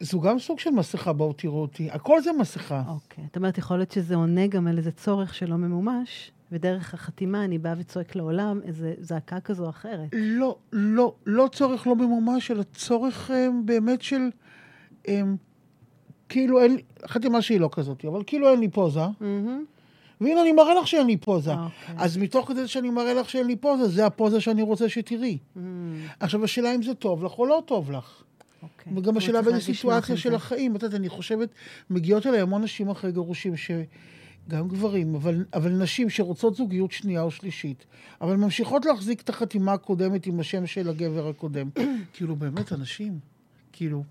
זו 0.00 0.20
גם 0.20 0.38
סוג 0.38 0.58
של 0.58 0.70
מסכה, 0.70 1.12
בואו 1.12 1.32
תראו 1.32 1.62
אותי. 1.62 1.90
הכל 1.90 2.20
זה 2.20 2.30
מסכה. 2.32 2.82
אוקיי. 2.88 3.24
זאת 3.26 3.36
אומרת, 3.36 3.58
יכול 3.58 3.76
להיות 3.76 3.92
שזה 3.92 4.14
עונה 4.14 4.46
גם 4.46 4.66
על 4.66 4.78
איזה 4.78 4.90
צורך 4.90 5.34
שלא 5.34 5.56
ממומש, 5.56 6.30
ודרך 6.52 6.94
החתימה 6.94 7.44
אני 7.44 7.58
באה 7.58 7.74
וצועק 7.78 8.16
לעולם 8.16 8.60
איזו 8.64 8.86
זעקה 8.98 9.40
כזו 9.40 9.64
או 9.64 9.70
אחרת. 9.70 10.08
לא, 10.12 10.56
לא, 10.72 11.14
לא 11.26 11.48
צורך 11.52 11.86
לא 11.86 11.96
ממומש, 11.96 12.50
אלא 12.50 12.62
צורך 12.62 13.30
אה, 13.30 13.48
באמת 13.64 14.02
של... 14.02 14.22
אה, 15.08 15.22
כאילו 16.28 16.62
אין 16.62 16.78
חתימה 17.06 17.42
שהיא 17.42 17.60
לא 17.60 17.68
כזאת, 17.72 18.04
אבל 18.04 18.22
כאילו 18.26 18.50
אין 18.50 18.60
לי 18.60 18.68
פוזה, 18.68 19.00
מהמם. 19.20 19.64
והנה 20.20 20.42
אני 20.42 20.52
מראה 20.52 20.74
לך 20.74 20.86
שאין 20.86 21.06
לי 21.06 21.16
פוזה. 21.16 21.52
אוקיי. 21.52 21.94
אז 21.98 22.16
מתוך 22.16 22.48
כדי 22.48 22.68
שאני 22.68 22.90
מראה 22.90 23.14
לך 23.14 23.30
שאין 23.30 23.46
לי 23.46 23.56
פוזה, 23.56 23.88
זה 23.88 24.06
הפוזה 24.06 24.40
שאני 24.40 24.62
רוצה 24.62 24.88
שתראי. 24.88 25.38
מהמם. 25.56 26.06
עכשיו, 26.20 26.44
השאלה 26.44 26.74
אם 26.74 26.82
זה 26.82 26.94
טוב 26.94 27.24
לך 27.24 27.38
או 27.38 27.46
לא 27.46 27.62
טוב 27.66 27.90
לך. 27.90 28.22
אוקיי. 28.78 28.92
וגם 28.92 29.04
זאת 29.04 29.16
השאלה 29.16 29.42
באיזה 29.42 29.56
נוח 29.56 29.76
סיטואציה 29.76 30.16
של. 30.16 30.34
החיים. 30.34 30.76
את 30.76 30.82
יודעת, 30.82 31.00
אני 31.00 31.08
חושבת, 31.08 31.48
מגיעות 31.90 32.26
אליי 32.26 32.40
המון 32.40 32.62
נשים 32.62 32.88
אחרי 32.88 33.12
גירושים, 33.12 33.56
ש... 33.56 33.70
גם 34.48 34.68
גברים, 34.68 35.14
אבל, 35.14 35.44
אבל 35.54 35.70
נשים 35.70 36.10
שרוצות 36.10 36.54
זוגיות 36.54 36.92
שנייה 36.92 37.22
או 37.22 37.30
שלישית, 37.30 37.86
אבל 38.20 38.36
ממשיכות 38.36 38.84
להחזיק 38.84 39.20
את 39.20 39.28
החתימה 39.28 39.72
הקודמת 39.72 40.26
עם 40.26 40.40
השם 40.40 40.66
של 40.66 40.88
הגבר 40.88 41.28
הקודם. 41.28 41.68
כאילו, 42.14 42.36
באמת, 42.36 42.72
אנשים, 42.72 43.18
כאילו... 43.72 44.04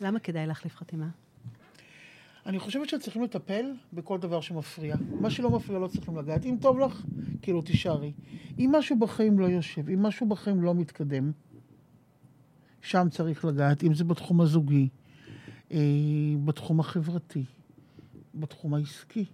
למה 0.00 0.18
כדאי 0.18 0.46
להחליף 0.46 0.76
חתימה? 0.76 1.08
אני 2.46 2.58
חושבת 2.58 2.88
שצריכים 2.88 3.22
לטפל 3.22 3.72
בכל 3.92 4.18
דבר 4.18 4.40
שמפריע. 4.40 4.96
מה 5.20 5.30
שלא 5.30 5.50
מפריע 5.50 5.78
לא 5.78 5.86
צריכים 5.86 6.16
לגעת. 6.16 6.44
אם 6.44 6.56
טוב 6.60 6.78
לך, 6.78 7.02
כאילו 7.42 7.62
תישארי. 7.62 8.12
אם 8.58 8.70
משהו 8.72 8.98
בחיים 8.98 9.38
לא 9.38 9.46
יושב, 9.46 9.88
אם 9.88 10.02
משהו 10.02 10.28
בחיים 10.28 10.62
לא 10.62 10.74
מתקדם, 10.74 11.32
שם 12.82 13.06
צריך 13.10 13.44
לגעת, 13.44 13.84
אם 13.84 13.94
זה 13.94 14.04
בתחום 14.04 14.40
הזוגי, 14.40 14.88
אה, 15.72 15.78
בתחום 16.44 16.80
החברתי, 16.80 17.44
בתחום 18.34 18.74
העסקי, 18.74 19.24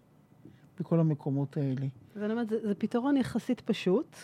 בכל 0.81 1.01
המקומות 1.01 1.57
האלה. 1.57 1.87
אז 2.17 2.23
אני 2.23 2.33
אומרת, 2.33 2.49
זה, 2.49 2.57
זה 2.67 2.75
פתרון 2.75 3.17
יחסית 3.17 3.61
פשוט. 3.61 4.17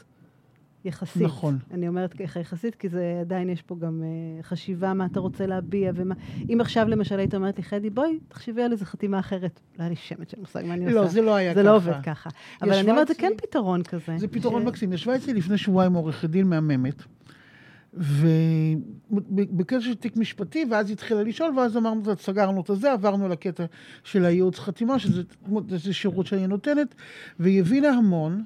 יחסית. 0.85 1.23
נכון. 1.23 1.59
אני 1.71 1.89
אומרת 1.89 2.15
ככה 2.15 2.41
יחסית, 2.41 2.75
כי 2.75 2.89
זה 2.89 3.19
עדיין 3.21 3.49
יש 3.49 3.63
פה 3.63 3.77
גם 3.79 4.03
uh, 4.03 4.43
חשיבה 4.43 4.95
מה 4.95 5.07
אתה 5.07 5.21
רוצה 5.21 5.47
להביע 5.47 5.93
ומה... 5.95 6.15
אם 6.53 6.61
עכשיו 6.61 6.89
למשל 6.89 7.19
היית 7.19 7.35
אומרת 7.35 7.57
לי, 7.57 7.63
חדי, 7.63 7.91
בואי, 7.91 8.19
תחשבי 8.29 8.63
על 8.63 8.73
איזה 8.73 8.85
חתימה 8.85 9.19
אחרת. 9.19 9.61
לא 9.79 9.83
היה 9.83 9.89
לי 9.89 9.97
שמץ 9.97 10.31
של 10.31 10.41
מושג 10.41 10.65
מה 10.65 10.75
אני 10.75 10.85
עושה. 10.85 10.97
לא, 10.97 11.07
זה 11.07 11.23
לא 11.23 11.35
היה 11.35 11.55
זה 11.55 11.61
ככה. 11.61 11.71
לא 11.71 11.77
עובד 11.77 12.03
ככה. 12.03 12.31
אבל 12.63 12.73
אני 12.73 12.91
אומרת, 12.91 13.09
זה 13.09 13.15
כן 13.15 13.33
פתרון 13.37 13.83
כזה. 13.83 14.19
זה 14.19 14.29
פתרון 14.29 14.63
ש- 14.63 14.65
מקסים. 14.65 14.93
ישבה 14.93 15.17
אצלי 15.17 15.35
לפני 15.35 15.59
שבועיים 15.59 15.93
עורכת 15.93 16.31
דין 16.31 16.47
מהממת, 16.47 17.03
ובקטע 17.95 19.81
של 19.81 19.95
תיק 19.95 20.17
משפטי, 20.17 20.65
ואז 20.71 20.87
היא 20.89 20.95
התחילה 20.95 21.23
לשאול, 21.23 21.59
ואז 21.59 21.77
אמרנו, 21.77 22.03
"טוב, 22.05 22.21
סגרנו 22.21 22.61
את 22.61 22.71
הזה, 22.71 22.93
עברנו 22.93 23.29
לקטע 23.29 23.65
של 24.05 24.25
הייעוץ 24.25 24.59
חתימה, 24.59 24.99
שזה 24.99 25.23
זה 25.69 25.93
שירות 25.93 26.27
שאני 26.27 26.47
נותנת, 26.47 26.95
והיא 27.41 27.61
הבינה 27.61 27.89
המון. 27.89 28.45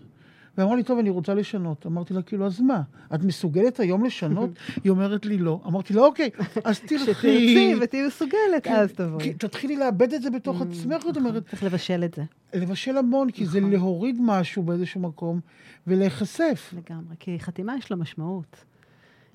ואמרה 0.59 0.77
לי, 0.77 0.83
טוב, 0.83 0.99
אני 0.99 1.11
רוצה 1.11 1.35
לשנות. 1.35 1.87
אמרתי 1.87 2.15
לה, 2.15 2.23
כאילו, 2.23 2.47
אז 2.47 2.61
מה? 2.61 2.83
את 3.15 3.25
מסוגלת 3.25 3.81
היום 3.81 4.05
לשנות? 4.05 4.51
היא 4.85 4.91
אומרת 4.91 5.27
לי, 5.27 5.39
לא. 5.39 5.61
אמרתי 5.67 5.95
לה, 5.95 6.03
אוקיי, 6.03 6.31
אז 6.65 6.81
תלכי. 6.89 6.97
כשתרצי 6.97 7.75
ותהיי 7.81 8.07
מסוגלת, 8.07 8.63
כן, 8.63 8.75
אז 8.75 8.93
תבואי. 8.93 9.35
תתחילי 9.35 9.77
לאבד 9.77 10.13
את 10.13 10.23
זה 10.23 10.31
בתוך 10.31 10.63
עצמך, 10.63 11.03
זאת 11.03 11.17
אומרת, 11.17 11.49
צריך 11.49 11.65
לבשל 11.65 12.05
את 12.05 12.15
זה, 12.15 12.23
לבשל 12.55 12.97
המון, 12.97 13.31
כי 13.31 13.47
זה 13.47 13.61
להוריד 13.61 14.17
משהו 14.21 14.63
באיזשהו 14.63 15.01
מקום 15.01 15.41
ולהיחשף. 15.87 16.75
לגמרי. 16.77 17.17
כי 17.21 17.41
חתימה 17.41 17.77
יש 17.79 17.91
לה 17.91 17.97
משמעות. 17.97 18.57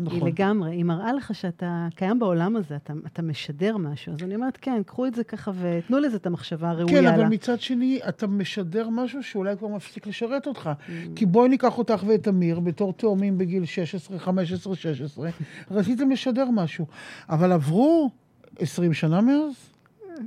נכון. 0.03 0.19
היא 0.19 0.27
לגמרי, 0.27 0.71
היא 0.71 0.85
מראה 0.85 1.13
לך 1.13 1.35
שאתה 1.35 1.87
קיים 1.95 2.19
בעולם 2.19 2.55
הזה, 2.55 2.75
אתה, 2.75 2.93
אתה 3.07 3.21
משדר 3.21 3.77
משהו. 3.77 4.13
אז 4.13 4.23
אני 4.23 4.35
אומרת, 4.35 4.57
כן, 4.61 4.81
קחו 4.85 5.05
את 5.05 5.15
זה 5.15 5.23
ככה 5.23 5.51
ותנו 5.59 5.99
לזה 5.99 6.17
את 6.17 6.25
המחשבה 6.25 6.69
הראויה 6.69 6.97
כן, 6.97 7.03
לה. 7.03 7.15
אבל 7.15 7.25
מצד 7.25 7.61
שני, 7.61 7.99
אתה 8.09 8.27
משדר 8.27 8.89
משהו 8.89 9.23
שאולי 9.23 9.57
כבר 9.57 9.67
מפסיק 9.67 10.07
לשרת 10.07 10.47
אותך. 10.47 10.69
Mm. 10.69 10.91
כי 11.15 11.25
בואי 11.25 11.49
ניקח 11.49 11.77
אותך 11.77 12.03
ואת 12.07 12.27
אמיר 12.27 12.59
בתור 12.59 12.93
תאומים 12.93 13.37
בגיל 13.37 13.65
16, 13.65 14.19
15, 14.19 14.75
16, 14.75 15.29
רציתם 15.71 16.11
לשדר 16.11 16.45
משהו. 16.49 16.85
אבל 17.29 17.51
עברו 17.51 18.09
20 18.59 18.93
שנה 18.93 19.21
מאז, 19.21 19.70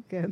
כן. 0.08 0.24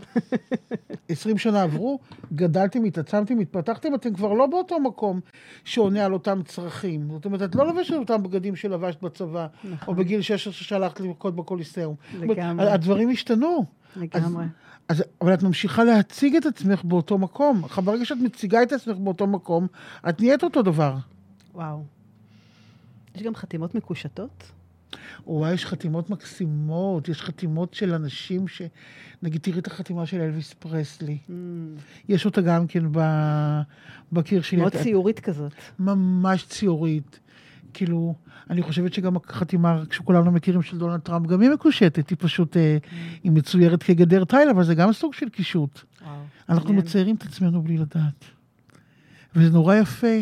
20 1.09 1.39
שנה 1.39 1.63
עברו, 1.63 1.99
גדלתם, 2.33 2.85
התעצמתם, 2.85 3.39
התפתחתם, 3.39 3.95
אתם 3.95 4.15
כבר 4.15 4.33
לא 4.33 4.47
באותו 4.47 4.81
מקום 4.81 5.21
שעונה 5.65 6.05
על 6.05 6.13
אותם 6.13 6.41
צרכים. 6.45 7.09
זאת 7.11 7.25
אומרת, 7.25 7.43
את 7.43 7.55
לא 7.55 7.67
לובשת 7.67 7.95
אותם 7.95 8.23
בגדים 8.23 8.57
שלבשת 8.57 9.03
בצבא, 9.03 9.47
או 9.89 9.95
בגיל 9.95 10.23
16 10.23 10.53
שהלכת 10.53 11.01
לרקוד 11.01 11.37
בקוליסאום. 11.37 11.95
לגמרי. 12.21 12.71
הדברים 12.71 13.11
השתנו. 13.11 13.65
לגמרי. 13.97 14.45
אז, 14.89 15.05
אבל 15.21 15.35
את 15.35 15.43
ממשיכה 15.43 15.85
להציג 15.85 16.37
את 16.37 16.47
עצמך 16.47 16.85
באותו 16.85 17.19
מקום. 17.19 17.63
ברגע 17.85 18.05
שאת 18.05 18.19
מציגה 18.19 18.63
את 18.63 18.73
עצמך 18.73 18.97
באותו 18.97 19.27
מקום, 19.27 19.67
את 20.09 20.21
נהיית 20.21 20.45
אותו 20.45 20.63
דבר. 20.63 20.97
וואו. 21.55 21.85
יש 23.15 23.23
גם 23.23 23.35
חתימות 23.35 23.75
מקושטות? 23.75 24.53
וואי, 25.27 25.53
יש 25.53 25.67
חתימות 25.67 26.11
מקסימות, 26.11 27.09
יש 27.09 27.23
חתימות 27.23 27.75
של 27.75 27.95
אנשים 27.95 28.49
ש... 28.49 28.63
נגיד, 29.23 29.41
תראי 29.41 29.59
את 29.59 29.67
החתימה 29.67 30.07
של 30.07 30.21
אלוויס 30.21 30.53
פרסלי. 30.53 31.19
Mm, 31.29 31.33
יש 32.09 32.27
אותה 32.27 32.41
גם 32.41 32.67
כן 32.67 32.85
ב... 32.93 33.01
בקיר 34.13 34.43
שלי. 34.43 34.59
מאוד 34.61 34.75
את- 34.77 34.83
ציורית 34.83 35.21
כזאת. 35.21 35.53
ממש 35.79 36.47
ציורית. 36.47 37.21
כאילו, 37.75 38.15
אני 38.51 38.63
חושבת 38.63 38.93
שגם 38.95 39.17
החתימה 39.17 39.83
שכולנו 39.91 40.33
מכירים 40.33 40.63
של 40.63 40.79
דונלד 40.79 41.01
טראמפ, 41.01 41.27
גם 41.27 41.41
היא 41.41 41.51
מקושטת, 41.51 42.11
היא 42.11 42.19
פשוט, 42.21 42.57
אה, 42.57 42.77
היא 43.23 43.33
מצוירת 43.33 43.83
כגדר 43.83 44.25
תיל, 44.25 44.49
אבל 44.51 44.65
זה 44.65 44.75
גם 44.75 44.93
סוג 44.93 45.15
של 45.15 45.29
קישוט. 45.29 45.81
וואו. 46.03 46.15
אנחנו. 46.49 46.73
מציירים 46.73 47.17
את 47.17 47.23
עצמנו 47.23 47.63
בלי 47.63 47.79
לדעת. 47.79 48.25
וזה 49.37 49.51
נורא 49.51 49.75
יפה 49.75 50.17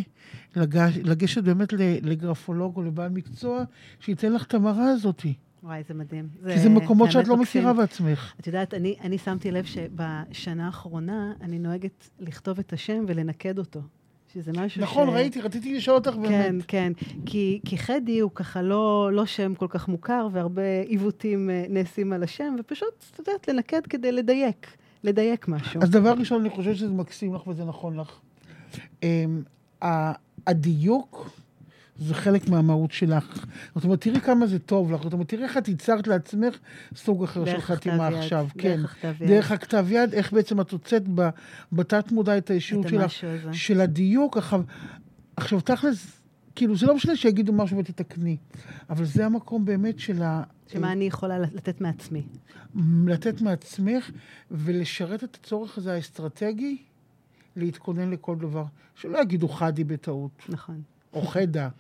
לגש, 0.57 0.97
לגשת 0.97 1.45
באמת 1.45 1.73
לגרפולוג 2.03 2.77
או 2.77 2.83
לבעל 2.83 3.09
מקצוע, 3.11 3.63
שייתן 4.01 4.33
לך 4.33 4.45
את 4.45 4.55
המראה 4.55 4.89
הזאת. 4.89 5.23
וואי, 5.63 5.83
זה 5.89 5.95
מדהים. 5.95 6.29
כי 6.53 6.59
זה 6.59 6.69
מקומות 6.69 7.11
שאת 7.11 7.29
לא 7.29 7.37
מקסים. 7.37 7.61
מכירה 7.61 7.73
בעצמך. 7.73 8.35
את 8.41 8.47
יודעת, 8.47 8.75
אני, 8.75 8.97
אני 9.01 9.19
שמתי 9.19 9.51
לב 9.51 9.65
שבשנה 9.65 10.67
האחרונה 10.67 11.33
אני 11.41 11.59
נוהגת 11.59 12.09
לכתוב 12.21 12.59
את 12.59 12.73
השם 12.73 13.05
ולנקד 13.09 13.59
אותו. 13.59 13.81
שזה 14.35 14.53
משהו 14.53 14.83
נכון, 14.83 15.09
ש... 15.09 15.11
ראיתי, 15.13 15.41
רציתי 15.41 15.75
לשאול 15.77 15.97
אותך 15.97 16.11
כן, 16.11 16.23
באמת. 16.23 16.65
כן. 16.69 16.93
כי, 17.27 17.61
כי 17.65 17.79
חדי 17.79 18.21
הוא 18.21 18.31
ככה 18.35 18.63
לא, 18.63 19.11
לא 19.13 19.27
שם 19.27 19.55
כל 19.55 19.67
כך 19.69 19.89
מוכר, 19.89 20.29
והרבה 20.33 20.83
עיוותים 20.87 21.51
אה, 21.51 21.65
נעשים 21.69 22.13
על 22.13 22.23
השם, 22.23 22.55
ופשוט, 22.59 23.05
את 23.13 23.19
יודעת, 23.19 23.49
לנקד 23.49 23.81
כדי 23.87 24.13
לדייק, 24.13 24.77
לדייק 25.05 25.49
משהו. 25.49 25.83
אז 25.83 25.91
דבר 25.91 26.13
ראשון, 26.13 26.41
אני 26.41 26.51
חושב 26.51 26.75
שזה 26.75 26.93
מקסים 26.93 27.35
לך 27.35 27.47
וזה 27.47 27.65
נכון 27.65 27.97
לך. 27.97 28.21
אמ, 29.03 29.43
ה- 29.83 30.13
הדיוק 30.47 31.31
זה 31.97 32.15
חלק 32.15 32.49
מהמהות 32.49 32.93
שלך. 32.93 33.47
זאת 33.75 33.85
אומרת, 33.85 34.01
תראי 34.01 34.21
כמה 34.21 34.47
זה 34.47 34.59
טוב 34.59 34.93
לך. 34.93 35.03
זאת 35.03 35.13
אומרת, 35.13 35.29
תראי 35.29 35.43
איך 35.43 35.57
את 35.57 35.69
ייצרת 35.69 36.07
לעצמך 36.07 36.57
סוג 36.95 37.25
אחר 37.25 37.45
של 37.45 37.61
חתימה 37.61 38.09
יד, 38.11 38.17
עכשיו. 38.19 38.47
דרך 38.57 38.63
כן. 38.63 38.81
הכתב 38.85 39.23
יד. 39.23 39.29
דרך 39.29 39.53
הכתב 39.53 39.87
יד, 39.91 40.15
איך 40.15 40.33
בעצם 40.33 40.61
את 40.61 40.71
הוצאת 40.71 41.03
בתת 41.73 42.13
מודע 42.13 42.39
את 42.39 42.51
האישיות 42.51 42.89
שלך. 42.89 43.13
של 43.53 43.81
הדיוק. 43.81 44.37
עכשיו, 44.37 44.63
עכשיו, 45.37 45.61
תכלס, 45.61 46.21
כאילו, 46.57 46.77
זה 46.77 46.87
לא 46.87 46.95
משנה 46.95 47.17
שיגידו 47.17 47.53
משהו 47.53 47.79
ותתקני, 47.79 48.37
אבל 48.91 49.05
זה 49.05 49.27
המקום 49.27 49.65
באמת 49.65 49.99
של 49.99 50.23
ה... 50.23 50.43
שמה 50.73 50.93
אני 50.93 51.05
יכולה 51.05 51.39
לתת 51.39 51.81
מעצמי. 51.81 52.23
לתת 53.07 53.41
מעצמך 53.41 54.11
ולשרת 54.51 55.25
את 55.25 55.39
הצורך 55.41 55.79
הזה 55.79 55.93
האסטרטגי 55.93 56.77
להתכונן 57.57 58.11
לכל 58.11 58.37
דבר. 58.37 58.65
שלא 58.95 59.19
יגידו 59.23 59.49
חדי 59.49 59.85
בטעות, 59.85 60.31
נכון. 60.49 60.83
או 61.13 61.23
חדה. 61.23 61.69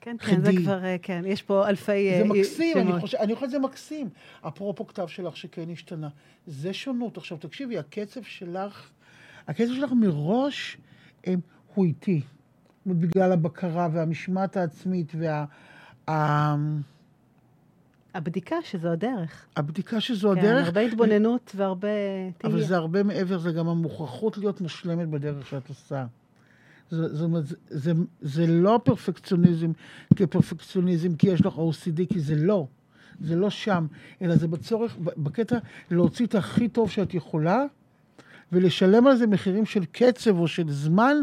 כן, 0.00 0.16
כן, 0.18 0.40
זה 0.40 0.46
חדי. 0.52 0.62
כבר, 0.62 0.84
אה, 0.84 0.96
כן, 1.02 1.22
יש 1.26 1.42
פה 1.42 1.68
אלפי 1.68 2.10
זה 2.10 2.22
אה, 2.22 2.24
מקסים, 2.24 2.78
אני. 2.78 3.00
חושב, 3.00 3.18
אני 3.18 3.34
חושב 3.34 3.48
שזה 3.48 3.58
מקסים. 3.58 4.08
אפרופו 4.48 4.86
כתב 4.86 5.06
שלך 5.06 5.36
שכן 5.36 5.70
השתנה. 5.72 6.08
זה 6.46 6.72
שונות. 6.72 7.16
עכשיו, 7.16 7.38
תקשיבי, 7.38 7.78
הקצב 7.78 8.22
שלך, 8.22 8.90
הקצב 9.48 9.74
שלך 9.74 9.92
מראש 9.92 10.78
הם, 11.24 11.40
הוא 11.74 11.84
איטי. 11.84 12.20
בגלל 12.86 13.32
הבקרה 13.32 13.88
והמשמעת 13.92 14.56
העצמית 14.56 15.12
וה... 15.18 15.44
הבדיקה 18.18 18.56
שזו 18.62 18.88
הדרך. 18.88 19.46
הבדיקה 19.56 20.00
שזו 20.00 20.32
כן, 20.34 20.38
הדרך, 20.38 20.66
הרבה 20.66 20.80
התבוננות 20.80 21.52
והרבה 21.56 21.88
אבל 22.44 22.52
תהייה. 22.52 22.66
זה 22.66 22.76
הרבה 22.76 23.02
מעבר, 23.02 23.38
זה 23.38 23.52
גם 23.52 23.68
המוכרחות 23.68 24.38
להיות 24.38 24.60
מושלמת 24.60 25.08
בדרך 25.08 25.46
שאת 25.46 25.68
עושה. 25.68 26.06
זה, 26.90 27.24
אומרת, 27.24 27.46
זה, 27.46 27.56
זה, 27.68 27.92
זה 28.20 28.46
לא 28.46 28.80
פרפקציוניזם 28.84 29.72
כפרפקציוניזם 30.16 31.14
כי 31.14 31.28
יש 31.28 31.46
לך 31.46 31.54
OCD, 31.54 32.12
כי 32.12 32.20
זה 32.20 32.34
לא. 32.36 32.66
זה 33.20 33.36
לא 33.36 33.50
שם, 33.50 33.86
אלא 34.22 34.36
זה 34.36 34.48
בצורך, 34.48 34.96
בקטע 34.98 35.58
להוציא 35.90 36.26
את 36.26 36.34
הכי 36.34 36.68
טוב 36.68 36.90
שאת 36.90 37.14
יכולה, 37.14 37.64
ולשלם 38.52 39.06
על 39.06 39.16
זה 39.16 39.26
מחירים 39.26 39.66
של 39.66 39.84
קצב 39.84 40.38
או 40.38 40.48
של 40.48 40.70
זמן, 40.70 41.16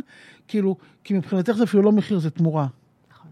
כאילו, 0.48 0.78
כי 1.04 1.14
מבחינתך 1.14 1.52
זה 1.52 1.64
אפילו 1.64 1.84
לא 1.84 1.92
מחיר, 1.92 2.20
זה 2.20 2.30
תמורה. 2.30 2.68
נכון. 3.12 3.32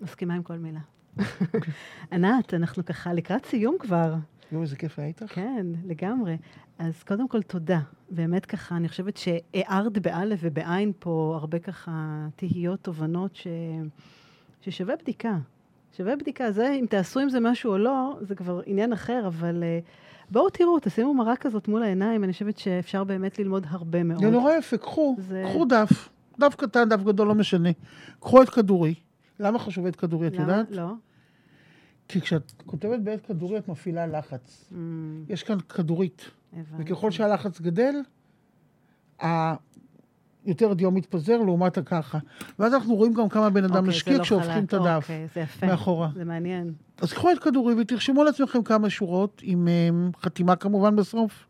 מסכימה 0.00 0.34
עם 0.34 0.42
כל 0.42 0.56
מילה. 0.56 0.80
ענת, 2.12 2.54
אנחנו 2.54 2.84
ככה 2.84 3.12
לקראת 3.12 3.46
סיום 3.46 3.76
כבר. 3.78 4.14
יואו, 4.52 4.62
איזה 4.62 4.76
כיף 4.76 4.98
היה 4.98 5.08
איתך. 5.08 5.34
כן, 5.34 5.66
לגמרי. 5.86 6.36
אז 6.78 7.02
קודם 7.02 7.28
כל, 7.28 7.42
תודה. 7.42 7.80
באמת 8.10 8.46
ככה, 8.46 8.76
אני 8.76 8.88
חושבת 8.88 9.16
שהארת 9.16 9.98
באלף 9.98 10.38
ובעין 10.42 10.92
פה 10.98 11.36
הרבה 11.40 11.58
ככה 11.58 11.90
תהיות, 12.36 12.80
תובנות 12.80 13.36
ש... 13.36 13.46
ששווה 14.60 14.96
בדיקה. 14.96 15.36
שווה 15.96 16.16
בדיקה. 16.16 16.52
זה, 16.52 16.72
אם 16.80 16.86
תעשו 16.90 17.20
עם 17.20 17.28
זה 17.28 17.40
משהו 17.40 17.72
או 17.72 17.78
לא, 17.78 18.16
זה 18.20 18.34
כבר 18.34 18.60
עניין 18.66 18.92
אחר, 18.92 19.24
אבל 19.26 19.62
uh, 19.62 19.84
בואו 20.30 20.50
תראו, 20.50 20.78
תשימו 20.82 21.14
מראה 21.14 21.36
כזאת 21.36 21.68
מול 21.68 21.82
העיניים, 21.82 22.24
אני 22.24 22.32
חושבת 22.32 22.58
שאפשר 22.58 23.04
באמת 23.04 23.38
ללמוד 23.38 23.66
הרבה 23.68 24.02
מאוד. 24.02 24.20
זה 24.20 24.30
נורא 24.30 24.52
יפה, 24.52 24.76
קחו, 24.76 25.16
זה- 25.18 25.44
קחו 25.48 25.64
דף, 25.64 26.08
דף 26.40 26.54
קטן, 26.54 26.88
דף 26.88 27.02
גדול, 27.02 27.28
לא 27.28 27.34
משנה. 27.34 27.68
קחו 28.20 28.42
את 28.42 28.48
כדורי. 28.50 28.94
למה 29.40 29.58
חשוב 29.58 29.86
את 29.86 29.96
כדורי, 29.96 30.26
את? 30.26 30.32
יודעת? 30.32 30.70
לא. 30.70 30.92
כי 32.08 32.20
כשאת 32.20 32.52
כותבת 32.66 33.00
בעת 33.00 33.26
כדורי, 33.26 33.58
את 33.58 33.68
מפעילה 33.68 34.06
לחץ. 34.06 34.64
Mm, 34.72 34.74
יש 35.28 35.42
כאן 35.42 35.60
כדורית, 35.60 36.30
הבנתי. 36.52 36.92
וככל 36.92 37.10
שהלחץ 37.10 37.60
גדל, 37.60 37.94
ה... 39.22 39.54
יותר 40.46 40.72
דיו 40.72 40.90
מתפזר 40.90 41.36
לעומת 41.36 41.78
הככה. 41.78 42.18
ואז 42.58 42.74
אנחנו 42.74 42.94
רואים 42.94 43.14
גם 43.14 43.28
כמה 43.28 43.50
בן 43.50 43.64
אדם 43.64 43.76
אוקיי, 43.76 43.88
משקיע 43.88 44.18
לא 44.18 44.22
כשהופכים 44.22 44.52
חלק. 44.52 44.64
את 44.64 44.74
הדף 44.74 45.02
אוקיי, 45.02 45.26
זה 45.34 45.40
יפה. 45.40 45.66
מאחורה. 45.66 46.08
זה 46.14 46.24
מעניין. 46.24 46.72
אז 46.98 47.12
קחו 47.12 47.30
את 47.32 47.38
כדורי 47.38 47.74
ותרשמו 47.78 48.24
לעצמכם 48.24 48.62
כמה 48.62 48.90
שורות, 48.90 49.40
עם 49.44 49.68
um, 49.68 50.16
חתימה 50.22 50.56
כמובן 50.56 50.96
בסוף, 50.96 51.46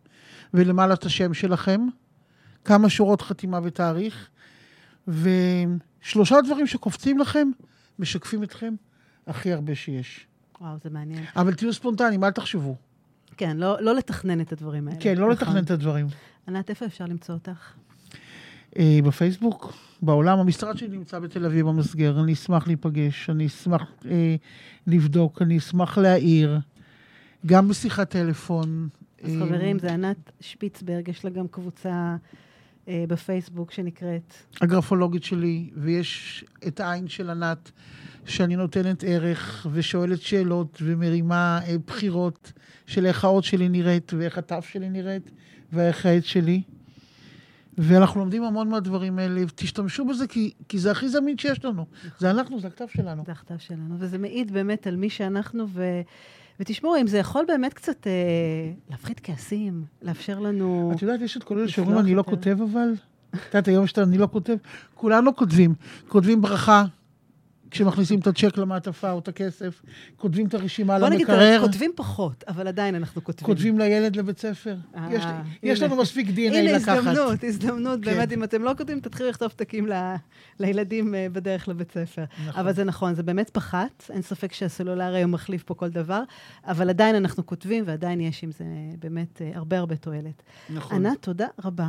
ולמעלה 0.55 0.95
את 0.95 1.05
השם 1.05 1.35
שלכם, 1.35 1.80
כמה 2.64 2.89
שורות 2.89 3.22
חתימה 3.22 3.61
ותאריך, 3.62 4.28
ושלושה 5.09 6.37
דברים 6.45 6.66
שקופצים 6.66 7.18
לכם, 7.18 7.49
משקפים 7.99 8.43
אתכם 8.43 8.75
הכי 9.27 9.53
הרבה 9.53 9.75
שיש. 9.75 10.27
וואו, 10.61 10.77
זה 10.85 10.91
מעניין. 10.91 11.25
אבל 11.37 11.55
תהיו 11.55 11.73
ספונטניים, 11.73 12.25
אל 12.25 12.31
תחשבו. 12.31 12.77
כן, 13.37 13.57
לא, 13.57 13.83
לא 13.83 13.95
לתכנן 13.95 14.41
את 14.41 14.53
הדברים 14.53 14.89
האלה. 14.89 15.01
כן, 15.01 15.17
לא 15.17 15.33
נכון. 15.33 15.49
לתכנן 15.49 15.65
את 15.65 15.71
הדברים. 15.71 16.07
ענת, 16.49 16.71
איפה 16.71 16.87
אפשר 16.87 17.05
למצוא 17.05 17.35
אותך? 17.35 17.73
אה, 18.79 18.99
בפייסבוק, 19.05 19.73
בעולם, 20.03 20.39
המשרד 20.39 20.79
שלי 20.79 20.89
נמצא 20.89 21.19
בתל 21.19 21.45
אביב 21.45 21.67
במסגר, 21.67 22.21
אני 22.21 22.33
אשמח 22.33 22.67
להיפגש, 22.67 23.31
אני 23.31 23.47
אשמח 23.47 23.83
אה, 24.11 24.37
לבדוק, 24.87 25.43
אני 25.43 25.59
אשמח 25.59 25.99
להעיר, 25.99 26.59
גם 27.47 27.69
בשיחת 27.69 28.11
טלפון. 28.11 28.89
אז 29.23 29.31
אה, 29.31 29.41
חברים, 29.47 29.79
זה 29.79 29.93
ענת 29.93 30.33
שפיצברג, 30.41 31.09
יש 31.09 31.25
לה 31.25 31.31
גם 31.31 31.49
קבוצה 31.49 32.17
בפייסבוק 32.89 33.72
שנקראת... 33.72 34.35
הגרפולוגית 34.61 35.24
שלי, 35.24 35.70
ויש 35.76 36.45
את 36.66 36.80
העין 36.80 37.09
של 37.09 37.30
ענת, 37.30 37.70
שאני 38.26 38.57
נותנת 38.57 39.05
ערך 39.07 39.66
ושואלת 39.72 40.20
שאלות 40.20 40.78
ומרימה 40.82 41.61
אה, 41.66 41.76
בחירות 41.87 42.53
של 42.87 43.07
איך 43.07 43.24
האות 43.24 43.45
שלי 43.45 43.68
נראית 43.68 44.12
ואיך 44.16 44.39
התף 44.39 44.68
שלי 44.72 44.91
נראית 44.91 45.30
ואיך 45.72 46.07
העט 46.07 46.24
שלי. 46.24 46.62
ואנחנו 47.78 48.20
לומדים 48.20 48.43
המון 48.43 48.68
מהדברים 48.68 49.18
האלה, 49.18 49.43
תשתמשו 49.55 50.05
בזה 50.05 50.26
כי, 50.26 50.53
כי 50.68 50.78
זה 50.78 50.91
הכי 50.91 51.09
זמין 51.09 51.39
שיש 51.39 51.64
לנו. 51.64 51.87
זה 52.18 52.30
אנחנו, 52.30 52.61
זה 52.61 52.68
הכתב 52.68 52.85
שלנו. 52.89 53.22
זה 53.26 53.32
הכתב 53.32 53.59
שלנו, 53.59 53.95
וזה 53.99 54.18
מעיד 54.18 54.53
באמת 54.53 54.87
על 54.87 54.97
מי 54.97 55.11
שאנחנו, 55.11 55.66
ו... 55.68 55.82
ותשמעו, 56.61 56.97
אם 57.01 57.07
זה 57.07 57.19
יכול 57.19 57.45
באמת 57.49 57.75
קצת 57.75 58.07
אה, 58.07 58.13
להפחית 58.91 59.21
כעסים, 59.23 59.85
לאפשר 60.03 60.39
לנו... 60.41 60.93
את 60.97 61.03
יודעת, 61.03 61.21
יש 61.21 61.37
את 61.37 61.43
כל 61.43 61.59
אלה 61.59 61.69
שאומרים, 61.69 61.99
אני 61.99 62.15
לא 62.15 62.21
יותר." 62.21 62.31
כותב 62.31 62.59
אבל. 62.63 62.93
את 63.31 63.39
יודעת, 63.47 63.69
היום 63.69 63.87
שאתה 63.87 64.03
אני 64.03 64.19
לא 64.19 64.29
כותב, 64.33 64.57
כולנו 64.95 65.37
כותבים. 65.37 65.75
כותבים 66.09 66.43
ברכה, 66.43 66.85
כשמכניסים 67.75 68.20
את 68.20 68.27
הצ'ק 68.27 68.57
למעטפה 68.59 69.11
או 69.11 69.18
את 69.18 69.29
הכסף, 69.29 69.83
כותבים 70.16 70.47
את 70.47 70.55
הרשימה 70.55 70.99
בוא 70.99 71.09
נגיד, 71.09 71.20
למקרר, 71.20 71.61
כותבים 71.61 71.91
פחות, 71.97 72.45
אבל 72.49 72.68
עדיין 72.68 72.95
אנחנו 72.95 73.25
כותבים. 73.25 73.47
כותבים 73.47 73.79
לילד 73.79 74.16
לבית 74.16 74.39
ספר. 74.39 74.77
אה, 74.97 75.09
יש- 75.12 75.25
יש 75.62 75.79
הנה. 75.83 75.89
לנו 75.93 76.03
מספיק 76.03 76.27
הנה 76.29 76.72
לקחת. 76.72 76.89
הזדמנות, 76.97 77.45
הזדמנות, 77.45 77.99
כן. 78.05 78.11
באמת, 78.14 78.33
אם 78.33 78.45
אתם 78.45 78.62
לא 78.62 78.72
כותבים, 78.79 79.01
תתחילו 79.01 79.29
לכתוב 79.29 79.49
פתקים 79.49 79.87
ל- 79.87 80.14
לילדים 80.61 81.14
אה, 81.14 81.27
בדרך 81.33 81.68
לבית 81.68 81.93
ספר. 81.93 82.25
נכון. 82.49 82.61
אבל 82.61 82.72
זה 82.72 82.85
נכון, 82.85 83.14
זה 83.14 83.22
באמת 83.22 83.51
פחת, 83.51 84.05
אין 84.11 84.22
ספק 84.22 84.53
שהסלולרי 84.53 85.16
היום 85.16 85.33
מחליף 85.33 85.62
פה 85.62 85.75
כל 85.75 85.89
דבר, 85.89 86.22
אבל 86.66 86.91
עדיין 86.91 87.14
אנחנו 87.16 87.47
כותבים, 87.47 87.85
ועדיין 87.87 88.20
יש 88.20 88.45
עם 88.45 88.53
זה 88.53 88.64
באמת 88.99 89.43
אה, 89.43 89.51
הרבה 89.55 89.79
הרבה 89.79 89.97
תועלת. 89.97 90.43
נכון. 90.70 91.07
ענת, 91.07 91.22
תודה 91.22 91.47
רבה. 91.64 91.89